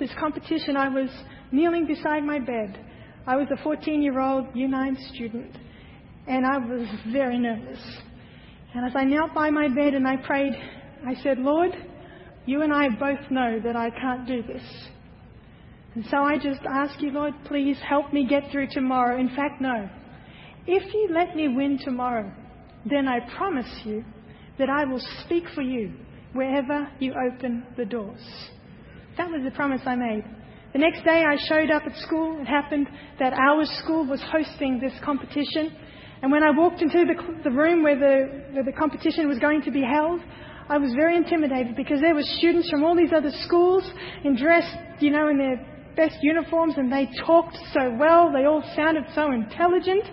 this 0.00 0.10
competition, 0.18 0.76
I 0.76 0.88
was 0.88 1.10
kneeling 1.50 1.86
beside 1.86 2.24
my 2.24 2.38
bed. 2.38 2.82
I 3.26 3.36
was 3.36 3.46
a 3.52 3.62
14 3.62 4.02
year 4.02 4.20
old 4.20 4.46
U9 4.54 4.96
student 5.12 5.54
and 6.26 6.46
I 6.46 6.56
was 6.58 6.88
very 7.12 7.38
nervous. 7.38 7.80
And 8.74 8.86
as 8.86 8.92
I 8.96 9.04
knelt 9.04 9.34
by 9.34 9.50
my 9.50 9.68
bed 9.68 9.92
and 9.92 10.08
I 10.08 10.16
prayed, 10.16 10.54
I 11.06 11.14
said, 11.22 11.38
Lord, 11.40 11.72
you 12.46 12.62
and 12.62 12.72
I 12.72 12.88
both 12.88 13.30
know 13.30 13.60
that 13.62 13.76
I 13.76 13.90
can't 13.90 14.26
do 14.26 14.42
this. 14.42 14.62
And 15.94 16.06
so 16.10 16.18
I 16.18 16.36
just 16.36 16.62
ask 16.66 17.02
you, 17.02 17.10
Lord, 17.10 17.34
please 17.44 17.76
help 17.86 18.14
me 18.14 18.26
get 18.26 18.50
through 18.50 18.68
tomorrow. 18.70 19.20
In 19.20 19.28
fact, 19.28 19.60
no. 19.60 19.90
If 20.66 20.94
you 20.94 21.08
let 21.12 21.34
me 21.34 21.48
win 21.48 21.78
tomorrow, 21.84 22.32
then 22.88 23.08
I 23.08 23.18
promise 23.36 23.70
you 23.84 24.04
that 24.58 24.68
I 24.68 24.84
will 24.84 25.02
speak 25.24 25.44
for 25.54 25.62
you 25.62 25.92
wherever 26.32 26.88
you 27.00 27.14
open 27.14 27.64
the 27.76 27.84
doors. 27.84 28.20
That 29.16 29.28
was 29.28 29.42
the 29.44 29.50
promise 29.50 29.80
I 29.84 29.96
made. 29.96 30.24
The 30.72 30.78
next 30.78 31.04
day 31.04 31.24
I 31.24 31.36
showed 31.48 31.70
up 31.70 31.82
at 31.84 31.96
school. 31.98 32.40
It 32.40 32.46
happened 32.46 32.88
that 33.18 33.32
our 33.32 33.64
school 33.82 34.06
was 34.06 34.22
hosting 34.30 34.80
this 34.80 34.92
competition. 35.04 35.76
And 36.22 36.30
when 36.30 36.42
I 36.42 36.50
walked 36.50 36.80
into 36.80 37.04
the, 37.04 37.42
the 37.44 37.50
room 37.50 37.82
where 37.82 37.98
the, 37.98 38.54
where 38.54 38.64
the 38.64 38.72
competition 38.72 39.28
was 39.28 39.38
going 39.38 39.62
to 39.62 39.70
be 39.70 39.82
held, 39.82 40.20
I 40.68 40.78
was 40.78 40.94
very 40.94 41.16
intimidated 41.16 41.76
because 41.76 42.00
there 42.00 42.14
were 42.14 42.22
students 42.38 42.70
from 42.70 42.84
all 42.84 42.96
these 42.96 43.12
other 43.14 43.32
schools 43.44 43.84
in 44.24 44.36
dressed, 44.36 44.76
you 45.00 45.10
know, 45.10 45.28
in 45.28 45.36
their 45.36 45.66
best 45.96 46.16
uniforms 46.22 46.74
and 46.78 46.90
they 46.90 47.08
talked 47.26 47.58
so 47.74 47.94
well. 47.98 48.32
They 48.32 48.44
all 48.44 48.62
sounded 48.74 49.04
so 49.14 49.32
intelligent. 49.32 50.04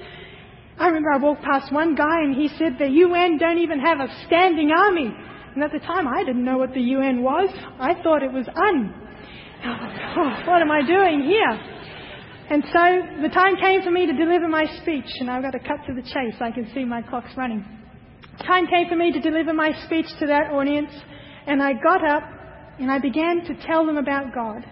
I 0.79 0.87
remember 0.87 1.11
I 1.11 1.17
walked 1.17 1.43
past 1.43 1.73
one 1.73 1.93
guy 1.93 2.21
and 2.23 2.33
he 2.33 2.47
said 2.57 2.77
the 2.79 2.87
UN 2.87 3.37
don't 3.37 3.57
even 3.57 3.81
have 3.81 3.99
a 3.99 4.07
standing 4.25 4.71
army. 4.71 5.13
And 5.53 5.61
at 5.61 5.73
the 5.73 5.79
time 5.79 6.07
I 6.07 6.23
didn't 6.23 6.45
know 6.45 6.57
what 6.57 6.73
the 6.73 6.79
UN 6.79 7.21
was. 7.21 7.49
I 7.77 8.01
thought 8.01 8.23
it 8.23 8.31
was 8.31 8.47
un. 8.55 8.93
Oh, 9.61 10.43
what 10.47 10.61
am 10.61 10.71
I 10.71 10.81
doing 10.87 11.21
here? 11.21 11.51
And 12.49 12.63
so 12.71 13.21
the 13.21 13.27
time 13.27 13.57
came 13.57 13.83
for 13.83 13.91
me 13.91 14.05
to 14.07 14.13
deliver 14.13 14.47
my 14.47 14.65
speech 14.81 15.11
and 15.19 15.29
I've 15.29 15.43
got 15.43 15.51
to 15.51 15.59
cut 15.59 15.85
to 15.85 15.93
the 15.93 16.01
chase. 16.01 16.39
I 16.39 16.51
can 16.51 16.71
see 16.73 16.85
my 16.85 17.01
clock's 17.01 17.35
running. 17.35 17.65
Time 18.47 18.65
came 18.65 18.87
for 18.87 18.95
me 18.95 19.11
to 19.11 19.19
deliver 19.19 19.53
my 19.53 19.73
speech 19.85 20.07
to 20.19 20.27
that 20.27 20.51
audience 20.53 20.91
and 21.45 21.61
I 21.61 21.73
got 21.73 22.07
up 22.07 22.23
and 22.79 22.89
I 22.89 22.99
began 22.99 23.43
to 23.47 23.67
tell 23.67 23.85
them 23.85 23.97
about 23.97 24.33
God. 24.33 24.63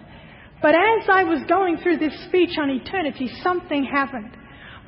But 0.62 0.74
as 0.74 1.06
I 1.12 1.24
was 1.24 1.42
going 1.46 1.76
through 1.76 1.98
this 1.98 2.18
speech 2.28 2.56
on 2.58 2.70
eternity, 2.70 3.30
something 3.42 3.84
happened 3.84 4.38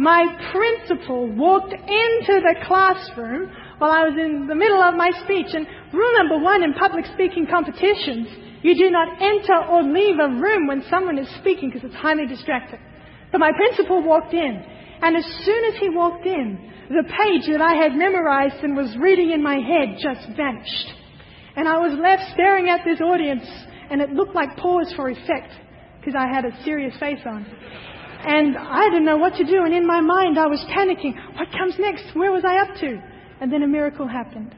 my 0.01 0.25
principal 0.51 1.29
walked 1.37 1.75
into 1.75 2.35
the 2.41 2.57
classroom 2.65 3.53
while 3.77 3.93
I 3.93 4.09
was 4.09 4.17
in 4.17 4.49
the 4.49 4.55
middle 4.55 4.81
of 4.81 4.97
my 4.97 5.13
speech. 5.25 5.53
And 5.53 5.69
rule 5.93 6.17
number 6.17 6.41
one 6.41 6.65
in 6.65 6.73
public 6.73 7.05
speaking 7.13 7.47
competitions, 7.47 8.25
you 8.65 8.73
do 8.81 8.89
not 8.89 9.21
enter 9.21 9.61
or 9.69 9.85
leave 9.85 10.17
a 10.17 10.41
room 10.41 10.67
when 10.67 10.83
someone 10.89 11.19
is 11.19 11.29
speaking 11.45 11.69
because 11.69 11.85
it's 11.85 12.01
highly 12.01 12.25
distracting. 12.25 12.81
But 13.31 13.45
my 13.45 13.53
principal 13.53 14.03
walked 14.03 14.33
in, 14.33 14.65
and 15.03 15.17
as 15.17 15.25
soon 15.45 15.65
as 15.67 15.79
he 15.79 15.91
walked 15.91 16.25
in, 16.25 16.73
the 16.89 17.05
page 17.05 17.45
that 17.53 17.61
I 17.61 17.75
had 17.77 17.93
memorized 17.93 18.65
and 18.65 18.75
was 18.75 18.97
reading 18.99 19.33
in 19.33 19.43
my 19.43 19.61
head 19.61 20.01
just 20.01 20.27
vanished. 20.35 20.97
And 21.57 21.69
I 21.69 21.77
was 21.77 21.93
left 22.01 22.33
staring 22.33 22.71
at 22.71 22.81
this 22.87 23.03
audience, 23.03 23.45
and 23.91 24.01
it 24.01 24.11
looked 24.11 24.35
like 24.35 24.57
pause 24.57 24.93
for 24.97 25.11
effect 25.11 25.53
because 26.01 26.15
I 26.17 26.27
had 26.27 26.47
a 26.47 26.65
serious 26.65 26.97
face 26.99 27.21
on. 27.27 27.45
And 28.23 28.57
I 28.57 28.85
didn't 28.85 29.07
know 29.07 29.17
what 29.17 29.35
to 29.35 29.45
do. 29.45 29.65
And 29.65 29.75
in 29.75 29.87
my 29.87 30.01
mind, 30.01 30.39
I 30.39 30.47
was 30.47 30.61
panicking. 30.69 31.15
What 31.37 31.49
comes 31.57 31.75
next? 31.79 32.05
Where 32.15 32.33
was 32.33 32.45
I 32.45 32.59
up 32.59 32.77
to? 32.81 33.01
And 33.41 33.53
then 33.53 33.63
a 33.63 33.69
miracle 33.69 34.07
happened. 34.07 34.55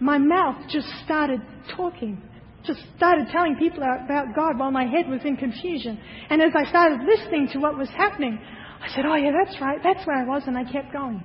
My 0.00 0.18
mouth 0.18 0.56
just 0.70 0.88
started 1.04 1.40
talking, 1.76 2.20
just 2.64 2.80
started 2.96 3.28
telling 3.30 3.56
people 3.56 3.82
about 3.82 4.34
God 4.34 4.58
while 4.58 4.70
my 4.70 4.84
head 4.84 5.08
was 5.08 5.20
in 5.24 5.36
confusion. 5.36 6.00
And 6.30 6.40
as 6.40 6.52
I 6.56 6.68
started 6.70 7.00
listening 7.06 7.48
to 7.52 7.58
what 7.58 7.76
was 7.76 7.88
happening, 7.90 8.38
I 8.80 8.88
said, 8.94 9.04
Oh, 9.06 9.14
yeah, 9.14 9.30
that's 9.44 9.60
right. 9.60 9.78
That's 9.82 10.04
where 10.06 10.16
I 10.16 10.24
was. 10.26 10.42
And 10.46 10.56
I 10.56 10.64
kept 10.64 10.92
going. 10.92 11.22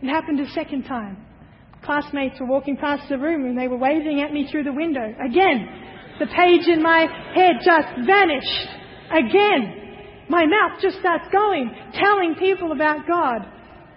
It 0.00 0.08
happened 0.08 0.40
a 0.40 0.48
second 0.50 0.84
time. 0.84 1.18
Classmates 1.82 2.40
were 2.40 2.46
walking 2.46 2.76
past 2.76 3.08
the 3.08 3.18
room 3.18 3.44
and 3.44 3.58
they 3.58 3.68
were 3.68 3.76
waving 3.76 4.22
at 4.22 4.32
me 4.32 4.48
through 4.50 4.64
the 4.64 4.72
window. 4.72 5.04
Again, 5.22 5.68
the 6.18 6.26
page 6.26 6.66
in 6.68 6.82
my 6.82 7.06
head 7.34 7.56
just 7.62 8.06
vanished. 8.06 8.68
Again, 9.10 9.83
my 10.28 10.46
mouth 10.46 10.80
just 10.80 10.98
starts 10.98 11.24
going, 11.32 11.70
telling 11.94 12.34
people 12.38 12.72
about 12.72 13.06
God. 13.06 13.46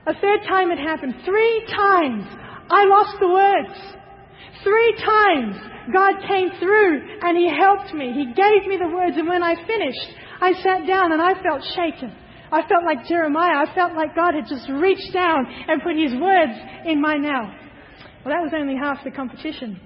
A 0.08 0.14
third 0.14 0.42
time 0.48 0.72
it 0.72 0.80
happened. 0.80 1.16
Three 1.26 1.66
times 1.68 2.26
I 2.70 2.86
lost 2.86 3.16
the 3.20 3.28
words. 3.28 3.76
Three 4.64 4.96
times 5.04 5.56
God 5.94 6.16
came 6.28 6.50
through 6.60 7.02
and 7.22 7.38
He 7.38 7.50
helped 7.50 7.94
me. 7.94 8.12
He 8.14 8.26
gave 8.34 8.68
me 8.68 8.78
the 8.78 8.94
words 8.94 9.16
and 9.18 9.28
when 9.28 9.44
I 9.44 9.56
finished, 9.68 10.08
I 10.42 10.54
sat 10.64 10.88
down 10.88 11.12
and 11.12 11.22
I 11.22 11.42
felt 11.42 11.64
shaken. 11.76 12.14
I 12.52 12.62
felt 12.68 12.86
like 12.86 13.08
Jeremiah. 13.08 13.66
I 13.68 13.76
felt 13.76 13.94
like 13.94 14.16
God 14.16 14.34
had 14.34 14.48
just 14.48 14.70
reached 14.70 15.14
down 15.14 15.46
and 15.68 15.82
put 15.84 15.96
His 15.96 16.14
words 16.20 16.54
in 16.86 17.02
my 17.02 17.18
mouth. 17.18 17.54
Well, 18.24 18.36
that 18.36 18.44
was 18.44 18.54
only 18.56 18.76
half 18.76 19.04
the 19.04 19.12
competition. 19.12 19.80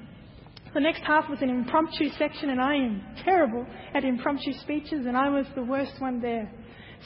The 0.74 0.80
next 0.80 1.04
half 1.04 1.30
was 1.30 1.42
an 1.42 1.50
impromptu 1.50 2.10
section, 2.18 2.50
and 2.50 2.62
I 2.62 2.76
am 2.76 3.02
terrible 3.26 3.66
at 3.94 4.06
impromptu 4.06 4.54
speeches, 4.62 5.06
and 5.06 5.18
I 5.18 5.28
was 5.28 5.46
the 5.54 5.64
worst 5.64 6.00
one 6.00 6.22
there. 6.22 6.50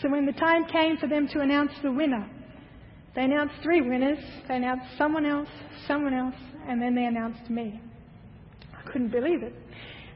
So 0.01 0.09
when 0.09 0.26
the 0.26 0.34
time 0.34 0.66
came 0.66 0.97
for 0.97 1.07
them 1.07 1.28
to 1.30 1.39
announce 1.39 1.72
the 1.82 1.91
winner, 1.91 2.30
they 3.16 3.24
announced 3.24 3.55
three 3.63 3.82
winners. 3.82 4.20
They 4.47 4.57
announced 4.57 4.97
someone 4.97 5.26
else, 5.26 5.49
someone 5.88 6.13
else, 6.13 6.36
and 6.68 6.82
then 6.82 6.93
they 6.93 7.05
announced 7.05 7.49
me. 7.49 7.82
I 8.74 8.91
couldn't 8.91 9.09
believe 9.09 9.41
it. 9.41 9.53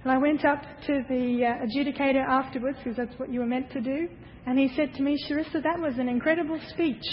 And 0.03 0.11
I 0.11 0.17
went 0.17 0.45
up 0.45 0.61
to 0.85 1.01
the 1.09 1.45
uh, 1.45 1.65
adjudicator 1.65 2.23
afterwards, 2.23 2.77
because 2.83 2.97
that's 2.97 3.17
what 3.17 3.31
you 3.31 3.39
were 3.39 3.47
meant 3.47 3.71
to 3.71 3.81
do, 3.81 4.09
and 4.45 4.59
he 4.59 4.69
said 4.75 4.93
to 4.95 5.01
me, 5.01 5.17
Charissa, 5.27 5.63
that 5.63 5.79
was 5.79 5.97
an 5.97 6.07
incredible 6.07 6.59
speech. 6.69 7.03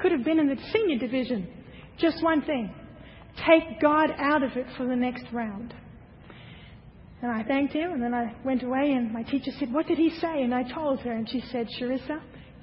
Could 0.00 0.12
have 0.12 0.24
been 0.24 0.40
in 0.40 0.48
the 0.48 0.60
senior 0.72 0.98
division. 0.98 1.48
Just 1.98 2.22
one 2.22 2.42
thing. 2.42 2.74
Take 3.36 3.80
God 3.80 4.10
out 4.18 4.42
of 4.42 4.56
it 4.56 4.66
for 4.76 4.86
the 4.86 4.96
next 4.96 5.24
round. 5.32 5.74
And 7.22 7.30
I 7.30 7.42
thanked 7.42 7.72
him, 7.72 7.92
and 7.92 8.02
then 8.02 8.12
I 8.12 8.34
went 8.44 8.62
away, 8.62 8.92
and 8.92 9.12
my 9.12 9.22
teacher 9.22 9.50
said, 9.58 9.72
What 9.72 9.86
did 9.86 9.98
he 9.98 10.10
say? 10.20 10.42
And 10.42 10.54
I 10.54 10.62
told 10.62 11.00
her, 11.00 11.12
and 11.12 11.28
she 11.28 11.42
said, 11.50 11.66
Charissa, 11.80 12.20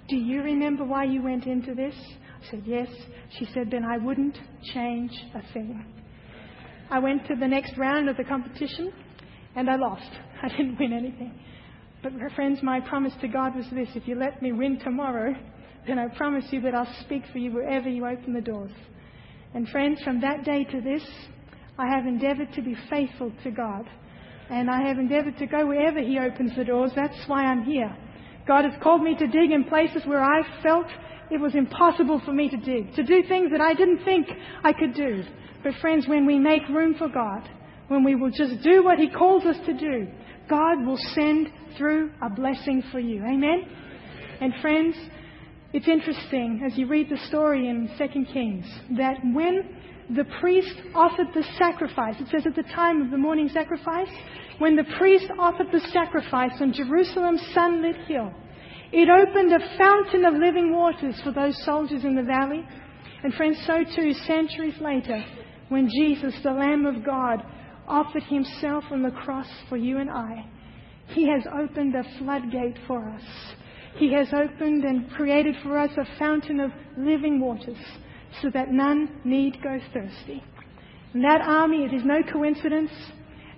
do 0.07 0.15
you 0.15 0.41
remember 0.41 0.83
why 0.83 1.05
you 1.05 1.23
went 1.23 1.45
into 1.45 1.73
this? 1.73 1.95
I 1.95 2.51
said, 2.51 2.63
Yes. 2.65 2.87
She 3.39 3.47
said, 3.53 3.71
Then 3.71 3.85
I 3.85 3.97
wouldn't 3.97 4.37
change 4.73 5.11
a 5.33 5.53
thing. 5.53 5.85
I 6.89 6.99
went 6.99 7.25
to 7.27 7.35
the 7.35 7.47
next 7.47 7.77
round 7.77 8.09
of 8.09 8.17
the 8.17 8.23
competition, 8.23 8.91
and 9.55 9.69
I 9.69 9.77
lost. 9.77 10.11
I 10.43 10.49
didn't 10.49 10.77
win 10.79 10.93
anything. 10.93 11.39
But, 12.03 12.13
friends, 12.35 12.59
my 12.63 12.79
promise 12.81 13.13
to 13.21 13.27
God 13.27 13.55
was 13.55 13.65
this 13.71 13.89
if 13.95 14.07
you 14.07 14.15
let 14.15 14.41
me 14.41 14.51
win 14.51 14.79
tomorrow, 14.79 15.33
then 15.87 15.97
I 15.97 16.07
promise 16.09 16.45
you 16.51 16.61
that 16.61 16.75
I'll 16.75 16.95
speak 17.01 17.23
for 17.31 17.37
you 17.37 17.51
wherever 17.51 17.89
you 17.89 18.05
open 18.05 18.33
the 18.33 18.41
doors. 18.41 18.71
And, 19.53 19.67
friends, 19.69 20.01
from 20.03 20.21
that 20.21 20.43
day 20.43 20.63
to 20.65 20.81
this, 20.81 21.03
I 21.77 21.87
have 21.87 22.05
endeavored 22.05 22.53
to 22.53 22.61
be 22.61 22.75
faithful 22.89 23.31
to 23.43 23.51
God 23.51 23.87
and 24.51 24.69
I 24.69 24.85
have 24.87 24.99
endeavored 24.99 25.37
to 25.37 25.47
go 25.47 25.65
wherever 25.65 25.99
He 25.99 26.19
opens 26.19 26.55
the 26.57 26.65
doors. 26.65 26.91
That's 26.95 27.17
why 27.27 27.45
I'm 27.45 27.63
here. 27.63 27.95
God 28.45 28.65
has 28.65 28.73
called 28.83 29.01
me 29.01 29.15
to 29.15 29.27
dig 29.27 29.51
in 29.51 29.63
places 29.63 30.03
where 30.05 30.21
I 30.21 30.41
felt 30.61 30.87
it 31.31 31.39
was 31.39 31.55
impossible 31.55 32.21
for 32.25 32.33
me 32.33 32.49
to 32.49 32.57
dig, 32.57 32.93
to 32.95 33.03
do 33.03 33.23
things 33.27 33.51
that 33.51 33.61
I 33.61 33.73
didn't 33.73 34.03
think 34.03 34.27
I 34.63 34.73
could 34.73 34.93
do. 34.93 35.23
But 35.63 35.75
friends, 35.79 36.07
when 36.07 36.25
we 36.25 36.37
make 36.37 36.67
room 36.67 36.95
for 36.97 37.07
God, 37.07 37.47
when 37.87 38.03
we 38.03 38.15
will 38.15 38.31
just 38.31 38.61
do 38.61 38.83
what 38.83 38.99
He 38.99 39.09
calls 39.09 39.45
us 39.45 39.55
to 39.65 39.73
do, 39.73 40.07
God 40.49 40.85
will 40.85 40.99
send 41.13 41.47
through 41.77 42.11
a 42.21 42.29
blessing 42.29 42.83
for 42.91 42.99
you. 42.99 43.23
Amen? 43.23 43.63
And 44.41 44.53
friends, 44.61 44.95
It's 45.73 45.87
interesting 45.87 46.61
as 46.65 46.77
you 46.77 46.85
read 46.85 47.09
the 47.09 47.17
story 47.27 47.69
in 47.69 47.89
2 47.97 48.25
Kings 48.33 48.65
that 48.97 49.15
when 49.33 49.63
the 50.13 50.25
priest 50.41 50.75
offered 50.93 51.27
the 51.33 51.45
sacrifice, 51.57 52.15
it 52.19 52.27
says 52.29 52.45
at 52.45 52.55
the 52.55 52.69
time 52.75 53.01
of 53.01 53.09
the 53.09 53.17
morning 53.17 53.47
sacrifice, 53.47 54.09
when 54.57 54.75
the 54.75 54.83
priest 54.97 55.27
offered 55.39 55.67
the 55.71 55.79
sacrifice 55.93 56.51
on 56.59 56.73
Jerusalem's 56.73 57.41
sunlit 57.53 57.95
hill, 58.05 58.33
it 58.91 59.07
opened 59.07 59.53
a 59.53 59.77
fountain 59.77 60.25
of 60.25 60.33
living 60.33 60.75
waters 60.75 61.15
for 61.23 61.31
those 61.31 61.55
soldiers 61.63 62.03
in 62.03 62.15
the 62.15 62.23
valley. 62.23 62.65
And 63.23 63.33
friends, 63.35 63.57
so 63.65 63.85
too, 63.95 64.11
centuries 64.27 64.75
later, 64.81 65.23
when 65.69 65.89
Jesus, 65.89 66.35
the 66.43 66.51
Lamb 66.51 66.85
of 66.85 67.05
God, 67.05 67.43
offered 67.87 68.23
himself 68.23 68.83
on 68.91 69.03
the 69.03 69.11
cross 69.11 69.47
for 69.69 69.77
you 69.77 69.99
and 69.99 70.09
I, 70.09 70.45
he 71.07 71.29
has 71.29 71.43
opened 71.47 71.95
a 71.95 72.03
floodgate 72.19 72.77
for 72.87 73.07
us. 73.07 73.23
He 73.95 74.13
has 74.13 74.27
opened 74.33 74.83
and 74.83 75.09
created 75.11 75.55
for 75.63 75.77
us 75.77 75.91
a 75.97 76.17
fountain 76.17 76.59
of 76.59 76.71
living 76.97 77.39
waters 77.39 77.77
so 78.41 78.49
that 78.53 78.71
none 78.71 79.21
need 79.23 79.61
go 79.61 79.79
thirsty. 79.93 80.43
And 81.13 81.23
that 81.23 81.41
army, 81.41 81.83
it 81.83 81.93
is 81.93 82.03
no 82.05 82.21
coincidence, 82.31 82.91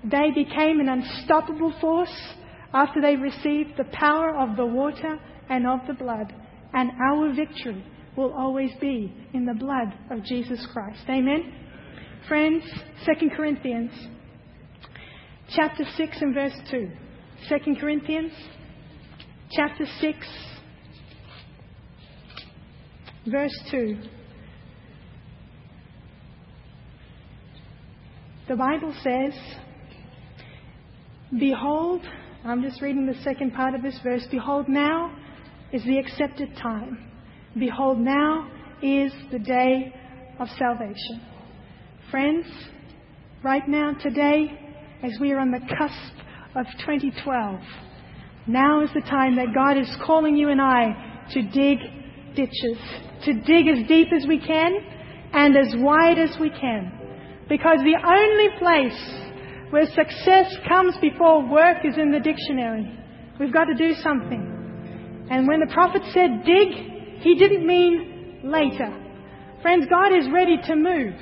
they 0.03 0.31
became 0.35 0.79
an 0.79 0.89
unstoppable 0.89 1.73
force 1.79 2.33
after 2.73 2.99
they 3.01 3.15
received 3.15 3.77
the 3.77 3.85
power 3.93 4.35
of 4.35 4.57
the 4.57 4.65
water 4.65 5.19
and 5.49 5.67
of 5.67 5.79
the 5.87 5.93
blood. 5.93 6.33
And 6.73 6.91
our 6.99 7.33
victory 7.33 7.85
will 8.17 8.33
always 8.33 8.71
be 8.81 9.13
in 9.33 9.45
the 9.45 9.53
blood 9.53 9.93
of 10.09 10.23
Jesus 10.23 10.65
Christ. 10.73 11.03
Amen? 11.07 11.53
Friends, 12.27 12.63
2 13.05 13.29
Corinthians 13.35 13.91
chapter 15.55 15.83
6 15.95 16.17
and 16.21 16.33
verse 16.33 16.53
2. 16.71 16.89
2 17.49 17.75
Corinthians 17.79 18.31
chapter 19.55 19.85
6 20.01 20.27
verse 23.27 23.59
2. 23.71 23.97
The 28.49 28.55
Bible 28.55 28.93
says, 29.03 29.33
Behold, 31.39 32.01
I'm 32.43 32.61
just 32.61 32.81
reading 32.81 33.05
the 33.05 33.21
second 33.23 33.53
part 33.53 33.73
of 33.73 33.81
this 33.81 33.97
verse. 34.03 34.27
Behold, 34.29 34.67
now 34.67 35.15
is 35.71 35.83
the 35.83 35.97
accepted 35.97 36.55
time. 36.57 37.09
Behold, 37.57 37.99
now 37.99 38.49
is 38.81 39.13
the 39.31 39.39
day 39.39 39.93
of 40.39 40.47
salvation. 40.57 41.21
Friends, 42.11 42.45
right 43.43 43.67
now, 43.67 43.93
today, 43.93 44.59
as 45.01 45.13
we 45.21 45.31
are 45.31 45.39
on 45.39 45.51
the 45.51 45.59
cusp 45.59 46.13
of 46.55 46.65
2012, 46.85 47.59
now 48.47 48.83
is 48.83 48.89
the 48.93 49.01
time 49.01 49.37
that 49.37 49.53
God 49.55 49.77
is 49.77 49.89
calling 50.05 50.35
you 50.35 50.49
and 50.49 50.61
I 50.61 51.25
to 51.31 51.41
dig 51.41 51.77
ditches, 52.35 52.77
to 53.25 53.33
dig 53.33 53.67
as 53.67 53.87
deep 53.87 54.07
as 54.15 54.27
we 54.27 54.39
can 54.39 54.75
and 55.33 55.55
as 55.55 55.73
wide 55.77 56.19
as 56.19 56.35
we 56.39 56.49
can. 56.49 56.91
Because 57.47 57.77
the 57.79 57.97
only 58.03 58.49
place 58.59 59.69
where 59.69 59.85
success 59.85 60.53
comes 60.67 60.95
before 61.01 61.49
work 61.49 61.77
is 61.85 61.97
in 61.97 62.11
the 62.11 62.19
dictionary. 62.19 62.99
We've 63.39 63.53
got 63.53 63.65
to 63.65 63.75
do 63.75 63.93
something. 64.01 65.27
And 65.31 65.47
when 65.47 65.59
the 65.59 65.73
prophet 65.73 66.01
said 66.13 66.43
dig, 66.45 67.21
he 67.21 67.35
didn't 67.35 67.65
mean 67.65 68.41
later. 68.43 68.91
Friends, 69.61 69.85
God 69.89 70.13
is 70.13 70.27
ready 70.33 70.57
to 70.67 70.75
move 70.75 71.13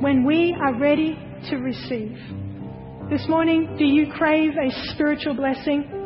when 0.00 0.24
we 0.24 0.56
are 0.60 0.78
ready 0.78 1.18
to 1.50 1.56
receive. 1.56 2.16
This 3.10 3.26
morning, 3.28 3.74
do 3.76 3.84
you 3.84 4.12
crave 4.12 4.52
a 4.52 4.70
spiritual 4.92 5.34
blessing? 5.34 6.01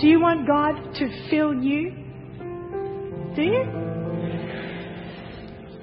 Do 0.00 0.08
you 0.08 0.18
want 0.18 0.46
God 0.46 0.94
to 0.94 1.28
fill 1.28 1.52
you? 1.52 1.92
Do 3.36 3.42
you? 3.42 3.64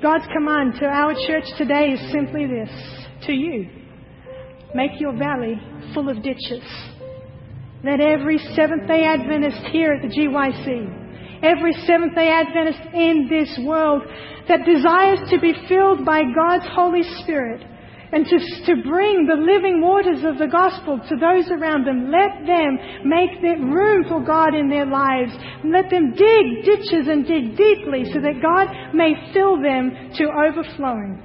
God's 0.01 0.25
command 0.33 0.73
to 0.79 0.85
our 0.85 1.13
church 1.27 1.45
today 1.57 1.89
is 1.89 2.11
simply 2.11 2.47
this 2.47 2.69
to 3.27 3.33
you 3.33 3.69
make 4.73 4.99
your 4.99 5.15
valley 5.15 5.59
full 5.93 6.09
of 6.09 6.23
ditches. 6.23 6.63
Let 7.83 8.01
every 8.01 8.39
Seventh 8.55 8.87
day 8.87 9.03
Adventist 9.03 9.67
here 9.71 9.93
at 9.93 10.01
the 10.01 10.09
GYC, 10.09 11.43
every 11.43 11.73
Seventh 11.85 12.15
day 12.15 12.29
Adventist 12.29 12.79
in 12.93 13.27
this 13.29 13.59
world 13.65 14.01
that 14.47 14.65
desires 14.65 15.19
to 15.29 15.39
be 15.39 15.53
filled 15.69 16.05
by 16.05 16.21
God's 16.35 16.65
Holy 16.73 17.03
Spirit 17.21 17.61
and 18.11 18.25
to, 18.25 18.37
to 18.65 18.81
bring 18.87 19.27
the 19.27 19.35
living 19.35 19.81
waters 19.81 20.23
of 20.23 20.37
the 20.37 20.47
gospel 20.47 20.99
to 21.09 21.15
those 21.17 21.51
around 21.51 21.85
them. 21.85 22.11
Let 22.11 22.45
them 22.47 22.79
make 23.03 23.41
room 23.43 24.05
for 24.07 24.23
God 24.23 24.55
in 24.55 24.69
their 24.69 24.85
lives. 24.85 25.31
Let 25.65 25.89
them 25.89 26.11
dig 26.11 26.63
ditches 26.63 27.07
and 27.07 27.27
dig 27.27 27.57
deeply 27.57 28.05
so 28.13 28.21
that 28.21 28.41
God 28.41 28.95
may 28.95 29.13
fill 29.33 29.61
them 29.61 30.11
to 30.15 30.23
overflowing. 30.31 31.21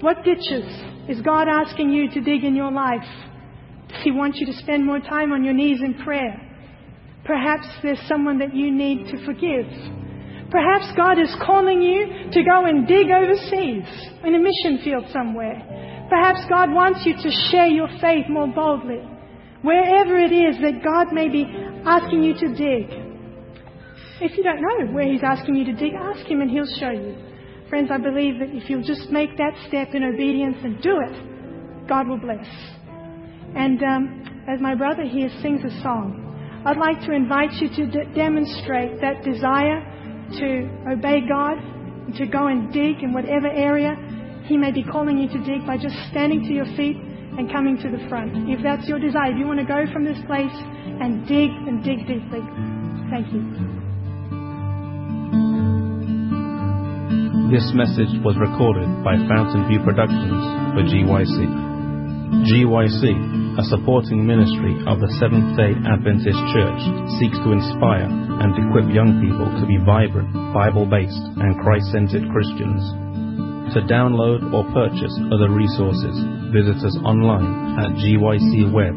What 0.00 0.24
ditches 0.24 0.66
is 1.08 1.22
God 1.22 1.48
asking 1.48 1.90
you 1.90 2.10
to 2.10 2.20
dig 2.20 2.44
in 2.44 2.54
your 2.54 2.72
life? 2.72 3.06
Does 3.88 4.02
He 4.02 4.10
want 4.10 4.36
you 4.36 4.46
to 4.46 4.58
spend 4.58 4.84
more 4.84 5.00
time 5.00 5.32
on 5.32 5.44
your 5.44 5.54
knees 5.54 5.80
in 5.82 5.94
prayer? 6.02 6.42
Perhaps 7.24 7.66
there's 7.82 8.00
someone 8.08 8.38
that 8.38 8.54
you 8.54 8.70
need 8.72 9.06
to 9.06 9.24
forgive. 9.24 9.66
Perhaps 10.50 10.94
God 10.96 11.18
is 11.18 11.34
calling 11.44 11.82
you 11.82 12.30
to 12.30 12.42
go 12.44 12.66
and 12.66 12.86
dig 12.86 13.10
overseas 13.10 13.86
in 14.24 14.34
a 14.34 14.38
mission 14.38 14.78
field 14.84 15.04
somewhere. 15.12 16.06
Perhaps 16.08 16.46
God 16.48 16.70
wants 16.70 17.02
you 17.04 17.14
to 17.14 17.30
share 17.50 17.66
your 17.66 17.88
faith 18.00 18.26
more 18.28 18.46
boldly. 18.46 19.02
Wherever 19.62 20.16
it 20.18 20.30
is 20.30 20.56
that 20.62 20.84
God 20.84 21.12
may 21.12 21.28
be 21.28 21.44
asking 21.84 22.22
you 22.22 22.34
to 22.34 22.48
dig. 22.54 22.86
If 24.20 24.36
you 24.38 24.44
don't 24.44 24.62
know 24.62 24.94
where 24.94 25.10
He's 25.10 25.24
asking 25.24 25.56
you 25.56 25.64
to 25.64 25.72
dig, 25.72 25.94
ask 25.94 26.24
Him 26.26 26.40
and 26.40 26.50
He'll 26.50 26.78
show 26.78 26.90
you. 26.90 27.16
Friends, 27.68 27.90
I 27.92 27.98
believe 27.98 28.38
that 28.38 28.54
if 28.54 28.70
you'll 28.70 28.86
just 28.86 29.10
make 29.10 29.36
that 29.38 29.52
step 29.66 29.94
in 29.94 30.04
obedience 30.04 30.58
and 30.62 30.80
do 30.80 30.94
it, 31.02 31.88
God 31.88 32.06
will 32.06 32.18
bless. 32.18 32.46
And 33.56 33.82
um, 33.82 34.44
as 34.48 34.60
my 34.60 34.76
brother 34.76 35.02
here 35.02 35.30
sings 35.42 35.62
a 35.64 35.82
song, 35.82 36.22
I'd 36.64 36.76
like 36.76 37.00
to 37.06 37.12
invite 37.12 37.52
you 37.54 37.68
to 37.68 37.86
d- 37.90 38.14
demonstrate 38.14 39.00
that 39.00 39.24
desire 39.24 39.82
to 40.38 40.68
obey 40.90 41.20
God, 41.28 41.56
to 42.18 42.26
go 42.26 42.46
and 42.46 42.72
dig 42.72 43.02
in 43.02 43.12
whatever 43.12 43.48
area 43.48 43.94
He 44.46 44.56
may 44.56 44.70
be 44.70 44.82
calling 44.82 45.18
you 45.18 45.28
to 45.28 45.38
dig 45.44 45.66
by 45.66 45.76
just 45.76 45.96
standing 46.10 46.42
to 46.42 46.52
your 46.52 46.66
feet 46.76 46.96
and 46.96 47.50
coming 47.50 47.76
to 47.78 47.90
the 47.90 48.08
front. 48.08 48.48
If 48.48 48.62
that's 48.62 48.88
your 48.88 48.98
desire, 48.98 49.32
if 49.32 49.38
you 49.38 49.46
want 49.46 49.60
to 49.60 49.66
go 49.66 49.84
from 49.92 50.04
this 50.04 50.18
place 50.26 50.54
and 50.54 51.26
dig 51.28 51.50
and 51.50 51.82
dig 51.84 52.06
deeply. 52.06 52.40
Thank 53.10 53.32
you. 53.32 53.42
This 57.50 57.70
message 57.74 58.10
was 58.26 58.34
recorded 58.38 58.90
by 59.06 59.14
Fountain 59.30 59.68
View 59.68 59.78
Productions 59.86 60.42
for 60.74 60.82
GYC. 60.82 61.38
GYC 62.42 63.45
a 63.58 63.64
supporting 63.72 64.26
ministry 64.26 64.76
of 64.84 65.00
the 65.00 65.08
Seventh 65.16 65.56
day 65.56 65.72
Adventist 65.88 66.36
Church, 66.52 66.82
seeks 67.16 67.40
to 67.40 67.56
inspire 67.56 68.04
and 68.04 68.52
equip 68.52 68.92
young 68.92 69.16
people 69.24 69.48
to 69.48 69.64
be 69.64 69.80
vibrant, 69.80 70.28
Bible 70.52 70.84
based, 70.84 71.24
and 71.40 71.56
Christ 71.64 71.88
centered 71.88 72.28
Christians. 72.28 72.84
To 73.72 73.80
download 73.88 74.52
or 74.52 74.68
purchase 74.76 75.16
other 75.32 75.48
resources, 75.48 76.16
visit 76.52 76.84
us 76.84 76.96
online 77.00 77.80
at 77.80 77.96
gycweb.org. 77.96 78.96